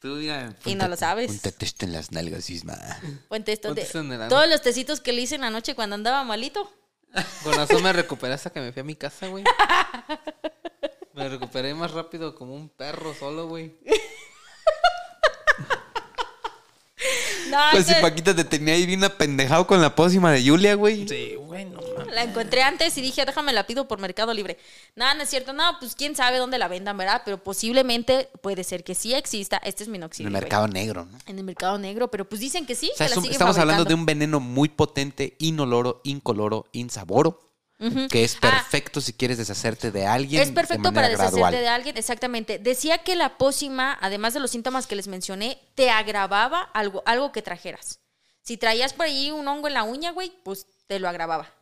Tú. 0.00 0.20
Y 0.20 0.74
no 0.76 0.86
lo 0.86 0.96
sabes. 0.96 1.26
Póntate 1.26 1.64
esto 1.64 1.84
en 1.84 1.92
las 1.92 2.12
nalgas, 2.12 2.48
Isma. 2.50 2.78
Ponte 3.28 3.52
esto 3.52 3.68
Ponte 3.68 3.82
de-. 3.82 4.28
Todos 4.28 4.48
los 4.48 4.62
tecitos 4.62 5.00
que 5.00 5.12
le 5.12 5.22
hice 5.22 5.34
en 5.34 5.40
la 5.40 5.50
noche 5.50 5.74
cuando 5.74 5.94
andaba 5.94 6.22
malito. 6.24 6.72
Con 7.42 7.54
razón 7.54 7.82
me 7.82 7.92
recuperé 7.92 8.34
hasta 8.34 8.50
que 8.50 8.60
me 8.60 8.72
fui 8.72 8.80
a 8.80 8.84
mi 8.84 8.94
casa, 8.94 9.26
güey. 9.28 9.44
Me 11.14 11.28
recuperé 11.28 11.74
más 11.74 11.90
rápido 11.90 12.34
como 12.34 12.54
un 12.54 12.68
perro 12.68 13.12
solo, 13.14 13.48
güey. 13.48 13.76
No, 17.50 17.58
Pues 17.72 17.86
si 17.86 17.94
Paquita 18.00 18.34
te 18.34 18.44
tenía 18.44 18.74
ahí 18.74 18.86
bien 18.86 19.02
apendejado 19.04 19.66
con 19.66 19.80
la 19.80 19.94
pócima 19.94 20.30
de 20.32 20.46
Julia, 20.46 20.74
güey. 20.74 21.06
Sí, 21.08 21.34
güey, 21.36 21.64
no 21.64 21.80
mames. 21.96 22.14
La 22.14 22.22
encontré 22.22 22.62
antes 22.62 22.96
y 22.98 23.00
dije, 23.00 23.24
déjame 23.24 23.52
la 23.52 23.66
pido 23.66 23.86
por 23.88 23.98
Mercado 24.00 24.32
Libre. 24.34 24.58
No, 24.96 25.12
no 25.14 25.22
es 25.22 25.30
cierto. 25.30 25.52
No, 25.52 25.62
pues 25.80 25.94
quién 25.94 26.14
sabe 26.16 26.38
dónde 26.38 26.58
la 26.58 26.68
vendan, 26.68 26.96
¿verdad? 26.96 27.22
Pero 27.24 27.42
posiblemente 27.42 28.28
puede 28.40 28.64
ser 28.64 28.84
que 28.84 28.94
sí 28.94 29.14
exista. 29.14 29.58
Este 29.58 29.82
es 29.82 29.88
En 29.88 29.92
minoxidil. 29.92 30.26
el 30.26 30.32
güey. 30.32 30.42
mercado 30.42 30.68
negro, 30.68 31.04
¿no? 31.10 31.18
En 31.26 31.38
el 31.38 31.44
mercado 31.44 31.78
negro, 31.78 32.10
pero 32.10 32.28
pues 32.28 32.40
dicen 32.40 32.66
que 32.66 32.74
sí, 32.74 32.90
O 32.94 32.96
sea, 32.96 33.06
que 33.06 33.10
es 33.10 33.10
la 33.10 33.16
un- 33.18 33.22
siguen 33.24 33.32
estamos 33.32 33.58
hablando 33.58 33.84
de 33.84 33.94
un 33.94 34.06
veneno 34.06 34.40
muy 34.40 34.68
potente, 34.68 35.34
inoloro, 35.38 36.00
incoloro, 36.04 36.66
insaboro, 36.72 37.40
Que 38.10 38.24
es 38.24 38.36
Ah, 38.36 38.40
perfecto 38.40 39.00
si 39.00 39.12
quieres 39.12 39.38
deshacerte 39.38 39.92
de 39.92 40.04
alguien. 40.04 40.42
Es 40.42 40.50
perfecto 40.50 40.88
de 40.88 40.94
para 40.94 41.08
deshacerte 41.08 41.38
gradual. 41.40 41.54
de 41.62 41.68
alguien, 41.68 41.96
exactamente. 41.96 42.58
Decía 42.58 42.98
que 42.98 43.14
la 43.14 43.38
pócima, 43.38 43.96
además 44.00 44.34
de 44.34 44.40
los 44.40 44.50
síntomas 44.50 44.86
que 44.88 44.96
les 44.96 45.06
mencioné, 45.06 45.60
te 45.76 45.90
agravaba 45.90 46.60
algo, 46.74 47.02
algo 47.06 47.30
que 47.30 47.40
trajeras. 47.40 48.00
Si 48.42 48.56
traías 48.56 48.92
por 48.94 49.06
ahí 49.06 49.30
un 49.30 49.46
hongo 49.46 49.68
en 49.68 49.74
la 49.74 49.84
uña, 49.84 50.10
güey, 50.10 50.32
pues 50.42 50.66
te 50.88 50.98
lo 50.98 51.08
agravaba. 51.08 51.52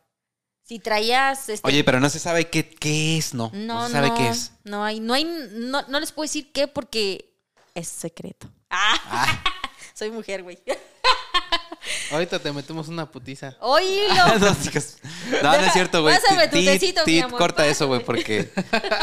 Si 0.63 0.79
traías... 0.79 1.49
Este, 1.49 1.69
Oye, 1.69 1.85
pero 1.85 2.01
no 2.01 2.09
se 2.09 2.19
sabe 2.19 2.49
qué, 2.49 2.69
qué 2.71 3.19
es, 3.19 3.35
¿no? 3.35 3.51
no, 3.53 3.83
No, 3.83 3.87
se 3.87 3.93
sabe 3.93 4.09
no, 4.09 4.15
qué 4.15 4.29
es. 4.29 4.53
No 4.65 4.85
hay, 4.85 5.01
no 5.01 5.13
hay, 5.15 5.25
no, 5.25 5.83
no 5.87 6.01
les 6.01 6.13
puedo 6.13 6.25
decir 6.25 6.51
qué 6.53 6.67
porque 6.67 7.37
es 7.75 7.89
secreto. 7.89 8.51
Ah, 8.71 9.43
soy 9.95 10.11
mujer, 10.11 10.43
güey. 10.43 10.59
Ahorita 12.11 12.39
te 12.39 12.53
metemos 12.53 12.89
una 12.89 13.11
putiza. 13.11 13.57
Oílo. 13.61 14.39
no, 14.41 14.57
chicas. 14.63 14.99
No, 15.43 15.53
no 15.53 15.65
es 15.65 15.73
cierto, 15.73 16.03
güey. 16.03 16.15
Pásame 16.15 16.49
tu 16.49 16.57
tecito, 16.57 17.03
mi 17.07 17.21
amor, 17.21 17.39
corta 17.39 17.67
eso, 17.67 17.87
güey, 17.87 18.05
porque 18.05 18.51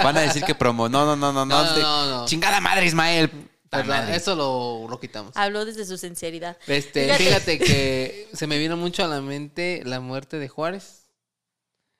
van 0.04 0.18
a 0.18 0.22
decir 0.22 0.44
que 0.44 0.56
promo. 0.56 0.88
No, 0.90 1.06
no, 1.06 1.16
no, 1.16 1.34
no, 1.34 1.46
no. 1.46 1.64
No, 1.64 1.64
no, 1.64 1.76
de- 1.76 1.82
no, 1.82 2.10
no. 2.22 2.26
Chingada 2.26 2.60
madre, 2.62 2.86
Ismael. 2.86 3.30
Perdón, 3.70 4.10
eso 4.10 4.36
lo, 4.36 4.88
lo 4.88 5.00
quitamos. 5.00 5.36
Habló 5.36 5.66
desde 5.66 5.86
su 5.86 5.98
sinceridad. 5.98 6.58
Este, 6.68 7.06
Fíjate. 7.06 7.24
fíjate 7.24 7.60
que 7.60 8.30
se 8.32 8.46
me 8.46 8.60
vino 8.60 8.78
mucho 8.78 9.04
a 9.04 9.08
la 9.08 9.20
mente 9.20 9.82
la 9.84 10.00
muerte 10.00 10.38
de 10.38 10.48
Juárez. 10.48 11.08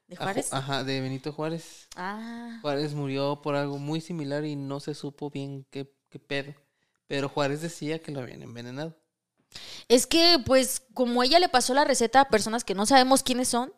¿De 0.08 0.16
Juárez? 0.16 0.54
Ajá, 0.54 0.84
de 0.84 1.02
Benito 1.02 1.34
Juárez. 1.34 1.88
Ah. 1.96 2.60
Juárez 2.62 2.94
murió 2.94 3.42
por 3.42 3.56
algo 3.56 3.80
muy 3.80 4.02
similar 4.02 4.46
y 4.46 4.56
no 4.56 4.80
se 4.80 4.94
supo 4.94 5.32
bien 5.32 5.66
qué, 5.72 5.92
qué 6.10 6.20
pedo. 6.20 6.54
Pero 7.08 7.28
Juárez 7.30 7.62
decía 7.62 8.00
que 8.00 8.12
lo 8.12 8.20
habían 8.20 8.44
envenenado. 8.44 8.96
Es 9.88 10.08
que, 10.08 10.42
pues, 10.46 10.82
como 10.94 11.24
ella 11.24 11.40
le 11.40 11.50
pasó 11.50 11.74
la 11.74 11.84
receta 11.86 12.22
a 12.22 12.30
personas 12.30 12.64
que 12.64 12.76
no 12.76 12.86
sabemos 12.86 13.24
quiénes 13.24 13.48
son, 13.48 13.74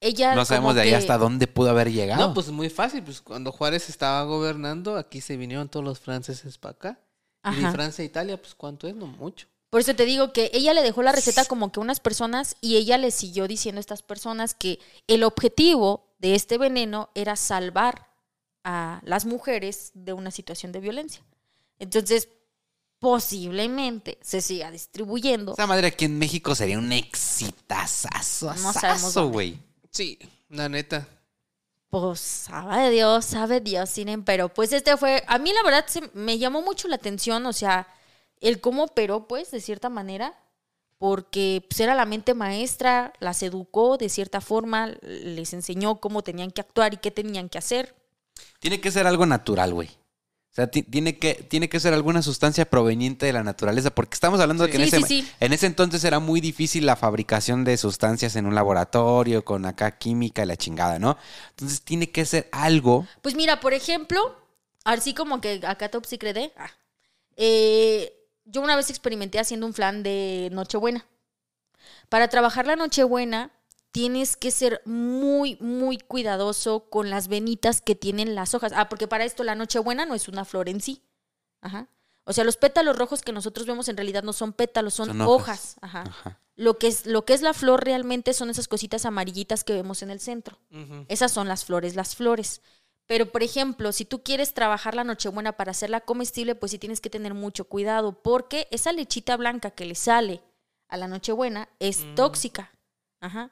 ella. 0.00 0.34
No 0.34 0.44
sabemos 0.44 0.74
de 0.74 0.80
ahí 0.82 0.90
que- 0.90 0.96
hasta 0.96 1.18
dónde 1.18 1.46
pudo 1.46 1.70
haber 1.70 1.90
llegado. 1.92 2.28
No, 2.28 2.34
pues 2.34 2.48
muy 2.48 2.70
fácil. 2.70 3.02
Pues 3.02 3.20
cuando 3.20 3.52
Juárez 3.52 3.88
estaba 3.88 4.22
gobernando, 4.24 4.96
aquí 4.96 5.20
se 5.20 5.36
vinieron 5.36 5.68
todos 5.68 5.84
los 5.84 5.98
franceses 6.00 6.56
para 6.58 6.72
acá. 6.72 7.00
Y 7.44 7.62
de. 7.64 7.72
Francia 7.72 8.02
a 8.02 8.06
Italia, 8.06 8.40
pues 8.40 8.54
¿cuánto 8.54 8.86
es? 8.86 8.94
No 8.94 9.06
mucho. 9.06 9.46
Por 9.70 9.80
eso 9.80 9.94
te 9.94 10.04
digo 10.04 10.32
que 10.32 10.50
ella 10.52 10.74
le 10.74 10.82
dejó 10.82 11.02
la 11.02 11.12
receta 11.12 11.44
como 11.44 11.70
que 11.70 11.78
a 11.80 11.82
unas 11.82 12.00
personas 12.00 12.56
y 12.60 12.76
ella 12.76 12.98
le 12.98 13.10
siguió 13.12 13.46
diciendo 13.46 13.78
a 13.78 13.80
estas 13.80 14.02
personas 14.02 14.52
que 14.54 14.80
el 15.06 15.22
objetivo 15.22 16.12
de 16.18 16.34
este 16.34 16.58
veneno 16.58 17.08
era 17.14 17.36
salvar 17.36 18.08
a 18.64 19.00
las 19.04 19.26
mujeres 19.26 19.92
de 19.94 20.12
una 20.12 20.30
situación 20.32 20.72
de 20.72 20.80
violencia. 20.80 21.22
Entonces, 21.78 22.28
posiblemente 23.00 24.18
se 24.22 24.40
siga 24.40 24.70
distribuyendo. 24.70 25.54
Esa 25.54 25.66
madre 25.66 25.88
aquí 25.88 26.04
en 26.04 26.18
México 26.18 26.54
sería 26.54 26.78
un 26.78 26.92
exitazazo. 26.92 28.54
No 28.54 28.72
sabemos 28.72 29.14
dónde. 29.14 29.32
güey. 29.32 29.58
Sí, 29.90 30.18
la 30.50 30.68
neta. 30.68 31.08
Pues 31.88 32.20
sabe 32.20 32.90
Dios, 32.90 33.24
sabe 33.24 33.60
Dios, 33.60 33.90
Sinen, 33.90 34.22
pero 34.22 34.48
pues 34.48 34.72
este 34.72 34.96
fue, 34.96 35.24
a 35.26 35.38
mí 35.38 35.52
la 35.52 35.64
verdad 35.64 35.86
se, 35.88 36.08
me 36.14 36.38
llamó 36.38 36.62
mucho 36.62 36.86
la 36.86 36.94
atención, 36.94 37.44
o 37.46 37.52
sea, 37.52 37.88
el 38.40 38.60
cómo 38.60 38.84
operó, 38.84 39.26
pues, 39.26 39.50
de 39.50 39.60
cierta 39.60 39.88
manera, 39.88 40.38
porque 40.98 41.66
pues, 41.68 41.80
era 41.80 41.96
la 41.96 42.04
mente 42.04 42.34
maestra, 42.34 43.12
las 43.18 43.42
educó 43.42 43.96
de 43.96 44.08
cierta 44.08 44.40
forma, 44.40 44.94
les 45.02 45.52
enseñó 45.52 45.96
cómo 45.96 46.22
tenían 46.22 46.52
que 46.52 46.60
actuar 46.60 46.94
y 46.94 46.98
qué 46.98 47.10
tenían 47.10 47.48
que 47.48 47.58
hacer. 47.58 47.94
Tiene 48.60 48.80
que 48.80 48.92
ser 48.92 49.08
algo 49.08 49.26
natural, 49.26 49.74
güey. 49.74 49.90
O 50.50 50.54
sea, 50.54 50.68
ti- 50.68 50.82
tiene 50.82 51.16
que, 51.18 51.34
tiene 51.34 51.68
que 51.68 51.78
ser 51.78 51.94
alguna 51.94 52.22
sustancia 52.22 52.68
proveniente 52.68 53.24
de 53.26 53.32
la 53.32 53.44
naturaleza, 53.44 53.90
porque 53.94 54.14
estamos 54.14 54.40
hablando 54.40 54.64
de 54.64 54.70
que 54.70 54.78
en, 54.82 54.90
Sí, 54.90 54.96
ese, 54.96 55.06
sí, 55.06 55.28
en 55.38 55.52
ese 55.52 55.66
entonces 55.66 56.02
era 56.02 56.18
muy 56.18 56.40
difícil 56.40 56.86
la 56.86 56.96
fabricación 56.96 57.62
de 57.64 57.76
sustancias 57.76 58.34
en 58.34 58.46
un 58.46 58.54
laboratorio, 58.56 59.44
con 59.44 59.64
acá 59.64 59.96
química 59.96 60.42
y 60.42 60.46
la 60.46 60.56
chingada, 60.56 60.98
¿no? 60.98 61.16
Entonces 61.50 61.82
tiene 61.82 62.10
que 62.10 62.24
ser 62.24 62.48
algo. 62.50 63.06
Pues 63.22 63.36
mira, 63.36 63.60
por 63.60 63.74
ejemplo, 63.74 64.36
así 64.84 65.14
como 65.14 65.40
que 65.40 65.60
acá 65.64 65.88
Top 65.88 66.04
Secret 66.04 66.34
de, 66.34 66.52
ah, 66.56 66.70
eh, 67.36 68.12
yo 68.44 68.60
una 68.60 68.74
vez 68.74 68.90
experimenté 68.90 69.38
haciendo 69.38 69.66
un 69.66 69.72
flan 69.74 70.02
de 70.02 70.48
Nochebuena. 70.50 71.06
Para 72.08 72.26
trabajar 72.26 72.66
la 72.66 72.74
Nochebuena 72.74 73.52
tienes 73.92 74.36
que 74.36 74.50
ser 74.50 74.82
muy, 74.84 75.56
muy 75.60 75.98
cuidadoso 75.98 76.88
con 76.90 77.10
las 77.10 77.28
venitas 77.28 77.80
que 77.80 77.94
tienen 77.94 78.34
las 78.34 78.54
hojas. 78.54 78.72
Ah, 78.74 78.88
porque 78.88 79.08
para 79.08 79.24
esto 79.24 79.42
la 79.44 79.54
Nochebuena 79.54 80.06
no 80.06 80.14
es 80.14 80.28
una 80.28 80.44
flor 80.44 80.68
en 80.68 80.80
sí. 80.80 81.02
Ajá. 81.60 81.88
O 82.24 82.32
sea, 82.32 82.44
los 82.44 82.56
pétalos 82.56 82.96
rojos 82.96 83.22
que 83.22 83.32
nosotros 83.32 83.66
vemos 83.66 83.88
en 83.88 83.96
realidad 83.96 84.22
no 84.22 84.32
son 84.32 84.52
pétalos, 84.52 84.94
son, 84.94 85.08
Son 85.08 85.20
hojas. 85.22 85.76
hojas. 85.76 85.76
Ajá. 85.80 86.02
Ajá. 86.06 86.40
Lo 86.54 86.78
que, 86.78 86.88
es, 86.88 87.06
lo 87.06 87.24
que 87.24 87.32
es 87.32 87.40
la 87.42 87.54
flor 87.54 87.84
realmente 87.84 88.34
son 88.34 88.50
esas 88.50 88.68
cositas 88.68 89.06
amarillitas 89.06 89.64
que 89.64 89.72
vemos 89.72 90.02
en 90.02 90.10
el 90.10 90.20
centro. 90.20 90.58
Esas 91.08 91.32
son 91.32 91.48
las 91.48 91.64
flores, 91.64 91.96
las 91.96 92.14
flores. 92.14 92.60
Pero, 93.06 93.32
por 93.32 93.42
ejemplo, 93.42 93.90
si 93.92 94.04
tú 94.04 94.22
quieres 94.22 94.52
trabajar 94.54 94.94
la 94.94 95.02
nochebuena 95.02 95.52
para 95.56 95.70
hacerla 95.72 96.00
comestible, 96.02 96.54
pues 96.54 96.70
sí 96.72 96.78
tienes 96.78 97.00
que 97.00 97.08
tener 97.10 97.32
mucho 97.34 97.64
cuidado, 97.64 98.12
porque 98.22 98.68
esa 98.70 98.92
lechita 98.92 99.36
blanca 99.36 99.70
que 99.70 99.86
le 99.86 99.94
sale 99.94 100.42
a 100.88 100.96
la 100.98 101.08
nochebuena 101.08 101.68
es 101.80 102.04
Mm. 102.04 102.14
tóxica. 102.14 102.70
Ajá. 103.20 103.50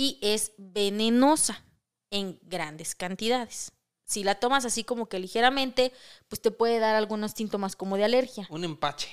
Y 0.00 0.18
es 0.22 0.52
venenosa 0.56 1.62
en 2.08 2.40
grandes 2.42 2.94
cantidades. 2.94 3.72
Si 4.06 4.24
la 4.24 4.36
tomas 4.36 4.64
así 4.64 4.82
como 4.82 5.10
que 5.10 5.18
ligeramente, 5.18 5.92
pues 6.26 6.40
te 6.40 6.50
puede 6.50 6.78
dar 6.78 6.94
algunos 6.94 7.32
síntomas 7.32 7.76
como 7.76 7.98
de 7.98 8.04
alergia. 8.04 8.46
Un 8.48 8.64
empache. 8.64 9.10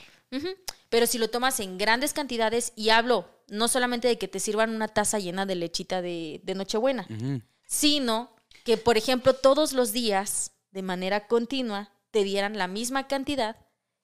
Pero 0.88 1.06
si 1.06 1.18
lo 1.18 1.30
tomas 1.30 1.60
en 1.60 1.78
grandes 1.78 2.14
cantidades, 2.14 2.72
y 2.78 2.88
hablo 2.88 3.30
no 3.48 3.68
solamente 3.68 4.08
de 4.08 4.18
que 4.18 4.30
te 4.30 4.40
sirvan 4.40 4.74
una 4.74 4.88
taza 4.88 5.20
llena 5.20 5.46
de 5.46 5.56
lechita 5.56 6.02
de, 6.02 6.40
de 6.46 6.56
Nochebuena, 6.56 7.06
sino 7.66 8.34
que, 8.64 8.78
por 8.78 8.96
ejemplo, 8.96 9.34
todos 9.34 9.74
los 9.74 9.92
días, 9.92 10.54
de 10.72 10.84
manera 10.84 11.28
continua, 11.28 11.92
te 12.12 12.24
dieran 12.24 12.58
la 12.58 12.70
misma 12.70 13.10
cantidad 13.10 13.58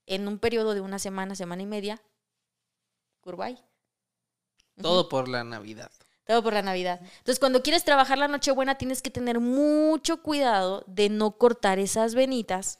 en 0.05 0.27
un 0.27 0.37
periodo 0.37 0.73
de 0.73 0.81
una 0.81 0.99
semana, 0.99 1.33
semana 1.35 1.61
y 1.61 1.65
media. 1.65 2.01
Curbay. 3.21 3.57
Todo 4.81 5.07
por 5.07 5.29
la 5.29 5.45
Navidad. 5.45 5.93
Todo 6.25 6.41
por 6.41 6.53
la 6.53 6.61
Navidad. 6.61 6.99
Entonces, 7.01 7.39
cuando 7.39 7.63
quieres 7.63 7.83
trabajar 7.83 8.17
la 8.17 8.27
Nochebuena, 8.27 8.77
tienes 8.77 9.01
que 9.01 9.11
tener 9.11 9.39
mucho 9.39 10.21
cuidado 10.21 10.83
de 10.87 11.09
no 11.09 11.37
cortar 11.37 11.79
esas 11.79 12.15
venitas 12.15 12.79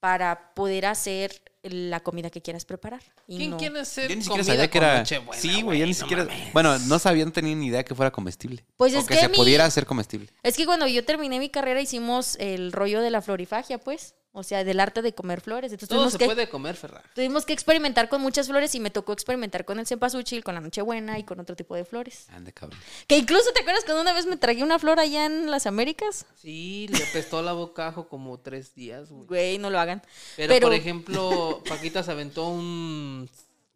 para 0.00 0.54
poder 0.54 0.86
hacer 0.86 1.53
la 1.64 2.00
comida 2.00 2.30
que 2.30 2.42
quieras 2.42 2.64
preparar. 2.64 3.02
Y 3.26 3.38
¿Quién 3.38 3.50
no- 3.50 3.56
quiere 3.56 3.80
hacer 3.80 4.08
Yo 4.10 4.16
ni 4.16 4.22
siquiera 4.22 4.42
comida 4.42 4.52
sabía 4.54 4.70
que 4.70 4.78
con 4.78 4.88
era. 4.88 4.98
Nochebuena, 4.98 5.40
sí, 5.42 5.62
güey, 5.62 5.78
yo 5.80 5.86
ni 5.86 5.92
no 5.92 5.98
siquiera. 5.98 6.24
mames? 6.24 6.52
Bueno, 6.52 6.78
no 6.78 6.98
sabía, 6.98 7.24
no 7.24 7.32
tenía 7.32 7.54
ni 7.54 7.66
idea 7.66 7.84
que 7.84 7.94
fuera 7.94 8.10
comestible. 8.10 8.64
Pues 8.76 8.94
o 8.94 8.98
es 8.98 9.06
que, 9.06 9.14
que 9.14 9.20
se 9.20 9.28
mi- 9.28 9.36
pudiera 9.36 9.64
hacer 9.64 9.86
comestible. 9.86 10.28
Es 10.42 10.56
que 10.56 10.66
cuando 10.66 10.86
yo 10.86 11.04
terminé 11.04 11.38
mi 11.38 11.48
carrera 11.50 11.80
hicimos 11.80 12.36
el 12.38 12.72
rollo 12.72 13.00
de 13.00 13.10
la 13.10 13.22
florifagia, 13.22 13.78
pues, 13.78 14.14
O 14.36 14.42
sea, 14.42 14.64
del 14.64 14.80
arte 14.80 15.00
de 15.00 15.14
comer 15.14 15.40
flores. 15.40 15.70
Entonces 15.70 15.88
Todo 15.88 15.98
tuvimos 16.00 16.12
se 16.14 16.18
que, 16.18 16.24
puede 16.24 16.48
comer, 16.48 16.74
Ferrar. 16.74 17.04
tuvimos 17.14 17.46
que 17.46 17.52
experimentar 17.52 18.08
con 18.08 18.20
muchas 18.20 18.48
flores 18.48 18.74
y 18.74 18.80
me 18.80 18.90
tocó 18.90 19.12
experimentar 19.12 19.64
con 19.64 19.78
el 19.78 19.86
cempasúchil, 19.86 20.42
con 20.42 20.56
la 20.56 20.60
nochebuena 20.60 21.20
y 21.20 21.22
con 21.22 21.38
otro 21.38 21.54
tipo 21.54 21.76
de 21.76 21.84
flores. 21.84 22.26
Ande, 22.30 22.52
cabrón. 22.52 22.76
Que 23.06 23.16
incluso, 23.16 23.52
¿te 23.52 23.60
acuerdas 23.60 23.84
cuando 23.84 24.02
una 24.02 24.12
vez 24.12 24.26
me 24.26 24.36
tragué 24.36 24.64
una 24.64 24.80
flor 24.80 24.98
allá 24.98 25.26
en 25.26 25.52
las 25.52 25.66
Américas? 25.68 26.26
Sí, 26.34 26.88
le 26.90 27.04
apestó 27.04 27.42
la 27.42 27.52
boca 27.52 27.86
ajo 27.86 28.08
como 28.08 28.40
tres 28.40 28.74
días, 28.74 29.08
güey. 29.12 29.26
Güey, 29.28 29.58
no 29.58 29.70
lo 29.70 29.78
hagan. 29.78 30.02
Pero, 30.34 30.48
Pero- 30.52 30.66
por 30.66 30.74
ejemplo, 30.74 31.53
Paquita 31.62 32.02
se 32.02 32.10
aventó 32.10 32.48
un, 32.48 33.28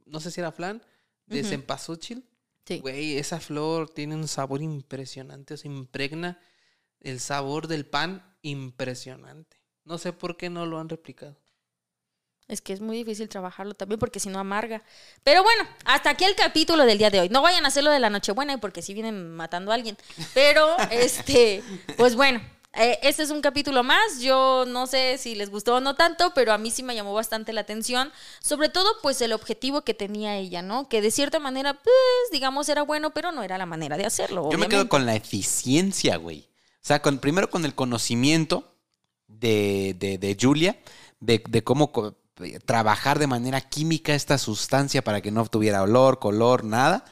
no 0.07 0.21
sé 0.21 0.31
si 0.31 0.41
era 0.41 0.53
flan, 0.53 0.83
de 1.27 1.45
cempasúchil. 1.45 2.25
Sí. 2.67 2.81
Güey, 2.81 3.17
esa 3.17 3.41
flor 3.41 3.89
tiene 3.89 4.15
un 4.15 4.29
sabor 4.29 4.63
impresionante, 4.63 5.55
o 5.55 5.57
sea, 5.57 5.71
impregna 5.71 6.39
el 7.01 7.21
sabor 7.21 7.67
del 7.67 7.87
pan 7.87 8.37
impresionante. 8.43 9.57
No 9.85 9.99
sé 9.99 10.13
por 10.13 10.37
qué 10.37 10.51
no 10.51 10.67
lo 10.67 10.79
han 10.79 10.89
replicado. 10.89 11.37
Es 12.49 12.63
que 12.63 12.73
es 12.73 12.81
muy 12.81 12.97
difícil 12.97 13.29
trabajarlo 13.29 13.75
también 13.75 13.99
porque 13.99 14.21
si 14.21 14.31
no 14.31 14.39
amarga. 14.39 14.83
Pero 15.23 15.43
bueno, 15.43 15.65
hasta 15.85 16.11
aquí 16.11 16.25
el 16.25 16.35
capítulo 16.35 16.87
del 16.87 16.97
día 16.97 17.11
de 17.11 17.21
hoy. 17.21 17.29
No 17.29 17.43
vayan 17.43 17.67
a 17.67 17.69
hacerlo 17.69 17.91
de 17.91 18.01
la 18.01 18.09
Nochebuena 18.09 18.59
porque 18.59 18.81
si 18.81 18.95
vienen 18.95 19.35
matando 19.37 19.71
a 19.71 19.75
alguien. 19.75 19.99
Pero, 20.33 20.77
este, 20.91 21.63
pues 21.99 22.17
bueno, 22.17 22.41
eh, 22.75 22.99
este 23.03 23.23
es 23.23 23.31
un 23.31 23.41
capítulo 23.41 23.83
más. 23.83 24.21
Yo 24.21 24.65
no 24.67 24.87
sé 24.87 25.19
si 25.19 25.35
les 25.35 25.51
gustó 25.51 25.77
o 25.77 25.81
no 25.81 25.95
tanto, 25.95 26.33
pero 26.35 26.53
a 26.53 26.59
mí 26.59 26.71
sí 26.71 26.83
me 26.83 26.95
llamó 26.95 27.15
bastante 27.15 27.53
la 27.53 27.63
atención. 27.63 28.13
Sobre 28.41 28.69
todo, 28.69 28.89
pues 29.03 29.21
el 29.21 29.33
objetivo 29.33 29.83
que 29.83 29.95
tenía 29.95 30.37
ella, 30.37 30.63
¿no? 30.63 30.89
Que 30.89 31.01
de 31.01 31.11
cierta 31.11 31.39
manera, 31.41 31.75
pues, 31.75 31.95
digamos, 32.33 32.69
era 32.69 32.83
bueno, 32.83 33.13
pero 33.15 33.33
no 33.33 33.43
era 33.43 33.59
la 33.59 33.67
manera 33.67 33.97
de 33.97 34.07
hacerlo. 34.07 34.49
Yo 34.53 34.59
me 34.59 34.69
quedo 34.69 34.89
con 34.89 35.07
la 35.07 35.15
eficiencia, 35.17 36.17
güey. 36.17 36.49
O 36.75 36.89
sea, 36.89 37.03
con, 37.03 37.19
primero 37.19 37.51
con 37.51 37.65
el 37.65 37.75
conocimiento 37.75 38.75
de, 39.27 39.95
de, 39.99 40.19
de 40.19 40.37
Julia, 40.41 40.79
de, 41.21 41.43
de 41.49 41.65
cómo 41.65 41.93
co- 41.93 42.17
trabajar 42.65 43.19
de 43.19 43.27
manera 43.27 43.61
química 43.61 44.15
esta 44.15 44.39
sustancia 44.39 45.03
para 45.03 45.21
que 45.21 45.31
no 45.33 45.45
tuviera 45.47 45.83
olor, 45.83 46.19
color, 46.19 46.65
nada. 46.65 47.05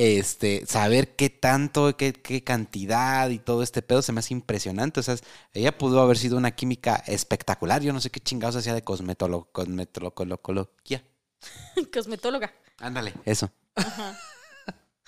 Este, 0.00 0.64
saber 0.64 1.16
qué 1.16 1.28
tanto, 1.28 1.96
qué, 1.96 2.12
qué 2.12 2.44
cantidad 2.44 3.28
y 3.30 3.40
todo 3.40 3.64
este 3.64 3.82
pedo 3.82 4.00
se 4.00 4.12
me 4.12 4.20
hace 4.20 4.32
impresionante. 4.32 5.00
O 5.00 5.02
sea, 5.02 5.16
ella 5.52 5.76
pudo 5.76 6.00
haber 6.00 6.16
sido 6.16 6.36
una 6.36 6.52
química 6.52 7.02
espectacular. 7.08 7.82
Yo 7.82 7.92
no 7.92 8.00
sé 8.00 8.08
qué 8.10 8.20
chingados 8.20 8.54
hacía 8.54 8.74
de 8.74 8.82
cosmetolo, 8.82 9.48
cosmetología. 9.50 11.02
Cosmetóloga. 11.92 12.54
Ándale, 12.78 13.12
eso. 13.24 13.50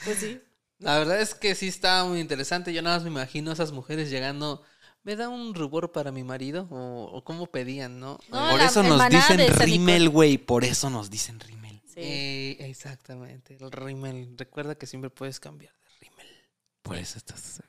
Pues 0.05 0.18
sí. 0.18 0.41
La 0.80 0.99
verdad 0.99 1.20
es 1.20 1.34
que 1.34 1.55
sí 1.55 1.68
está 1.68 2.05
muy 2.05 2.18
interesante. 2.18 2.72
Yo 2.72 2.82
nada 2.82 2.97
más 2.97 3.05
me 3.05 3.11
imagino 3.11 3.51
a 3.51 3.55
esas 3.55 3.70
mujeres 3.70 4.11
llegando. 4.11 4.62
¿Me 5.05 5.14
da 5.14 5.28
un 5.28 5.55
rubor 5.55 5.93
para 5.93 6.11
mi 6.11 6.24
marido? 6.24 6.66
O, 6.70 7.05
o 7.12 7.22
cómo 7.22 7.47
pedían, 7.47 8.01
¿no? 8.01 8.18
No, 8.28 8.51
por 8.51 8.59
la 8.59 8.66
eso 8.66 8.82
nos 8.82 9.09
dicen 9.09 9.38
Nicol- 9.38 10.09
güey. 10.11 10.36
Por 10.36 10.64
eso 10.64 10.91
nos 10.91 11.11
dicen 11.11 11.38
rímel. 11.38 11.60
Sí. 12.01 12.07
Eh, 12.07 12.57
exactamente, 12.61 13.57
el 13.61 13.71
rímel. 13.71 14.35
Recuerda 14.37 14.75
que 14.75 14.87
siempre 14.87 15.11
puedes 15.11 15.39
cambiar 15.39 15.75
de 15.75 15.91
rímel. 16.01 16.27
Por 16.83 16.97
eso 16.97 17.19
estás. 17.19 17.63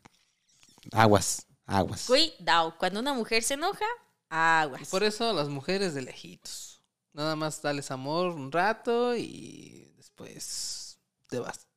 Aguas, 0.91 1.47
aguas. 1.65 2.05
Cuidado, 2.05 2.77
cuando 2.77 2.99
una 2.99 3.13
mujer 3.13 3.43
se 3.43 3.55
enoja, 3.55 3.85
aguas. 4.29 4.83
Y 4.83 4.85
por 4.85 5.03
eso 5.03 5.33
las 5.33 5.49
mujeres 5.49 5.93
de 5.93 6.01
lejitos. 6.01 6.81
Nada 7.13 7.35
más 7.35 7.61
dales 7.61 7.91
amor 7.91 8.33
un 8.33 8.51
rato 8.51 9.15
y 9.15 9.93
después 9.97 10.97
te 11.27 11.39
vas. 11.39 11.67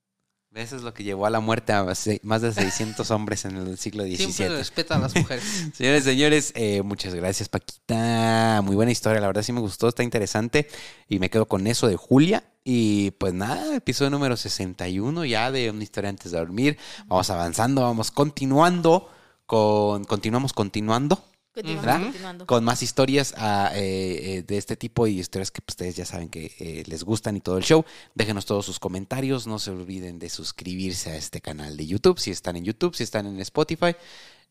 Eso 0.55 0.77
es 0.77 0.83
lo 0.83 0.95
que 0.95 1.03
llevó 1.03 1.27
a 1.27 1.31
la 1.31 1.41
muerte 1.41 1.73
a 1.73 1.85
más 2.23 2.43
de 2.43 2.53
600 2.53 3.11
hombres 3.11 3.45
en 3.45 3.57
el 3.57 3.77
siglo 3.77 4.05
Siempre 4.05 4.47
XVII. 4.47 4.49
respeta 4.51 4.95
a 4.95 4.99
las 5.01 5.13
mujeres. 5.17 5.45
Señores, 5.75 6.05
señores, 6.05 6.53
eh, 6.55 6.83
muchas 6.83 7.13
gracias, 7.13 7.49
Paquita. 7.49 8.61
Muy 8.63 8.77
buena 8.77 8.93
historia, 8.93 9.21
la 9.21 9.27
verdad 9.27 9.43
sí 9.43 9.53
me 9.53 9.59
gustó, 9.59 9.89
está 9.89 10.05
interesante. 10.05 10.69
Y 11.09 11.19
me 11.19 11.29
quedo 11.29 11.47
con 11.47 11.67
eso 11.67 11.89
de 11.89 11.97
Julia. 11.97 12.45
Y 12.63 13.11
pues 13.13 13.35
nada, 13.35 13.75
episodio 13.75 14.11
número 14.11 14.37
61 14.37 15.25
ya 15.25 15.51
de 15.51 15.71
una 15.71 15.83
historia 15.83 16.09
antes 16.09 16.31
de 16.31 16.39
dormir. 16.39 16.79
Vamos 17.07 17.29
avanzando, 17.31 17.83
vamos 17.83 18.13
continuando 18.13 19.11
con. 19.47 20.05
Continuamos 20.05 20.53
continuando. 20.53 21.34
¿Verdad? 21.63 22.03
continuando. 22.03 22.47
Con 22.47 22.65
más 22.65 22.83
historias 22.83 23.35
ah, 23.37 23.71
eh, 23.75 24.39
eh, 24.39 24.43
de 24.43 24.57
este 24.57 24.77
tipo 24.77 25.07
y 25.07 25.21
historias 25.21 25.51
que 25.51 25.61
pues, 25.63 25.75
ustedes 25.75 25.97
ya 25.97 26.05
saben 26.05 26.29
que 26.29 26.53
eh, 26.59 26.83
les 26.87 27.05
gustan 27.05 27.37
y 27.37 27.41
todo 27.41 27.59
el 27.59 27.65
show. 27.65 27.85
Déjenos 28.15 28.45
todos 28.47 28.67
sus 28.67 28.79
comentarios. 28.81 29.47
No 29.47 29.59
se 29.59 29.71
olviden 29.71 30.19
de 30.19 30.29
suscribirse 30.31 31.11
a 31.11 31.17
este 31.17 31.41
canal 31.41 31.77
de 31.77 31.87
YouTube. 31.87 32.19
Si 32.19 32.31
están 32.31 32.57
en 32.57 32.65
YouTube, 32.65 32.95
si 32.97 33.03
están 33.05 33.27
en 33.27 33.41
Spotify. 33.41 33.95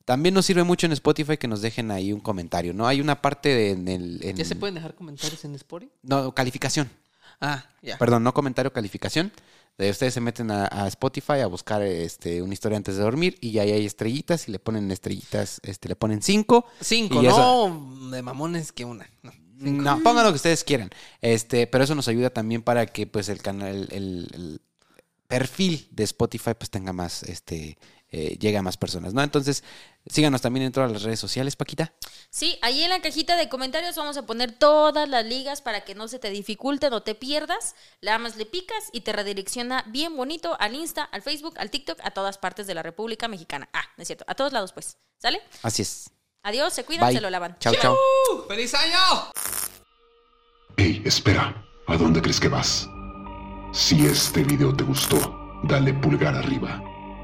También 0.05 0.35
nos 0.35 0.45
sirve 0.45 0.63
mucho 0.63 0.85
en 0.85 0.91
Spotify 0.93 1.37
que 1.37 1.47
nos 1.47 1.61
dejen 1.61 1.89
ahí 1.91 2.11
un 2.11 2.19
comentario, 2.19 2.73
¿no? 2.73 2.87
Hay 2.87 2.99
una 2.99 3.21
parte 3.21 3.49
de- 3.49 3.71
en 3.71 3.87
el... 3.87 4.19
en- 4.21 4.35
¿Ya 4.35 4.43
se 4.45 4.55
pueden 4.55 4.75
dejar 4.75 4.95
comentarios 4.95 5.45
en 5.45 5.55
Spotify? 5.55 5.91
No, 6.03 6.33
calificación. 6.35 6.89
Ah, 7.39 7.65
ya. 7.81 7.97
Perdón, 7.97 8.23
no 8.23 8.33
comentario, 8.33 8.71
calificación. 8.73 9.31
De 9.77 9.89
ustedes 9.89 10.13
se 10.13 10.21
meten 10.21 10.51
a, 10.51 10.67
a 10.71 10.87
Spotify 10.87 11.39
a 11.39 11.47
buscar 11.47 11.81
este, 11.81 12.41
una 12.41 12.53
historia 12.53 12.77
antes 12.77 12.95
de 12.95 13.03
dormir 13.03 13.37
y 13.41 13.57
ahí 13.57 13.71
hay 13.71 13.85
estrellitas 13.85 14.47
y 14.47 14.51
le 14.51 14.59
ponen 14.59 14.91
estrellitas, 14.91 15.59
este, 15.63 15.89
le 15.89 15.95
ponen 15.95 16.21
cinco. 16.21 16.65
Cinco, 16.79 17.21
no 17.21 18.09
de 18.11 18.21
mamones 18.21 18.71
que 18.71 18.85
una. 18.85 19.09
No. 19.23 19.31
No, 19.55 20.03
pongan 20.03 20.25
lo 20.25 20.31
que 20.31 20.35
ustedes 20.35 20.63
quieran. 20.63 20.89
Este, 21.21 21.67
pero 21.67 21.85
eso 21.85 21.95
nos 21.95 22.07
ayuda 22.07 22.29
también 22.29 22.61
para 22.61 22.85
que 22.85 23.07
pues 23.07 23.29
el 23.29 23.41
canal, 23.41 23.87
el, 23.91 24.29
el 24.33 24.61
perfil 25.27 25.87
de 25.91 26.03
Spotify 26.03 26.51
pues 26.57 26.69
tenga 26.69 26.91
más, 26.91 27.23
este, 27.23 27.77
eh, 28.15 28.37
llegue 28.39 28.59
a 28.59 28.61
más 28.61 28.77
personas, 28.77 29.15
¿no? 29.15 29.23
Entonces, 29.23 29.63
síganos 30.05 30.39
también 30.39 30.67
en 30.67 30.71
todas 30.71 30.91
las 30.91 31.01
redes 31.01 31.19
sociales, 31.19 31.55
Paquita. 31.55 31.93
Sí, 32.29 32.59
ahí 32.61 32.83
en 32.83 32.91
la 32.91 33.01
cajita 33.01 33.35
de 33.35 33.49
comentarios 33.49 33.95
vamos 33.95 34.17
a 34.17 34.27
poner 34.27 34.51
todas 34.51 35.09
las 35.09 35.25
ligas 35.25 35.63
para 35.63 35.83
que 35.83 35.95
no 35.95 36.07
se 36.07 36.19
te 36.19 36.29
dificulte, 36.29 36.91
no 36.91 37.01
te 37.01 37.15
pierdas. 37.15 37.73
Nada 38.03 38.19
más 38.19 38.35
le 38.35 38.45
picas 38.45 38.89
y 38.91 39.01
te 39.01 39.13
redirecciona 39.13 39.83
bien 39.87 40.15
bonito 40.15 40.55
al 40.59 40.75
Insta, 40.75 41.03
al 41.05 41.23
Facebook, 41.23 41.55
al 41.57 41.71
TikTok, 41.71 41.97
a 42.03 42.11
todas 42.11 42.37
partes 42.37 42.67
de 42.67 42.75
la 42.75 42.83
República 42.83 43.27
Mexicana. 43.27 43.67
Ah, 43.73 43.85
no 43.97 44.03
es 44.03 44.07
cierto, 44.07 44.25
a 44.27 44.35
todos 44.35 44.53
lados 44.53 44.73
pues. 44.73 44.99
¿Sale? 45.17 45.41
Así 45.63 45.81
es. 45.81 46.11
Adiós, 46.43 46.71
se 46.71 46.85
cuidan, 46.85 47.07
Bye. 47.07 47.15
se 47.15 47.21
lo 47.21 47.31
lavan. 47.31 47.57
Chao, 47.57 47.73
chao. 47.81 47.97
¡Feliz 48.47 48.75
año! 48.75 49.31
Hey, 50.77 51.01
espera, 51.03 51.65
¿a 51.87 51.97
dónde 51.97 52.21
crees 52.21 52.39
que 52.39 52.47
vas? 52.49 52.87
Si 53.73 54.05
este 54.05 54.43
video 54.43 54.75
te 54.75 54.83
gustó, 54.83 55.17
dale 55.63 55.95
pulgar 55.95 56.35
arriba. 56.35 56.92